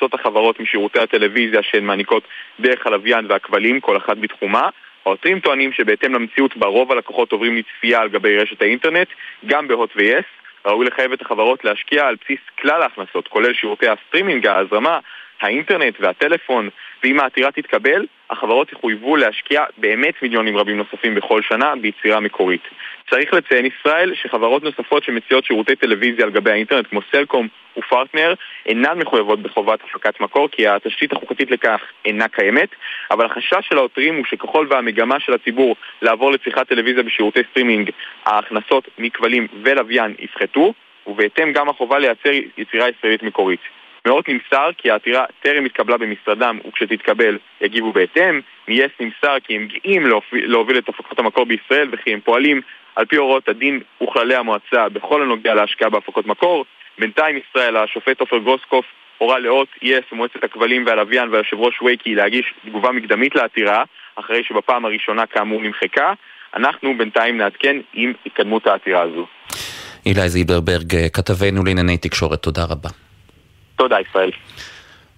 מהכנסות 0.06 0.14
החברות 0.14 0.60
משירותי 0.60 1.00
הטלוויזיה 1.00 1.64
שהן 1.64 1.84
מעניקות 1.84 2.24
דרך 2.60 2.88
הלוויין 2.88 3.26
והכבלים, 3.30 3.80
כל 3.80 3.98
אחת 3.98 4.18
בתחומה, 4.18 4.70
העותרים 5.06 5.40
טוענים 5.40 5.72
שבהתאם 5.72 6.14
למציאות 6.14 6.58
בה 6.58 6.68
רוב 6.68 6.92
הלקוחות 6.92 7.32
עוברים 7.32 7.56
לצפייה 7.56 8.02
על 8.02 8.10
גבי 8.10 8.38
רשת 8.38 8.62
האינטרנט, 8.62 9.08
גם 9.46 9.68
בהוט 9.68 9.90
ו-yes, 9.96 10.26
ראוי 10.66 10.86
לחייב 10.86 11.14
את 11.14 11.22
החברות 11.22 11.66
להשקיע 11.66 12.08
על 12.08 12.16
בסיס 12.24 12.40
כלל 12.62 12.82
ההכנסות, 12.82 13.28
כולל 13.28 13.54
שירותי 13.54 13.86
הסטרימינג, 13.88 14.48
ההזרמה, 14.48 15.00
האינטרנט 15.42 15.96
והטלפון, 16.00 16.70
ואם 17.06 17.20
העתירה 17.20 17.52
תתקבל, 17.52 18.06
החברות 18.30 18.72
יחויבו 18.72 19.16
להשקיע 19.16 19.64
באמת 19.78 20.14
מיליונים 20.22 20.58
רבים 20.58 20.78
נוספים 20.78 21.16
בכל 21.16 21.42
שנה 21.42 21.76
ביצירה 21.76 22.20
מקורית. 22.20 22.62
צריך 23.10 23.34
לציין 23.34 24.14
שחברות 24.16 24.64
נוספות 24.64 25.04
שמציעות 25.04 25.46
שירותי 25.46 25.76
טלוויזיה 25.76 26.26
על 26.26 26.32
גבי 26.32 26.52
האינטרנט 26.52 26.88
כמו 26.90 27.00
סלקום 27.12 27.48
ופרטנר 27.78 28.34
אינן 28.66 28.98
מחויבות 28.98 29.40
בחובת 29.40 29.80
הפקת 29.84 30.20
מקור 30.20 30.50
כי 30.52 30.68
התשתית 30.68 31.12
החוקתית 31.14 31.52
לכך 31.52 31.82
אינה 32.06 32.28
קיימת 32.28 32.70
אבל 33.12 33.26
החשש 33.26 33.68
של 33.70 33.78
העותרים 33.78 34.16
הוא 34.16 34.26
שככל 34.26 34.68
והמגמה 34.70 35.20
של 35.20 35.34
הציבור 35.34 35.76
לעבור 36.02 36.32
לצריכת 36.32 36.68
טלוויזיה 36.68 37.04
בשירותי 37.04 37.40
סטרימינג 37.52 37.90
ההכנסות 38.26 38.88
מכבלים 38.98 39.48
ולוויין 39.64 40.16
יפחתו 40.20 40.74
ובהתאם 41.08 41.54
גם 41.54 41.70
החובה 41.70 42.00
לייצר 42.00 42.30
יצירה 42.58 42.90
ישראלית 42.90 43.24
מקורית. 43.24 43.75
מהוט 44.06 44.30
נמסר 44.30 44.70
כי 44.78 44.92
העתירה 44.92 45.26
טרם 45.44 45.66
התקבלה 45.66 45.98
במשרדם 45.98 46.60
וכשתתקבל 46.68 47.38
יגיבו 47.62 47.94
בהתאם. 47.94 48.42
מ-yes 48.68 48.92
נמסר 49.00 49.38
כי 49.44 49.56
הם 49.56 49.68
גאים 49.68 50.08
להוביל 50.32 50.78
את 50.78 50.90
הפקות 50.90 51.20
המקור 51.20 51.46
בישראל 51.46 51.90
וכי 51.92 52.14
הם 52.14 52.20
פועלים 52.20 52.62
על 52.96 53.06
פי 53.06 53.16
הוראות 53.16 53.50
הדין 53.50 53.80
וכללי 54.04 54.36
המועצה 54.36 54.90
בכל 54.90 55.22
הנוגע 55.22 55.54
להשקעה 55.54 55.90
בהפקות 55.90 56.26
מקור. 56.28 56.66
בינתיים 57.00 57.38
ישראל, 57.38 57.78
השופט 57.78 58.20
עופר 58.20 58.38
גרוסקוף 58.38 58.86
הורה 59.18 59.40
לאות 59.40 59.68
יס 59.82 60.04
ומועצת 60.12 60.44
הכבלים 60.44 60.86
והלוויין 60.86 61.30
והיושב 61.30 61.58
ראש 61.60 61.82
וייקי 61.82 62.16
להגיש 62.16 62.54
תגובה 62.66 62.92
מקדמית 62.92 63.36
לעתירה 63.36 63.84
אחרי 64.16 64.44
שבפעם 64.44 64.86
הראשונה 64.86 65.26
כאמור 65.26 65.62
נמחקה. 65.62 66.14
אנחנו 66.56 66.98
בינתיים 66.98 67.38
נעדכן 67.38 67.78
עם 67.94 68.14
התקדמות 68.26 68.68
העתירה 68.68 69.02
הזו. 69.02 69.28
אילי 70.06 70.30
זילברברג, 70.30 71.08
כתבנו 71.14 71.64
לענייני 71.64 71.98
תקשורת, 71.98 72.40
תודה 72.44 72.62
רבה. 72.70 73.05
תודה 73.76 73.96
ישראל. 74.10 74.32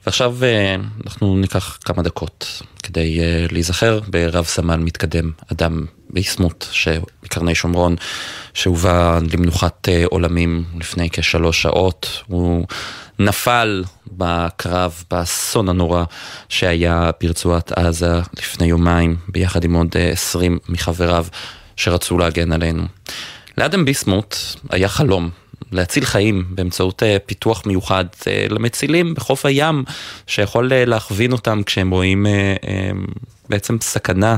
ועכשיו 0.08 0.36
אה, 0.44 0.76
אנחנו 1.06 1.38
ניקח 1.38 1.78
כמה 1.86 2.04
דקות 2.04 2.62
כדי 2.84 3.20
אה, 3.20 3.46
להיזכר 3.52 4.00
ברב 4.08 4.46
סמל 4.46 4.76
מתקדם, 4.76 5.32
אדם 5.52 5.86
ביסמוט 6.10 6.66
מקרני 7.24 7.56
שומרון, 7.56 7.96
שהובא 8.54 9.20
למנוחת 9.34 9.90
אה, 9.90 10.04
עולמים 10.06 10.64
לפני 10.80 11.10
כשלוש 11.10 11.62
שעות. 11.62 12.24
הוא 12.28 12.66
נפל 13.20 13.84
בקרב, 14.12 15.04
באסון 15.12 15.70
הנורא 15.70 16.04
שהיה 16.50 17.12
ברצועת 17.22 17.72
עזה 17.72 18.20
לפני 18.38 18.66
יומיים, 18.66 19.16
ביחד 19.28 19.64
עם 19.64 19.74
עוד 19.74 19.96
עשרים 20.12 20.58
מחבריו 20.70 21.26
שרצו 21.76 22.18
להגן 22.18 22.52
עלינו. 22.52 22.84
לאדם 23.58 23.86
ביסמוט 23.86 24.36
היה 24.70 24.88
חלום 24.88 25.30
להציל 25.72 26.06
חיים 26.06 26.46
באמצעות 26.50 27.04
אה, 27.04 27.18
פיתוח 27.26 27.66
מיוחד 27.66 28.06
אה, 28.28 28.46
למצילים 28.50 29.14
בחוף 29.14 29.46
הים, 29.46 29.84
שיכול 30.28 30.74
אה, 30.74 30.86
להכווין 30.86 31.32
אותם 31.32 31.64
כשהם 31.66 31.90
רואים 31.90 32.26
בעצם 33.50 33.78
סכנה 33.82 34.36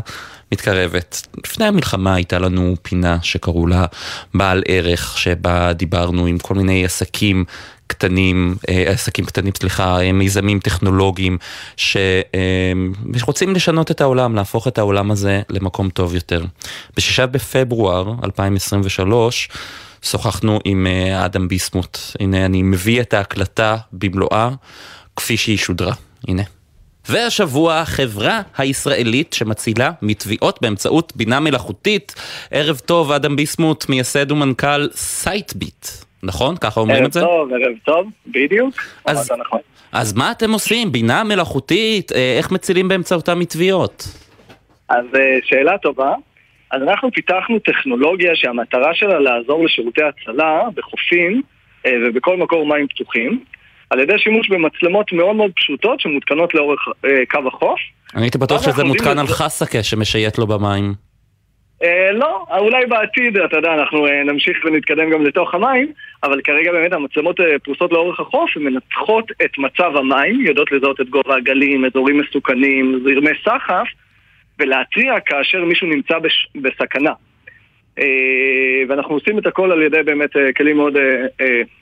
מתקרבת. 0.51 1.27
לפני 1.45 1.65
המלחמה 1.65 2.15
הייתה 2.15 2.39
לנו 2.39 2.75
פינה 2.81 3.17
שקראו 3.21 3.67
לה 3.67 3.85
בעל 4.33 4.63
ערך, 4.67 5.17
שבה 5.17 5.73
דיברנו 5.73 6.25
עם 6.25 6.37
כל 6.37 6.55
מיני 6.55 6.85
עסקים 6.85 7.45
קטנים, 7.89 8.55
עסקים 8.67 9.25
קטנים, 9.25 9.53
סליחה, 9.59 9.97
מיזמים 10.13 10.59
טכנולוגיים 10.59 11.37
שרוצים 11.77 13.55
לשנות 13.55 13.91
את 13.91 14.01
העולם, 14.01 14.35
להפוך 14.35 14.67
את 14.67 14.77
העולם 14.77 15.11
הזה 15.11 15.41
למקום 15.49 15.89
טוב 15.89 16.15
יותר. 16.15 16.43
בשישה 16.97 17.25
בפברואר 17.25 18.13
2023 18.23 19.49
שוחחנו 20.01 20.59
עם 20.65 20.87
אה, 20.87 21.25
אדם 21.25 21.47
ביסמוט. 21.47 21.97
הנה 22.19 22.45
אני 22.45 22.61
מביא 22.61 23.01
את 23.01 23.13
ההקלטה 23.13 23.77
במלואה 23.93 24.49
כפי 25.15 25.37
שהיא 25.37 25.57
שודרה. 25.57 25.93
הנה. 26.27 26.43
והשבוע 27.09 27.79
החברה 27.79 28.41
הישראלית 28.57 29.33
שמצילה 29.33 29.91
מתביעות 30.01 30.59
באמצעות 30.61 31.13
בינה 31.15 31.39
מלאכותית. 31.39 32.15
ערב 32.51 32.81
טוב, 32.85 33.11
אדם 33.11 33.35
ביסמוט, 33.35 33.89
מייסד 33.89 34.31
ומנכ"ל 34.31 34.89
סייטביט. 34.95 35.87
נכון? 36.23 36.55
ככה 36.57 36.79
אומרים 36.79 37.05
את 37.05 37.13
זה? 37.13 37.19
ערב 37.19 37.29
טוב, 37.29 37.53
ערב 37.53 37.77
טוב, 37.85 38.07
בדיוק. 38.27 38.75
אז, 39.05 39.31
נכון. 39.39 39.59
אז 39.91 40.13
מה 40.13 40.31
אתם 40.31 40.51
עושים? 40.51 40.91
בינה 40.91 41.23
מלאכותית? 41.23 42.11
אה, 42.11 42.35
איך 42.37 42.51
מצילים 42.51 42.87
באמצעותה 42.87 43.35
מתביעות? 43.35 44.07
אז 44.89 45.05
אה, 45.15 45.37
שאלה 45.43 45.77
טובה. 45.77 46.13
אז 46.71 46.81
אנחנו 46.81 47.11
פיתחנו 47.11 47.59
טכנולוגיה 47.59 48.31
שהמטרה 48.35 48.93
שלה 48.93 49.19
לעזור 49.19 49.65
לשירותי 49.65 50.01
הצלה 50.03 50.61
בחופים 50.75 51.41
אה, 51.85 51.91
ובכל 52.05 52.37
מקור 52.37 52.65
מים 52.65 52.87
פתוחים 52.87 53.43
על 53.89 53.99
ידי 53.99 54.19
שימוש 54.19 54.49
במצלמות 54.49 55.13
מאוד 55.13 55.35
מאוד 55.35 55.51
פשוטות 55.55 55.99
שמותקנות 55.99 56.53
לאורך 56.53 56.79
קו 57.31 57.39
החוף. 57.47 57.79
אני 58.15 58.23
הייתי 58.23 58.37
בטוח 58.37 58.63
שזה 58.63 58.83
מותקן 58.83 59.19
על 59.19 59.27
חסקה 59.27 59.83
שמשייט 59.83 60.37
לו 60.37 60.47
במים. 60.47 60.93
לא, 62.13 62.45
אולי 62.57 62.85
בעתיד, 62.85 63.37
אתה 63.37 63.57
יודע, 63.57 63.73
אנחנו 63.73 64.07
נמשיך 64.25 64.57
ונתקדם 64.65 65.09
גם 65.09 65.25
לתוך 65.25 65.53
המים, 65.53 65.91
אבל 66.23 66.41
כרגע 66.41 66.71
באמת 66.71 66.93
המצלמות 66.93 67.39
אה, 67.39 67.59
פרוסות 67.63 67.91
לאורך 67.91 68.19
החוף, 68.19 68.49
הן 68.55 68.63
מנתחות 68.63 69.31
את 69.45 69.57
מצב 69.57 69.91
המים, 69.95 70.45
יודעות 70.45 70.71
לזהות 70.71 71.01
את 71.01 71.09
גובה 71.09 71.35
הגלים, 71.35 71.85
אזורים 71.85 72.17
מסוכנים, 72.17 72.99
זרמי 73.03 73.31
סחף, 73.45 73.87
ולהתריע 74.59 75.19
כאשר 75.25 75.65
מישהו 75.65 75.87
נמצא 75.87 76.19
בש... 76.19 76.47
בסכנה. 76.55 77.11
אה, 77.99 78.05
ואנחנו 78.89 79.13
עושים 79.15 79.39
את 79.39 79.47
הכל 79.47 79.71
על 79.71 79.81
ידי 79.81 80.03
באמת 80.05 80.37
אה, 80.37 80.53
כלים 80.57 80.77
מאוד 80.77 80.93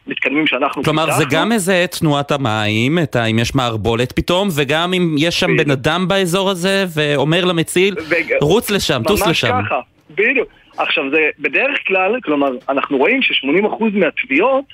מתקדמים 0.07 0.47
שאנחנו 0.47 0.83
כלומר 0.83 1.05
פיתחנו. 1.05 1.23
זה 1.23 1.35
גם 1.35 1.51
איזה 1.51 1.85
תנועת 1.99 2.31
המים, 2.31 2.99
את 3.03 3.15
ה, 3.15 3.25
אם 3.25 3.39
יש 3.39 3.55
מערבולת 3.55 4.11
פתאום, 4.11 4.47
וגם 4.55 4.93
אם 4.93 5.15
יש 5.17 5.39
שם 5.39 5.57
בן 5.57 5.71
אדם 5.71 6.07
באזור 6.07 6.49
הזה 6.49 6.85
ואומר 6.95 7.45
למציל. 7.45 7.95
רוץ 8.41 8.71
לשם, 8.71 9.01
טוס 9.07 9.27
לשם. 9.27 9.55
ממש 9.55 9.65
ככה, 9.65 9.79
בדיוק. 10.09 10.49
עכשיו 10.77 11.03
זה 11.11 11.29
בדרך 11.39 11.77
כלל, 11.87 12.21
כלומר, 12.23 12.51
אנחנו 12.69 12.97
רואים 12.97 13.21
ש-80% 13.21 13.83
מהתביעות, 13.93 14.65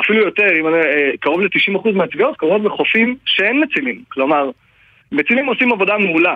אפילו 0.00 0.24
יותר, 0.24 0.48
אם 0.60 0.68
אני, 0.68 0.76
קרוב 1.20 1.40
ל-90% 1.40 1.92
מהתביעות 1.94 2.36
קורות 2.36 2.62
בחופים 2.62 3.16
שאין 3.26 3.64
מצילים. 3.64 4.02
כלומר, 4.08 4.50
מצילים 5.12 5.46
עושים 5.46 5.72
עבודה 5.72 5.98
מעולה. 5.98 6.34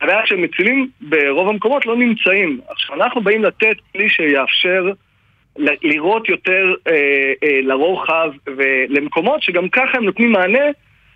הבעיה 0.00 0.26
שמצילים 0.26 0.88
ברוב 1.00 1.48
המקומות 1.48 1.86
לא 1.86 1.96
נמצאים. 1.96 2.60
עכשיו, 2.68 2.96
אנחנו 2.96 3.20
באים 3.20 3.44
לתת 3.44 3.76
כלי 3.92 4.08
שיאפשר 4.08 4.92
לראות 5.58 6.28
יותר 6.28 6.74
אה, 6.88 6.92
אה, 7.44 7.60
לרוחב 7.62 8.30
ולמקומות 8.56 9.42
שגם 9.42 9.68
ככה 9.68 9.98
הם 9.98 10.04
נותנים 10.04 10.32
מענה 10.32 10.64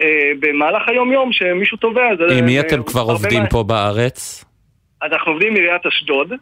אה, 0.03 0.31
במהלך 0.41 0.89
היום-יום 0.89 1.33
שמישהו 1.33 1.77
תובע. 1.77 2.03
עם 2.39 2.45
מי 2.45 2.61
אתם 2.61 2.83
כבר 2.83 3.01
עובדים 3.01 3.43
פה 3.51 3.63
בארץ? 3.63 4.45
אנחנו 5.03 5.33
עובדים 5.33 5.49
עם 5.49 5.57
עיריית 5.57 5.87
אשדוד, 5.87 6.33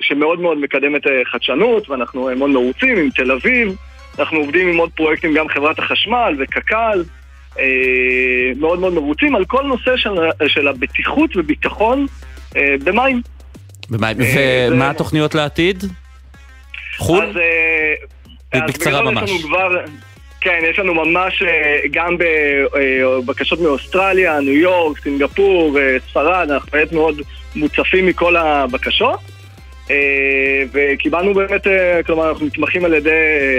שמאוד 0.00 0.40
מאוד 0.40 0.58
מקדמת 0.58 1.02
חדשנות, 1.32 1.90
ואנחנו 1.90 2.30
מאוד 2.36 2.50
מרוצים 2.50 2.96
עם 2.98 3.10
תל 3.10 3.32
אביב. 3.32 3.76
אנחנו 4.18 4.38
עובדים 4.38 4.68
עם 4.68 4.76
עוד 4.76 4.90
פרויקטים, 4.90 5.34
גם 5.34 5.48
חברת 5.48 5.78
החשמל 5.78 6.36
וקק"ל. 6.38 7.02
מאוד 8.56 8.78
מאוד 8.78 8.92
מרוצים 8.92 9.36
על 9.36 9.44
כל 9.44 9.62
נושא 9.62 9.96
של, 9.96 10.10
של 10.46 10.68
הבטיחות 10.68 11.36
וביטחון 11.36 12.06
במים. 12.54 13.22
במים. 13.90 14.16
ומה 14.70 14.90
התוכניות 14.90 15.34
לעתיד? 15.34 15.84
חו"ל? 16.96 17.24
אז, 17.24 17.36
אז 18.52 18.60
בקצרה 18.68 19.02
ממש. 19.02 19.30
כבר, 19.42 19.70
כן, 20.40 20.58
יש 20.70 20.78
לנו 20.78 20.94
ממש 20.94 21.42
גם 21.90 22.16
בבקשות 22.18 23.60
מאוסטרליה, 23.60 24.40
ניו 24.40 24.54
יורק, 24.54 24.98
סינגפור, 24.98 25.78
ספרד, 26.10 26.50
אנחנו 26.50 26.68
באמת 26.72 26.92
מאוד 26.92 27.20
מוצפים 27.54 28.06
מכל 28.06 28.36
הבקשות. 28.36 29.20
וקיבלנו 30.72 31.34
באמת, 31.34 31.66
כלומר 32.06 32.30
אנחנו 32.30 32.46
נתמכים 32.46 32.84
על 32.84 32.94
ידי 32.94 33.10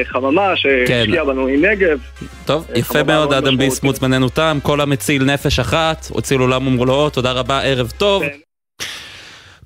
חממה 0.06 0.56
שהשקיעה 0.56 1.26
בנו 1.26 1.48
עם 1.48 1.66
נגב. 1.66 2.00
טוב, 2.46 2.68
יפה 2.76 3.04
מאוד, 3.04 3.34
אדם 3.34 3.58
ביסמוט 3.58 3.96
זמננו 3.96 4.30
תם, 4.30 4.58
כל 4.64 4.82
המציל 4.82 5.24
נפש 5.24 5.60
אחת, 5.60 6.08
הוציל 6.10 6.40
עולם 6.40 6.68
ומלואו, 6.68 7.10
תודה 7.10 7.32
רבה, 7.32 7.62
ערב 7.62 7.92
טוב. 7.98 8.24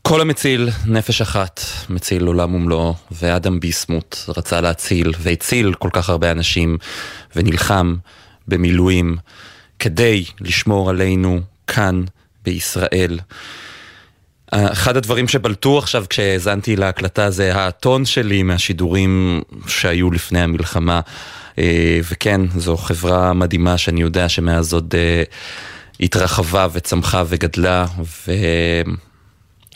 כל 0.01 0.21
המציל 0.21 0.69
נפש 0.87 1.21
אחת, 1.21 1.61
מציל 1.89 2.25
עולם 2.25 2.55
ומלואו, 2.55 2.93
ואדם 3.11 3.59
ביסמוט 3.59 4.17
רצה 4.37 4.61
להציל 4.61 5.11
והציל 5.19 5.73
כל 5.73 5.89
כך 5.93 6.09
הרבה 6.09 6.31
אנשים 6.31 6.77
ונלחם 7.35 7.95
במילואים 8.47 9.17
כדי 9.79 10.23
לשמור 10.41 10.89
עלינו 10.89 11.39
כאן 11.67 12.03
בישראל. 12.43 13.19
אחד 14.51 14.97
הדברים 14.97 15.27
שבלטו 15.27 15.77
עכשיו 15.77 16.05
כשהאזנתי 16.09 16.75
להקלטה 16.75 17.31
זה 17.31 17.55
הטון 17.55 18.05
שלי 18.05 18.43
מהשידורים 18.43 19.41
שהיו 19.67 20.11
לפני 20.11 20.41
המלחמה. 20.41 20.99
וכן, 22.11 22.41
זו 22.57 22.77
חברה 22.77 23.33
מדהימה 23.33 23.77
שאני 23.77 24.01
יודע 24.01 24.29
שמאז 24.29 24.73
עוד 24.73 24.95
התרחבה 25.99 26.67
וצמחה 26.73 27.23
וגדלה, 27.27 27.85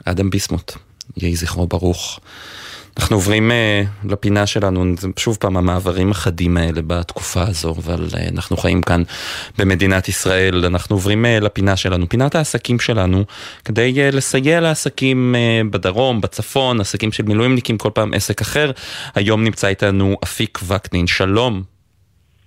ואדם 0.06 0.30
ביסמוט, 0.30 0.72
יהי 1.18 1.36
זכרו 1.36 1.68
ברוך. 1.68 2.20
אנחנו 2.98 3.16
עוברים 3.16 3.52
uh, 3.52 4.10
לפינה 4.12 4.46
שלנו, 4.46 4.86
שוב 5.18 5.38
פעם 5.40 5.58
המעברים 5.58 6.12
החדים 6.12 6.58
האלה 6.58 6.82
בתקופה 6.88 7.42
הזו, 7.42 7.76
אבל 7.78 8.06
uh, 8.12 8.34
אנחנו 8.34 8.58
חיים 8.58 8.82
כאן 8.82 9.04
במדינת 9.58 10.08
ישראל, 10.08 10.66
אנחנו 10.66 10.96
עוברים 10.96 11.26
uh, 11.26 11.44
לפינה 11.44 11.76
שלנו, 11.76 12.10
פינת 12.10 12.36
העסקים 12.36 12.80
שלנו, 12.80 13.24
כדי 13.66 13.94
uh, 13.96 14.16
לסייע 14.16 14.60
לעסקים 14.60 15.36
uh, 15.36 15.68
בדרום, 15.74 16.22
בצפון, 16.22 16.82
עסקים 16.82 17.12
של 17.12 17.24
מילואימניקים, 17.24 17.78
כל 17.78 17.90
פעם 17.94 18.14
עסק 18.14 18.42
אחר. 18.42 18.72
היום 19.16 19.44
נמצא 19.44 19.68
איתנו 19.68 20.18
אפיק 20.24 20.60
וקנין, 20.68 21.08
שלום. 21.08 21.64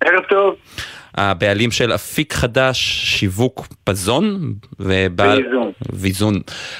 ערב 0.05 0.23
טוב. 0.29 0.55
הבעלים 1.15 1.71
של 1.71 1.93
אפיק 1.95 2.33
חדש, 2.33 2.79
שיווק 3.19 3.67
פזון 3.83 4.53
ובעל... 4.79 5.37
ויזון. 5.37 5.71
ויזון. 5.93 6.33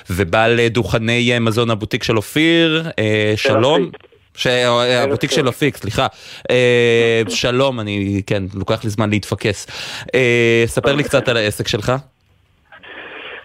ובעל 0.09 0.67
דוכני 0.67 1.39
מזון 1.39 1.69
הבוטיק 1.69 2.03
של 2.03 2.17
אופיר, 2.17 2.83
אה, 2.99 3.33
שלום. 3.35 3.91
ש... 4.35 4.47
הבוטיק 4.47 5.31
של 5.31 5.49
אפיק, 5.49 5.77
סליחה. 5.77 6.07
אה, 6.51 7.21
שלום, 7.29 7.79
אני, 7.79 8.21
כן, 8.27 8.43
לוקח 8.55 8.83
לי 8.83 8.89
זמן 8.89 9.09
להתפקס. 9.09 9.67
אה, 10.15 10.63
ספר 10.65 10.95
לי 10.95 11.03
קצת 11.03 11.27
על 11.27 11.37
העסק 11.37 11.67
שלך. 11.67 11.91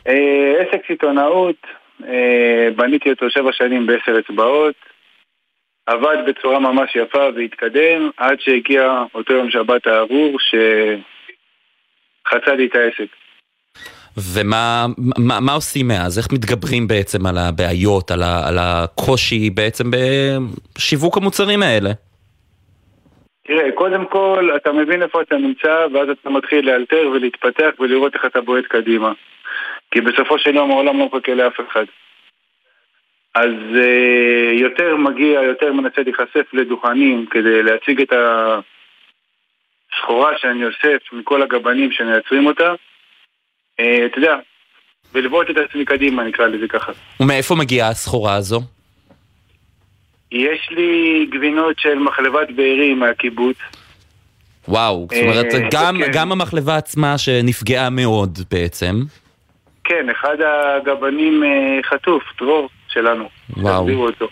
אה, 0.09 0.53
עסק 0.61 0.81
סיטונאות, 0.87 1.67
אה, 2.09 2.69
בניתי 2.77 3.11
אותו 3.11 3.31
שבע 3.31 3.53
שנים 3.53 3.87
בעשר 3.87 4.19
אצבעות. 4.19 4.75
עבד 5.89 6.17
בצורה 6.27 6.59
ממש 6.59 6.97
יפה 6.97 7.29
והתקדם 7.37 8.11
עד 8.17 8.41
שהגיע 8.41 9.03
אותו 9.15 9.33
יום 9.35 9.51
שבת 9.51 9.87
הארור 9.87 10.37
שחצה 12.27 12.55
לי 12.55 12.67
את 12.67 12.75
העסק. 12.75 13.11
ומה 14.35 14.87
מה, 15.19 15.41
מה 15.41 15.53
עושים 15.53 15.89
מאז? 15.89 16.19
איך 16.19 16.27
מתגברים 16.33 16.89
בעצם 16.89 17.27
על 17.27 17.39
הבעיות, 17.39 18.11
על, 18.11 18.23
ה, 18.23 18.49
על 18.49 18.59
הקושי 18.59 19.51
בעצם 19.51 19.85
בשיווק 19.91 21.17
המוצרים 21.17 21.63
האלה? 21.63 21.91
תראה, 23.47 23.73
קודם 23.75 24.07
כל 24.07 24.51
אתה 24.57 24.73
מבין 24.73 25.03
איפה 25.03 25.23
אתה 25.23 25.37
נמצא 25.37 25.87
ואז 25.93 26.09
אתה 26.09 26.31
מתחיל 26.31 26.67
לאלתר 26.67 27.11
ולהתפתח 27.13 27.71
ולראות 27.81 28.15
איך 28.15 28.25
אתה 28.25 28.41
בועט 28.41 28.65
קדימה. 28.65 29.13
כי 29.91 30.01
בסופו 30.01 30.39
של 30.39 30.55
יום 30.55 30.71
העולם 30.71 30.99
לא 30.99 31.07
מחכה 31.07 31.35
לאף 31.35 31.61
אחד. 31.71 31.85
אז 33.39 33.53
uh, 33.73 34.61
יותר 34.61 34.97
מגיע, 34.97 35.43
יותר 35.43 35.73
מנסה 35.73 36.03
להיחשף 36.03 36.47
לדוכנים 36.53 37.27
כדי 37.31 37.63
להציג 37.63 38.01
את 38.01 38.13
הסחורה 39.93 40.33
שאני 40.37 40.65
אוסף 40.65 41.13
מכל 41.13 41.43
הגבנים 41.43 41.93
שמייצרים 41.93 42.47
אותה. 42.47 42.73
Uh, 43.81 43.85
אתה 44.07 44.19
יודע, 44.19 44.37
ולבעוט 45.13 45.51
את 45.51 45.57
עצמי 45.57 45.85
קדימה, 45.85 46.25
נקרא 46.25 46.47
לזה 46.47 46.69
ככה. 46.69 46.93
ומאיפה 47.21 47.55
מגיעה 47.55 47.89
הסחורה 47.89 48.35
הזו? 48.35 48.61
יש 50.33 50.69
לי 50.71 51.27
גבינות 51.31 51.79
של 51.79 51.99
מחלבת 51.99 52.51
בארי 52.51 52.95
מהקיבוץ. 52.95 53.57
וואו, 54.69 55.09
זאת 55.11 55.23
אומרת, 55.23 55.47
גם, 55.73 55.97
כן. 55.99 56.11
גם 56.13 56.33
המחלבה 56.33 56.77
עצמה 56.77 57.19
שנפגעה 57.19 57.91
מאוד 57.91 58.39
בעצם. 58.51 58.95
כן, 59.85 60.11
אחד 60.11 60.37
הגבנים 60.41 61.43
חטוף, 61.91 62.23
דרור. 62.39 62.69
שלנו. 62.99 63.29
וואו. 63.57 64.07
אותו. 64.07 64.29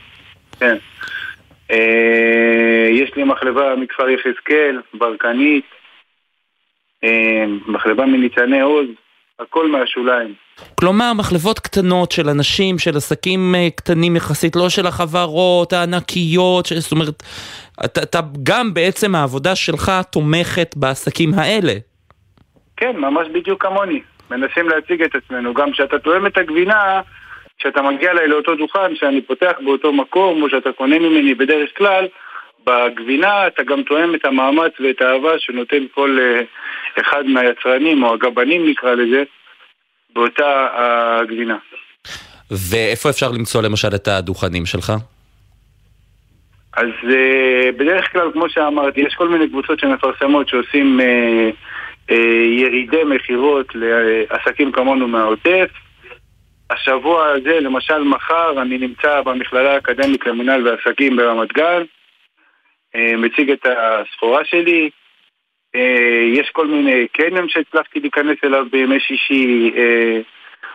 כן. 0.61 0.77
אה, 1.71 2.89
יש 2.91 3.11
לי 3.17 3.25
מחלבה 3.25 3.77
מכפר 3.77 4.09
יחזקאל, 4.09 4.81
ברקנית, 4.95 5.65
אה, 7.05 7.45
מחלבה 7.67 8.07
מניצני 8.07 8.61
עוז, 8.61 8.87
הכל 9.41 9.71
מהשוליים. 9.71 10.35
כלומר, 10.75 11.13
מחלבות 11.13 11.59
קטנות 11.59 12.13
של 12.13 12.29
אנשים, 12.29 12.79
של 12.79 12.97
עסקים 12.97 13.55
קטנים 13.77 14.17
יחסית, 14.17 14.57
לא 14.57 14.69
של 14.69 14.87
החברות 14.87 15.73
הענקיות, 15.73 16.67
זאת 16.67 16.93
אומרת, 16.93 17.23
אתה, 17.85 18.03
אתה 18.03 18.21
גם 18.43 18.75
בעצם 18.75 19.15
העבודה 19.15 19.57
שלך 19.57 19.93
תומכת 20.13 20.77
בעסקים 20.77 21.31
האלה. 21.35 21.73
כן, 22.77 22.97
ממש 22.97 23.29
בדיוק 23.35 23.63
כמוני. 23.63 24.01
מנסים 24.31 24.69
להציג 24.69 25.03
את 25.03 25.15
עצמנו. 25.15 25.55
גם 25.55 25.73
כשאתה 25.73 25.99
תואם 25.99 26.27
את 26.27 26.39
הגבינה, 26.39 27.01
כשאתה 27.59 27.83
מגיע 27.83 28.11
אליי 28.11 28.29
לאותו 28.29 28.55
דוכן 28.55 28.97
שאני 28.97 29.21
פותח 29.21 29.53
באותו 29.65 29.93
מקום, 29.93 30.43
או 30.43 30.51
שאתה 30.51 30.73
קונה 30.73 30.99
ממני 30.99 31.35
בדרך 31.35 31.71
כלל, 31.79 32.07
בגבינה 32.67 33.47
אתה 33.47 33.63
גם 33.63 33.83
תואם 33.83 34.15
את 34.15 34.25
המאמץ 34.25 34.73
ואת 34.81 35.01
האהבה 35.03 35.39
שנותן 35.39 35.85
כל 35.95 36.19
uh, 36.19 37.01
אחד 37.01 37.23
מהיצרנים, 37.27 38.03
או 38.03 38.15
הגבנים 38.15 38.69
נקרא 38.69 38.95
לזה, 38.95 39.23
באותה 40.15 40.69
הגבינה. 40.75 41.57
ואיפה 42.51 43.11
אפשר 43.11 43.31
למצוא 43.31 43.63
למשל 43.63 43.89
את 43.95 44.09
הדוכנים 44.09 44.67
שלך? 44.67 44.93
אז 46.77 46.89
uh, 47.03 47.73
בדרך 47.77 48.13
כלל, 48.13 48.33
כמו 48.33 48.49
שאמרתי, 48.49 49.01
יש 49.01 49.15
כל 49.15 49.29
מיני 49.29 49.49
קבוצות 49.49 49.79
שמפרסמות 49.81 50.49
שעושים 50.49 51.01
uh, 51.01 52.15
ירידי 52.61 53.05
מכירות 53.05 53.67
לעסקים 53.75 54.73
כמונו 54.73 55.09
מהעוטף. 55.09 55.69
השבוע 56.71 57.27
הזה, 57.27 57.61
למשל 57.61 57.99
מחר, 57.99 58.63
אני 58.63 58.79
נמצא 58.79 59.21
במכללה 59.21 59.75
האקדמית 59.75 60.27
למינהל 60.27 60.69
ועסקים 60.69 61.17
ברמת 61.17 61.53
גן, 61.53 61.83
מציג 62.95 63.51
את 63.51 63.67
הסחורה 63.67 64.45
שלי. 64.45 64.91
יש 66.33 66.51
כל 66.53 66.67
מיני 66.67 67.09
קניון 67.13 67.49
שהצלחתי 67.49 68.01
להיכנס 68.01 68.37
אליו 68.45 68.67
בימי 68.71 69.01
שישי. 69.01 69.73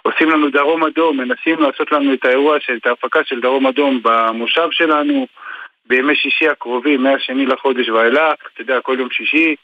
עושים 0.02 0.30
לנו 0.30 0.50
דרום 0.50 0.84
אדום, 0.84 1.18
מנסים 1.18 1.60
לעשות 1.60 1.92
לנו 1.92 2.14
את 2.14 2.26
האירוע, 2.26 2.60
של, 2.60 2.78
את 2.78 2.88
ההפקה 2.88 3.24
של 3.24 3.40
דרום 3.40 3.68
אדום 3.68 4.00
במושב 4.04 4.68
שלנו 4.72 5.28
בימי 5.86 6.16
שישי 6.16 6.48
הקרובים, 6.48 7.04
מהשני 7.04 7.46
לחודש 7.46 7.90
ואילך, 7.90 8.34
אתה 8.54 8.62
יודע, 8.62 8.82
כל 8.82 8.96
יום 9.00 9.10
שישי. 9.12 9.56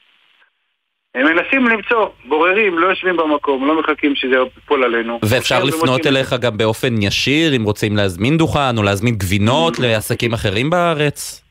הם 1.16 1.26
מנסים 1.26 1.68
למצוא, 1.68 2.08
בוררים, 2.26 2.80
לא 2.80 2.88
יושבים 2.88 3.18
במקום, 3.18 3.68
לא 3.68 3.80
מחכים 3.80 4.16
שזה 4.16 4.36
ייפול 4.56 4.84
עלינו. 4.84 5.20
ואפשר 5.24 5.64
לפנות 5.64 6.08
אליך 6.08 6.34
גם 6.34 6.58
באופן 6.58 7.02
ישיר, 7.02 7.56
אם 7.56 7.64
רוצים 7.64 7.98
להזמין 7.98 8.38
דוכן 8.38 8.78
או 8.78 8.84
להזמין 8.84 9.16
גבינות 9.16 9.80
לעסקים 9.80 10.34
אחרים 10.34 10.70
בארץ? 10.70 11.44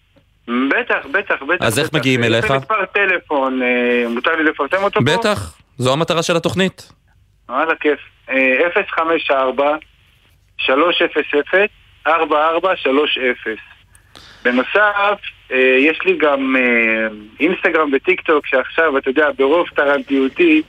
בטח, 0.48 1.06
בטח, 1.12 1.42
בטח. 1.48 1.64
אז 1.64 1.78
איך 1.78 1.92
מגיעים 1.92 2.24
אליך? 2.24 2.44
יש 2.44 2.50
לי 2.50 2.56
מספר 2.56 2.84
טלפון, 2.84 3.60
מותר 4.08 4.36
לי 4.36 4.44
לפרסם 4.44 4.82
אותו 4.82 5.00
פה? 5.00 5.18
בטח, 5.18 5.58
זו 5.78 5.92
המטרה 5.92 6.22
של 6.22 6.36
התוכנית. 6.36 6.92
וואלה, 7.48 7.74
כיף. 7.80 7.98
054 8.88 9.76
300 10.58 11.02
4430 12.06 13.56
בנוסף, 14.44 14.76
אה, 14.76 15.14
יש 15.78 15.98
לי 16.04 16.16
גם 16.18 16.56
אה, 16.56 17.06
אינסטגרם 17.40 17.90
וטיק 17.92 18.20
טוק 18.20 18.46
שעכשיו, 18.46 18.98
אתה 18.98 19.10
יודע, 19.10 19.28
ברוב 19.38 19.66
טרנטיותי 19.74 20.62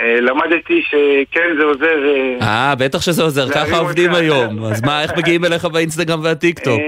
אה, 0.00 0.20
למדתי 0.20 0.82
שכן 0.82 1.48
זה 1.58 1.64
עוזר... 1.64 1.98
אה, 2.42 2.74
בטח 2.78 3.00
שזה 3.00 3.22
עוזר, 3.22 3.48
ככה 3.54 3.76
עובדים 3.78 4.14
היום. 4.14 4.64
אז 4.64 4.82
מה, 4.82 5.02
איך 5.02 5.12
מגיעים 5.16 5.44
אליך 5.44 5.64
באינסטגרם 5.64 6.20
והטיק 6.24 6.58
טוק? 6.58 6.80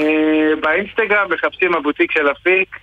באינסטגרם 0.61 1.33
מחפשים 1.33 1.75
הבוטיק 1.75 2.13
של 2.13 2.31
אפיק, 2.31 2.77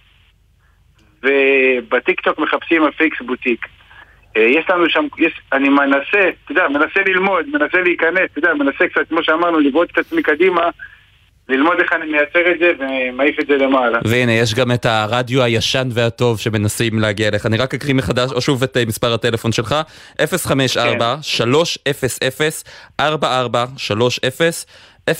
ובטיק 1.23 2.21
טוק 2.21 2.39
מחפשים 2.39 2.83
Afik's 2.83 3.21
Boutique. 3.21 3.65
יש 4.35 4.65
לנו 4.69 4.89
שם, 4.89 5.05
יש, 5.17 5.41
אני 5.53 5.69
מנסה, 5.69 6.29
אתה 6.43 6.51
יודע, 6.51 6.67
מנסה 6.67 6.99
ללמוד, 7.05 7.45
מנסה 7.53 7.81
להיכנס, 7.81 8.19
אתה 8.31 8.39
יודע, 8.39 8.53
מנסה 8.53 8.87
קצת, 8.87 9.09
כמו 9.09 9.23
שאמרנו, 9.23 9.59
לבעוט 9.59 9.91
את 9.91 9.97
עצמי 9.97 10.23
קדימה. 10.23 10.69
ללמוד 11.49 11.79
איך 11.79 11.93
אני 11.93 12.11
מייצר 12.11 12.51
את 12.51 12.59
זה 12.59 12.71
ומעיף 12.79 13.39
את 13.39 13.47
זה 13.47 13.57
למעלה. 13.57 13.99
והנה, 14.05 14.31
יש 14.31 14.53
גם 14.53 14.71
את 14.71 14.85
הרדיו 14.85 15.43
הישן 15.43 15.87
והטוב 15.91 16.39
שמנסים 16.39 16.99
להגיע 16.99 17.27
אליך. 17.27 17.45
אני 17.45 17.57
רק 17.57 17.73
אקריא 17.73 17.93
מחדש, 17.93 18.31
או 18.31 18.41
שוב 18.41 18.63
את 18.63 18.77
אה, 18.77 18.83
מספר 18.85 19.13
הטלפון 19.13 19.51
שלך, 19.51 19.75
054-300-4430, 23.01 23.03
054-344-30, 25.09 25.13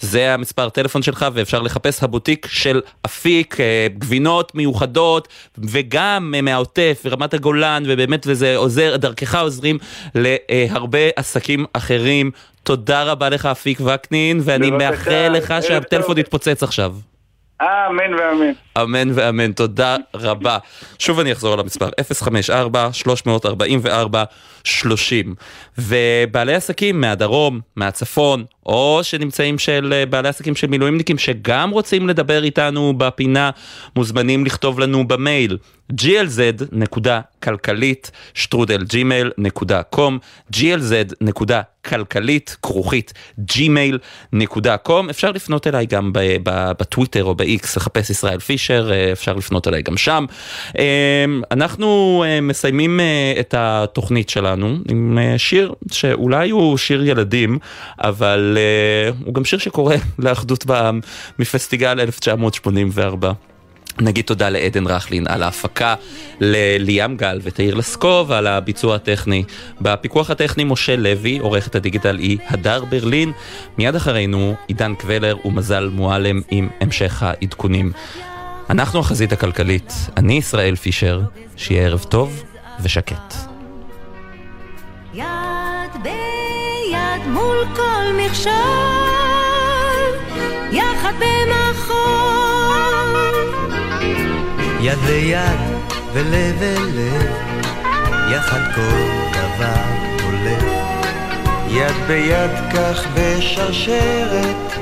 זה 0.00 0.34
המספר 0.34 0.68
טלפון 0.68 1.02
שלך 1.02 1.26
ואפשר 1.32 1.62
לחפש 1.62 2.02
הבוטיק 2.02 2.46
של 2.50 2.80
אפיק, 3.06 3.60
אה, 3.60 3.86
גבינות 3.98 4.54
מיוחדות 4.54 5.28
וגם 5.58 6.34
אה, 6.36 6.42
מהעוטף 6.42 7.02
ורמת 7.04 7.34
הגולן 7.34 7.82
ובאמת 7.86 8.26
וזה 8.28 8.56
עוזר, 8.56 8.96
דרכך 8.96 9.34
עוזרים 9.34 9.78
להרבה 10.14 10.98
עסקים 11.16 11.64
אחרים. 11.72 12.30
תודה 12.62 13.02
רבה 13.02 13.28
לך 13.28 13.46
אפיק 13.46 13.80
וקנין 13.80 14.40
ואני 14.44 14.70
מאחל 14.70 15.28
לך 15.28 15.54
שהטלפון 15.62 16.18
יתפוצץ 16.18 16.62
עכשיו. 16.62 16.94
אמן 17.62 18.14
ואמן. 18.14 18.52
אמן 18.82 19.08
ואמן, 19.14 19.52
תודה 19.52 19.96
רבה. 20.14 20.58
שוב 20.98 21.20
אני 21.20 21.32
אחזור 21.32 21.52
על 21.52 21.60
המספר, 21.60 21.88
054-344-30. 24.68 24.68
ובעלי 25.78 26.54
עסקים 26.54 27.00
מהדרום, 27.00 27.60
מהצפון, 27.76 28.44
או 28.66 29.00
שנמצאים 29.02 29.58
של 29.58 29.92
אה, 29.96 30.06
בעלי 30.06 30.28
עסקים 30.28 30.56
של 30.56 30.66
מילואימניקים 30.66 31.18
שגם 31.18 31.70
רוצים 31.70 32.08
לדבר 32.08 32.44
איתנו 32.44 32.94
בפינה, 32.98 33.50
מוזמנים 33.96 34.46
לכתוב 34.46 34.80
לנו 34.80 35.08
במייל 35.08 35.58
glz.כלכלית 35.92 38.10
שטרודל 38.34 38.84
gmail.com 38.92 40.12
glz.כלכלית 40.56 42.56
כרוכית 42.62 43.12
gmail.com 43.52 45.10
אפשר 45.10 45.30
לפנות 45.30 45.66
אליי 45.66 45.86
גם 45.86 46.10
בטוויטר 46.78 47.24
או 47.24 47.34
ב-X 47.34 47.66
לחפש 47.76 48.10
ישראל 48.10 48.38
פישר 48.38 48.90
אה, 48.92 49.12
אפשר 49.12 49.34
לפנות 49.34 49.68
אליי 49.68 49.82
גם 49.82 49.96
שם. 49.96 50.24
אה, 50.78 51.24
אנחנו 51.50 52.24
מסיימים 52.42 53.00
את 53.40 53.54
התוכנית 53.58 54.28
שלנו 54.28 54.76
עם 54.90 55.18
שיר 55.36 55.74
שאולי 55.92 56.50
הוא 56.50 56.78
שיר 56.78 57.04
ילדים 57.04 57.58
אבל 57.98 58.55
הוא 59.24 59.34
גם 59.34 59.44
שיר 59.44 59.58
שקורא 59.58 59.94
לאחדות 60.18 60.66
בעם 60.66 61.00
מפסטיגל 61.38 62.00
1984. 62.00 63.32
נגיד 64.00 64.24
תודה 64.24 64.48
לעדן 64.48 64.86
רכלין 64.86 65.26
על 65.26 65.42
ההפקה, 65.42 65.94
לליאם 66.40 67.16
גל 67.16 67.40
ותאיר 67.42 67.74
לסקוב 67.74 68.32
על 68.32 68.46
הביצוע 68.46 68.94
הטכני. 68.94 69.44
בפיקוח 69.80 70.30
הטכני 70.30 70.64
משה 70.64 70.96
לוי, 70.96 71.38
עורכת 71.38 71.74
הדיגיטל 71.74 72.18
היא 72.18 72.38
הדר 72.48 72.84
ברלין. 72.84 73.32
מיד 73.78 73.94
אחרינו 73.94 74.54
עידן 74.66 74.94
קבלר 74.94 75.36
ומזל 75.44 75.88
מועלם 75.92 76.40
עם 76.50 76.68
המשך 76.80 77.22
העדכונים. 77.22 77.92
אנחנו 78.70 79.00
החזית 79.00 79.32
הכלכלית, 79.32 79.92
אני 80.16 80.34
ישראל 80.34 80.76
פישר, 80.76 81.20
שיהיה 81.56 81.86
ערב 81.86 82.04
טוב 82.08 82.44
ושקט. 82.82 83.34
יד 85.14 86.02
ביד 86.86 87.26
מול 87.26 87.66
כל 87.76 88.04
מכשול, 88.16 88.52
יחד 90.70 91.12
במחול. 91.18 91.96
יד 94.80 94.98
ליד 95.06 95.60
ולב 96.12 96.62
אל 96.62 96.82
לב, 96.94 97.32
יחד 98.32 98.60
כל 98.74 99.30
דבר 99.32 99.82
הולך. 100.24 100.62
יד 101.68 101.96
ביד 102.06 102.50
כך 102.74 103.06
בשרשרת, 103.14 104.72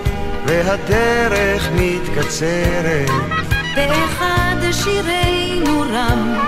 והדרך 0.46 1.68
מתקצרת. 1.74 3.11
באחד 3.74 4.57
שירינו 4.72 5.80
רם, 5.80 6.38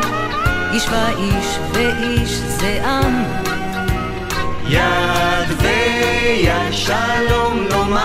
איש 0.72 0.86
ואיש 0.90 1.58
ואיש 1.72 2.30
זה 2.30 2.80
עם. 2.84 3.55
יד 4.68 5.48
ויד 5.60 6.72
שלום 6.72 7.66
נאמר, 7.70 8.04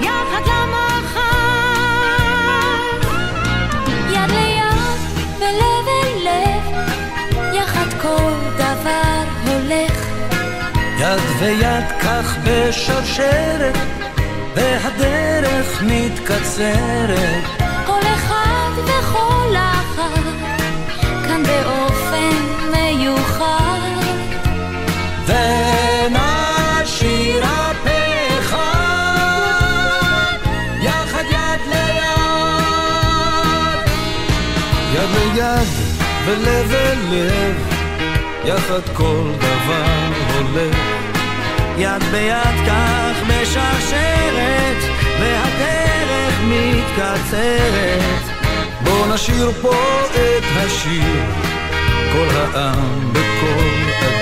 יחד 0.00 0.42
למחר. 0.46 1.20
יד 4.10 4.30
ליד 4.30 5.00
ולב 5.38 5.86
אל 5.88 6.24
לב, 6.24 6.64
יחד 7.54 8.00
כל 8.02 8.32
דבר 8.56 9.22
הולך. 9.46 10.06
יד 10.98 11.20
ויד 11.38 11.84
כך 12.02 12.36
בשרשרת, 12.44 13.76
והדרך 14.54 15.82
מתקצרת. 15.82 17.44
כל 17.86 18.00
אחד 18.14 18.70
וכל 18.84 19.54
אחת, 19.56 20.24
כאן 21.28 21.42
באופן 21.42 22.36
מיוחד. 22.70 23.89
ונשיר 26.10 27.44
הפה 27.44 28.00
אחד, 28.38 30.36
יחד 30.82 31.24
יד 31.30 31.60
ליד. 31.68 32.00
יד 34.94 35.10
ליד 35.14 35.68
ולב 36.26 36.72
אל 36.72 37.00
יחד 38.44 38.88
כל 38.94 39.30
דבר 39.38 40.08
הולך. 40.34 40.76
יד 41.78 42.02
ביד 42.12 42.66
כך 42.66 43.16
משרשרת, 43.26 44.76
והדרך 45.20 46.34
מתקצרת. 46.44 48.22
בוא 48.84 49.06
נשיר 49.14 49.50
פה 49.62 49.74
את 50.10 50.44
השיר, 50.56 51.24
כל 52.12 52.28
העם 52.36 53.12
בקול 53.12 53.90
אדיר. 53.98 54.19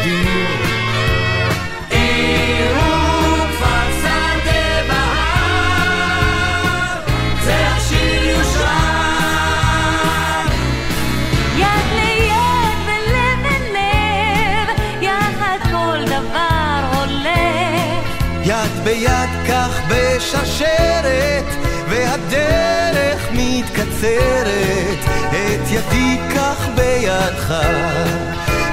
כך 19.49 19.81
בשרשרת, 19.89 21.45
והדרך 21.89 23.29
מתקצרת, 23.33 24.99
את 25.31 25.71
ידי 25.71 26.19
כך 26.37 26.69
בידך, 26.75 27.55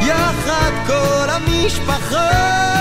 יחד 0.02 0.72
כל 0.88 1.30
המשפחה, 1.30 2.75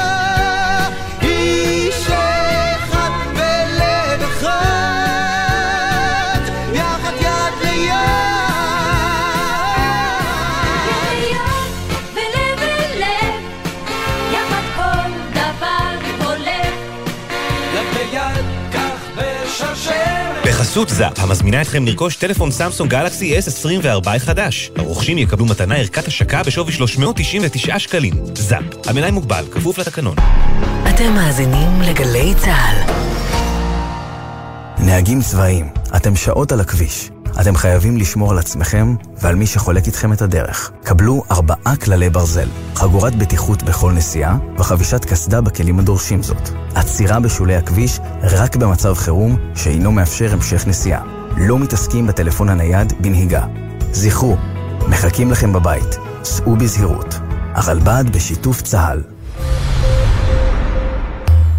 בחסות 20.74 20.88
זאפ, 20.88 21.18
המזמינה 21.18 21.62
אתכם 21.62 21.86
לרכוש 21.86 22.16
טלפון 22.16 22.50
סמסונג 22.50 22.90
גלקסי 22.90 23.38
S24 23.38 24.18
חדש. 24.18 24.70
הרוכשים 24.76 25.18
יקבלו 25.18 25.46
מתנה 25.46 25.76
ערכת 25.76 26.06
השקה 26.06 26.42
בשווי 26.42 26.72
399 26.72 27.78
שקלים. 27.78 28.14
זאפ, 28.34 28.64
המלאי 28.86 29.10
מוגבל, 29.10 29.44
כפוף 29.50 29.78
לתקנון. 29.78 30.16
אתם 30.88 31.12
מאזינים 31.14 31.82
לגלי 31.82 32.34
צה"ל. 32.34 32.92
נהגים 34.78 35.20
צבאיים, 35.22 35.68
אתם 35.96 36.16
שעות 36.16 36.52
על 36.52 36.60
הכביש. 36.60 37.13
אתם 37.40 37.56
חייבים 37.56 37.96
לשמור 37.96 38.30
על 38.30 38.38
עצמכם 38.38 38.94
ועל 39.22 39.34
מי 39.34 39.46
שחולק 39.46 39.86
איתכם 39.86 40.12
את 40.12 40.22
הדרך. 40.22 40.70
קבלו 40.84 41.22
ארבעה 41.30 41.76
כללי 41.76 42.10
ברזל, 42.10 42.48
חגורת 42.74 43.14
בטיחות 43.14 43.62
בכל 43.62 43.92
נסיעה 43.92 44.36
וחבישת 44.58 45.04
קסדה 45.04 45.40
בכלים 45.40 45.78
הדורשים 45.78 46.22
זאת. 46.22 46.48
עצירה 46.74 47.20
בשולי 47.20 47.56
הכביש 47.56 48.00
רק 48.22 48.56
במצב 48.56 48.94
חירום 48.94 49.36
שאינו 49.54 49.92
מאפשר 49.92 50.32
המשך 50.32 50.66
נסיעה. 50.66 51.02
לא 51.36 51.58
מתעסקים 51.58 52.06
בטלפון 52.06 52.48
הנייד 52.48 52.92
בנהיגה. 53.00 53.46
זכרו, 53.92 54.36
מחכים 54.88 55.30
לכם 55.30 55.52
בבית, 55.52 55.96
סעו 56.24 56.56
בזהירות. 56.56 57.14
הרלב"ד 57.54 58.04
בשיתוף 58.12 58.62
צה"ל. 58.62 59.13